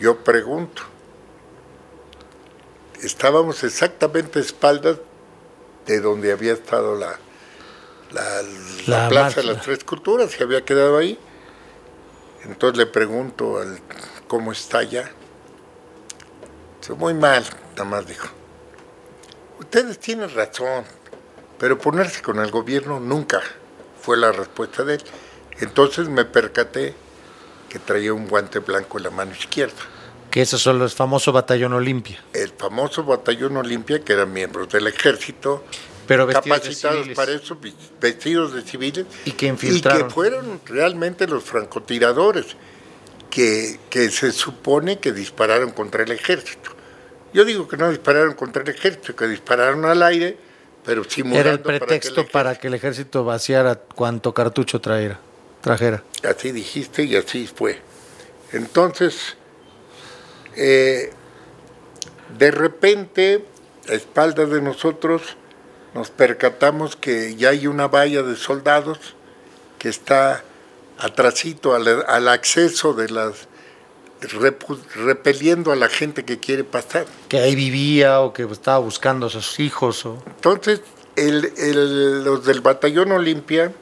[0.00, 0.82] yo pregunto,
[3.02, 4.98] estábamos exactamente a espaldas
[5.86, 7.18] de donde había estado la,
[8.86, 11.18] la, Plaza de las Tres Culturas, se había quedado ahí.
[12.44, 13.78] Entonces le pregunto al,
[14.28, 15.10] cómo está ya.
[16.98, 18.28] Muy mal, nada más dijo.
[19.58, 20.84] Ustedes tienen razón,
[21.58, 23.40] pero ponerse con el gobierno nunca
[24.00, 25.04] fue la respuesta de él.
[25.60, 26.94] Entonces me percaté
[27.68, 29.74] que traía un guante blanco en la mano izquierda.
[30.30, 32.22] Que esos son los famosos Batallón Olimpia.
[32.32, 35.64] El famoso Batallón Olimpia, que eran miembros del ejército,
[36.06, 37.58] pero capacitados para eso,
[38.00, 40.00] vestidos de civiles, y que infiltraron.
[40.00, 42.46] Y que fueron realmente los francotiradores,
[43.30, 46.70] que, que se supone que dispararon contra el ejército.
[47.32, 50.38] Yo digo que no dispararon contra el ejército, que dispararon al aire
[50.84, 51.02] pero
[51.32, 55.18] Era el pretexto para que, el ejército vaciara cuanto cartucho traera,
[55.62, 56.02] trajera.
[56.22, 57.78] Así dijiste y así fue.
[58.52, 59.36] Entonces,
[60.56, 61.10] eh,
[62.38, 63.44] de repente,
[63.88, 65.22] a espaldas de nosotros,
[65.94, 68.98] nos percatamos que ya hay una valla de soldados
[69.78, 70.44] que está
[70.98, 73.48] atrasito al, al acceso de las
[74.94, 77.06] repeliendo a la gente que quiere pasar.
[77.28, 80.04] Que ahí vivía o que estaba buscando a sus hijos.
[80.06, 80.22] O...
[80.26, 80.80] Entonces,
[81.16, 83.72] los del batallón Olimpia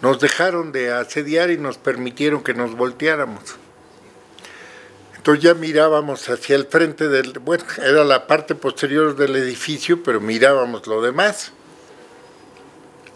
[0.00, 3.56] nos dejaron de asediar y nos permitieron que nos volteáramos.
[5.18, 10.20] Entonces ya mirábamos hacia el frente del, bueno, era la parte posterior del edificio, pero
[10.20, 11.52] mirábamos lo demás.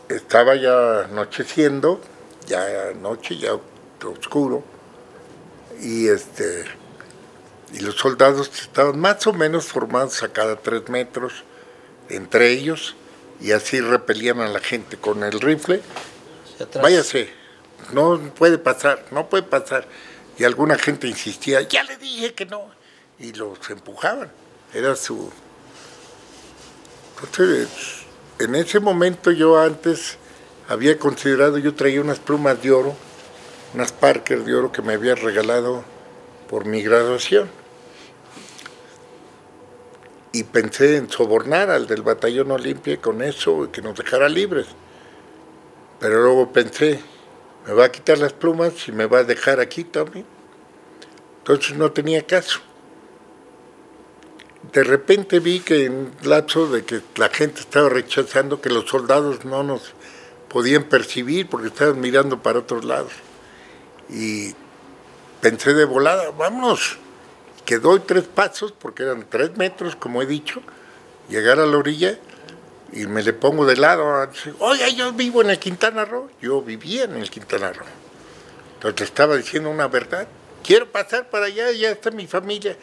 [0.09, 2.01] Estaba ya anocheciendo,
[2.47, 3.53] ya noche, ya
[4.05, 4.65] oscuro
[5.81, 6.65] y este
[7.73, 11.45] y los soldados estaban más o menos formados a cada tres metros
[12.09, 12.95] entre ellos
[13.41, 15.81] y así repelían a la gente con el rifle.
[16.81, 17.31] Váyase,
[17.93, 19.87] no puede pasar, no puede pasar.
[20.39, 22.71] Y alguna gente insistía, ya le dije que no,
[23.19, 24.31] y los empujaban.
[24.73, 25.31] Era su...
[27.23, 28.05] Entonces,
[28.39, 30.17] en ese momento yo antes
[30.69, 32.97] había considerado, yo traía unas plumas de oro,
[33.75, 35.85] unas Parker de oro que me había regalado
[36.49, 37.49] por mi graduación.
[40.33, 44.67] Y pensé en sobornar al del batallón Olimpia con eso y que nos dejara libres.
[46.01, 47.01] Pero luego pensé,
[47.67, 50.27] me va a quitar las plumas y me va a dejar aquí también.
[51.39, 52.61] Entonces no tenía caso.
[54.73, 59.45] De repente vi que en lapso de que la gente estaba rechazando que los soldados
[59.45, 59.93] no nos
[60.49, 63.13] podían percibir porque estaban mirando para otros lados
[64.09, 64.55] y
[65.41, 66.99] pensé de volada, vamos,
[67.65, 70.61] que doy tres pasos, porque eran tres metros, como he dicho,
[71.29, 72.19] llegar a la orilla
[72.93, 74.29] y me le pongo de lado.
[74.59, 76.31] Oiga, yo vivo en el Quintana Roo.
[76.41, 77.87] Yo vivía en el Quintana Roo.
[78.75, 80.27] Entonces estaba diciendo una verdad.
[80.63, 82.77] Quiero pasar para allá, ya está mi familia.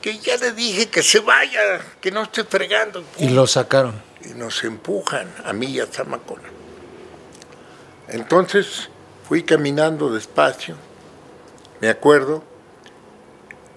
[0.00, 3.04] Que ya le dije que se vaya, que no esté fregando.
[3.18, 4.00] Y lo sacaron.
[4.24, 6.48] Y nos empujan a mí y a Zamacona.
[8.08, 8.88] Entonces
[9.26, 10.76] Fui caminando despacio.
[11.80, 12.44] Me acuerdo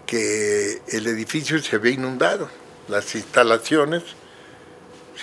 [0.06, 2.50] que el edificio se había inundado,
[2.88, 4.04] las instalaciones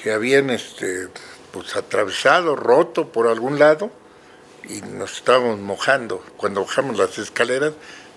[0.02, 1.08] se habían este,
[1.52, 3.90] pues, atravesado, roto por algún lado
[4.68, 6.22] y nos estábamos mojando.
[6.36, 7.72] Cuando bajamos las escaleras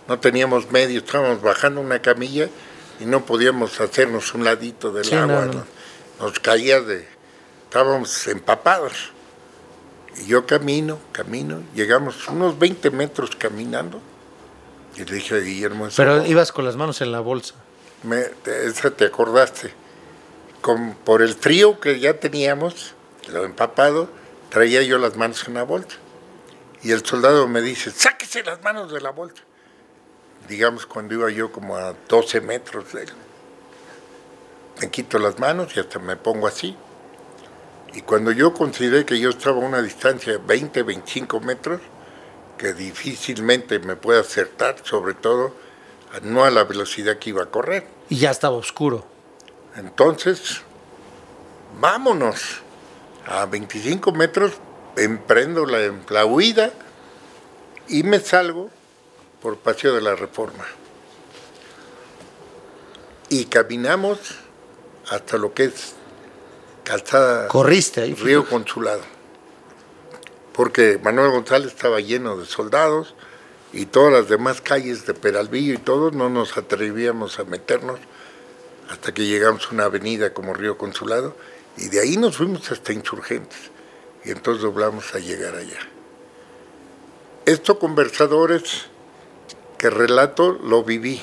[0.08, 2.50] no teníamos medio, estábamos bajando una camilla
[3.00, 5.66] y no podíamos hacernos un ladito del agua.
[6.20, 7.08] Nos caía de...
[7.66, 9.12] estábamos empapados.
[10.18, 14.02] Y yo camino, camino, llegamos unos 20 metros caminando
[14.96, 15.88] Y le dije a Guillermo...
[15.96, 16.26] Pero no".
[16.26, 17.54] ibas con las manos en la bolsa.
[18.04, 18.26] Me,
[18.66, 19.72] esa te acordaste.
[20.62, 22.94] Con, por el frío que ya teníamos,
[23.28, 24.10] lo empapado,
[24.50, 25.98] traía yo las manos en la bolsa.
[26.82, 29.44] Y el soldado me dice, sáquese las manos de la bolsa.
[30.48, 33.10] Digamos, cuando iba yo como a 12 metros de él.
[34.82, 36.76] Me quito las manos y hasta me pongo así.
[37.94, 41.82] Y cuando yo consideré que yo estaba a una distancia de 20, 25 metros,
[42.58, 45.54] que difícilmente me puede acertar, sobre todo
[46.24, 47.88] no a la velocidad que iba a correr.
[48.10, 49.06] Y ya estaba oscuro.
[49.76, 50.62] Entonces,
[51.80, 52.62] vámonos.
[53.26, 54.54] A 25 metros
[54.96, 56.72] emprendo la, la huida
[57.88, 58.72] y me salgo
[59.42, 60.66] por Paseo de la Reforma.
[63.30, 64.20] Y caminamos
[65.10, 65.94] hasta lo que es
[66.84, 68.14] calzada Corriste ahí.
[68.16, 69.04] Río Consulado.
[70.54, 73.16] Porque Manuel González estaba lleno de soldados
[73.72, 78.00] y todas las demás calles de Peralvillo y todo, no nos atrevíamos a meternos
[78.90, 81.36] hasta que llegamos a una avenida como Río Consulado
[81.78, 83.72] y de ahí nos fuimos hasta Insurgentes
[84.26, 85.80] y entonces doblamos a llegar allá.
[87.46, 88.88] Estos conversadores
[89.78, 91.22] que relato lo viví.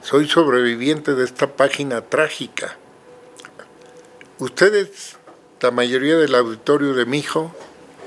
[0.00, 2.76] Soy sobreviviente de esta página trágica.
[4.38, 5.16] Ustedes,
[5.60, 7.52] la mayoría del auditorio de mi hijo,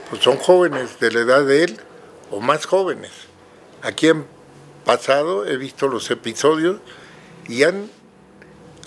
[0.09, 1.79] pues son jóvenes de la edad de él
[2.31, 3.11] o más jóvenes.
[3.81, 4.25] Aquí han
[4.85, 6.77] pasado, he visto los episodios
[7.47, 7.89] y han,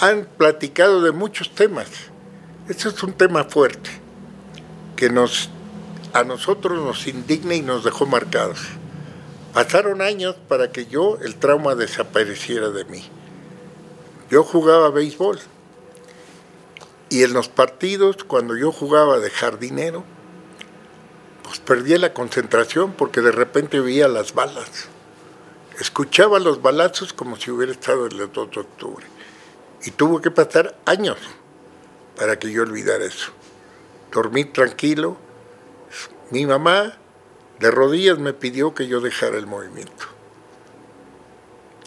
[0.03, 1.87] han platicado de muchos temas.
[2.69, 3.89] Este es un tema fuerte
[4.97, 5.49] que nos,
[6.13, 8.59] a nosotros nos indigna y nos dejó marcados.
[9.55, 13.05] Pasaron años para que yo, el trauma desapareciera de mí.
[14.29, 15.39] Yo jugaba béisbol
[17.09, 20.03] y en los partidos, cuando yo jugaba de jardinero,
[21.45, 24.89] pues perdía la concentración porque de repente veía las balas.
[25.79, 29.12] Escuchaba los balazos como si hubiera estado el 2 de octubre.
[29.85, 31.19] Y tuvo que pasar años
[32.17, 33.33] para que yo olvidara eso.
[34.13, 35.17] Dormí tranquilo.
[36.31, 36.99] Mi mamá
[37.59, 40.07] de rodillas me pidió que yo dejara el movimiento.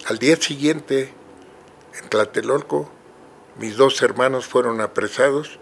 [0.08, 1.14] Al día siguiente,
[2.02, 2.90] en Tlatelolco,
[3.58, 5.60] mis dos hermanos fueron apresados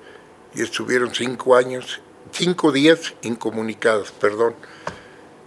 [0.55, 2.01] y estuvieron cinco años,
[2.31, 4.55] cinco días incomunicados, perdón,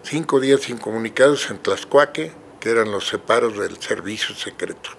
[0.02, 4.90] cinco días incomunicados en Tlaxcuaque, que eran los separos del servicio secreto.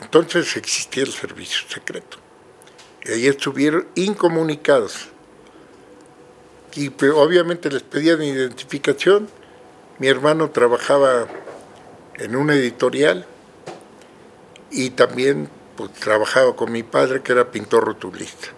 [0.00, 2.18] Entonces existía el servicio secreto.
[3.04, 5.08] Y ahí estuvieron incomunicados.
[6.74, 9.28] Y obviamente les pedían identificación.
[9.98, 11.28] Mi hermano trabajaba
[12.16, 13.26] en una editorial
[14.70, 18.48] y también pues, trabajaba con mi padre que era pintor rotulista.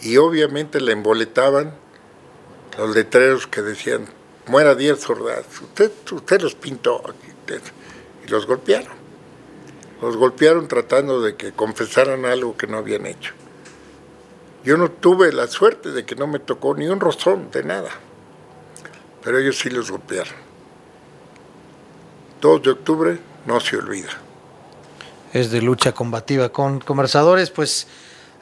[0.00, 1.74] Y obviamente le emboletaban
[2.78, 4.06] los letreros que decían,
[4.46, 7.02] muera 10 soldados, usted, usted los pintó
[8.24, 8.99] y los golpearon.
[10.00, 13.32] Los golpearon tratando de que confesaran algo que no habían hecho.
[14.64, 17.90] Yo no tuve la suerte de que no me tocó ni un rozón de nada,
[19.22, 20.34] pero ellos sí los golpearon.
[22.40, 24.10] 2 de octubre no se olvida.
[25.32, 26.48] Es de lucha combativa.
[26.50, 27.86] Con conversadores, pues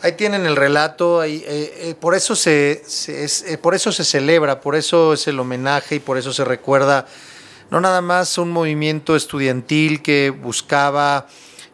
[0.02, 4.04] ahí tienen el relato, ahí, eh, eh, por, eso se, es- eh, por eso se
[4.04, 7.06] celebra, por eso es el homenaje y por eso se recuerda
[7.70, 11.26] no nada más un movimiento estudiantil que buscaba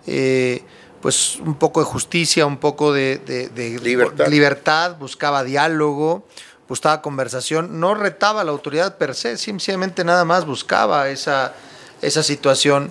[0.06, 0.62] eh,
[1.00, 4.26] pues un poco de justicia, un poco de, de- de- Libertad.
[4.28, 6.26] libertad, buscaba diálogo,
[6.68, 11.52] buscaba conversación, no retaba a la autoridad per se, simplemente nada más buscaba esa,
[12.00, 12.90] esa situación.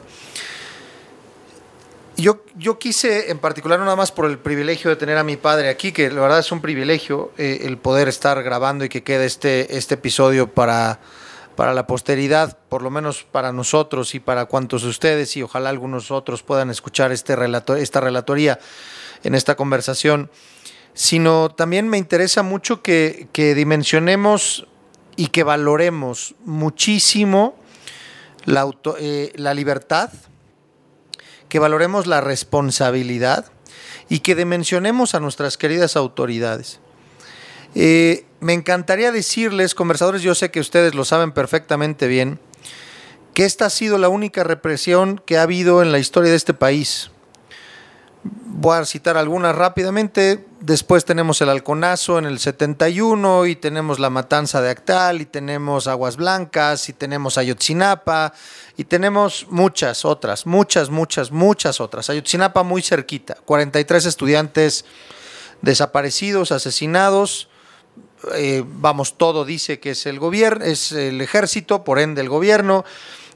[2.15, 5.35] Yo, yo quise, en particular, no nada más por el privilegio de tener a mi
[5.35, 9.01] padre aquí, que la verdad es un privilegio eh, el poder estar grabando y que
[9.01, 10.99] quede este, este episodio para,
[11.55, 15.69] para la posteridad, por lo menos para nosotros y para cuantos de ustedes, y ojalá
[15.69, 18.59] algunos otros puedan escuchar este relato, esta relatoría
[19.23, 20.29] en esta conversación,
[20.93, 24.67] sino también me interesa mucho que, que dimensionemos
[25.15, 27.55] y que valoremos muchísimo
[28.45, 28.69] la,
[28.99, 30.11] eh, la libertad,
[31.49, 33.45] que valoremos la responsabilidad
[34.09, 36.79] y que dimensionemos a nuestras queridas autoridades.
[37.75, 42.39] Eh, me encantaría decirles, conversadores, yo sé que ustedes lo saben perfectamente bien,
[43.33, 46.53] que esta ha sido la única represión que ha habido en la historia de este
[46.53, 47.09] país.
[48.23, 50.45] Voy a citar algunas rápidamente.
[50.59, 55.87] Después tenemos el Halconazo en el 71 y tenemos la matanza de Actal y tenemos
[55.87, 58.33] Aguas Blancas y tenemos Ayotzinapa
[58.77, 62.09] y tenemos muchas otras, muchas, muchas, muchas otras.
[62.09, 64.85] Ayotzinapa muy cerquita, 43 estudiantes
[65.61, 67.49] desaparecidos, asesinados.
[68.35, 72.85] Eh, vamos, todo dice que es el gobierno, es el ejército, por ende el gobierno.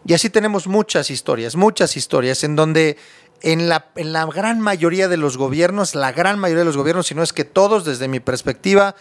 [0.06, 2.98] Y así tenemos muchas historias, muchas historias en donde
[3.42, 7.08] en la, en la gran mayoría de los gobiernos, la gran mayoría de los gobiernos,
[7.08, 8.96] si no es que todos, desde mi perspectiva,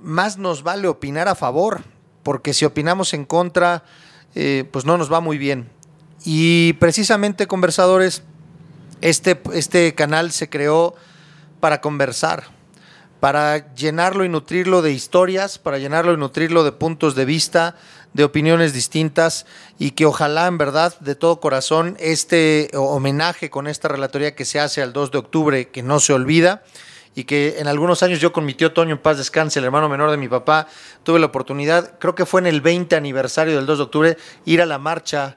[0.00, 1.82] más nos vale opinar a favor,
[2.22, 3.84] porque si opinamos en contra,
[4.34, 5.68] eh, pues no nos va muy bien.
[6.24, 8.22] Y precisamente, conversadores,
[9.00, 10.94] este, este canal se creó
[11.60, 12.44] para conversar,
[13.26, 17.74] para llenarlo y nutrirlo de historias, para llenarlo y nutrirlo de puntos de vista,
[18.12, 19.46] de opiniones distintas
[19.80, 24.60] y que ojalá en verdad de todo corazón este homenaje con esta relatoría que se
[24.60, 26.62] hace al 2 de octubre, que no se olvida,
[27.16, 29.88] y que en algunos años yo con mi tío Toño en paz descanse, el hermano
[29.88, 30.68] menor de mi papá,
[31.02, 34.62] tuve la oportunidad, creo que fue en el 20 aniversario del 2 de octubre, ir
[34.62, 35.36] a la marcha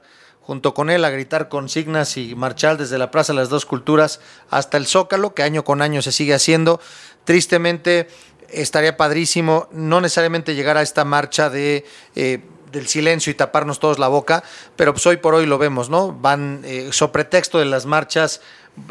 [0.50, 4.20] junto con él a gritar consignas y marchar desde la Plaza de las Dos Culturas
[4.50, 6.82] hasta el Zócalo, que año con año se sigue haciendo.
[7.30, 8.08] Tristemente,
[8.50, 11.86] estaría padrísimo no necesariamente llegar a esta marcha de...
[12.16, 12.40] Eh,
[12.72, 14.44] del silencio y taparnos todos la boca,
[14.76, 16.12] pero pues hoy por hoy lo vemos, ¿no?
[16.12, 18.42] Van, eh, sobre pretexto de las marchas,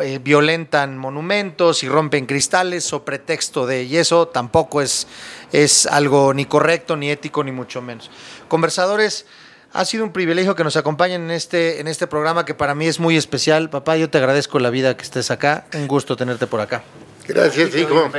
[0.02, 5.06] eh, violentan monumentos y rompen cristales o pretexto de, y eso tampoco es,
[5.52, 8.10] es algo ni correcto, ni ético, ni mucho menos.
[8.48, 9.26] Conversadores,
[9.72, 12.86] ha sido un privilegio que nos acompañen en este, en este programa que para mí
[12.86, 13.70] es muy especial.
[13.70, 15.66] Papá, yo te agradezco la vida que estés acá.
[15.74, 16.82] Un gusto tenerte por acá.
[17.28, 18.10] Gracias, hijo.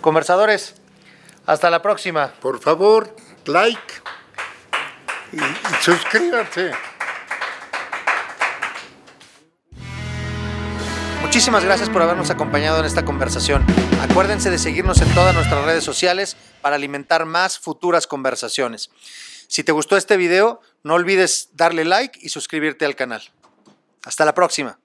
[0.00, 0.74] Conversadores,
[1.46, 2.32] hasta la próxima.
[2.40, 3.16] Por favor,
[3.46, 3.80] like
[5.32, 6.72] y, y suscríbanse.
[11.22, 13.64] Muchísimas gracias por habernos acompañado en esta conversación.
[14.02, 18.90] Acuérdense de seguirnos en todas nuestras redes sociales para alimentar más futuras conversaciones.
[19.48, 23.22] Si te gustó este video, no olvides darle like y suscribirte al canal.
[24.04, 24.78] Hasta la próxima.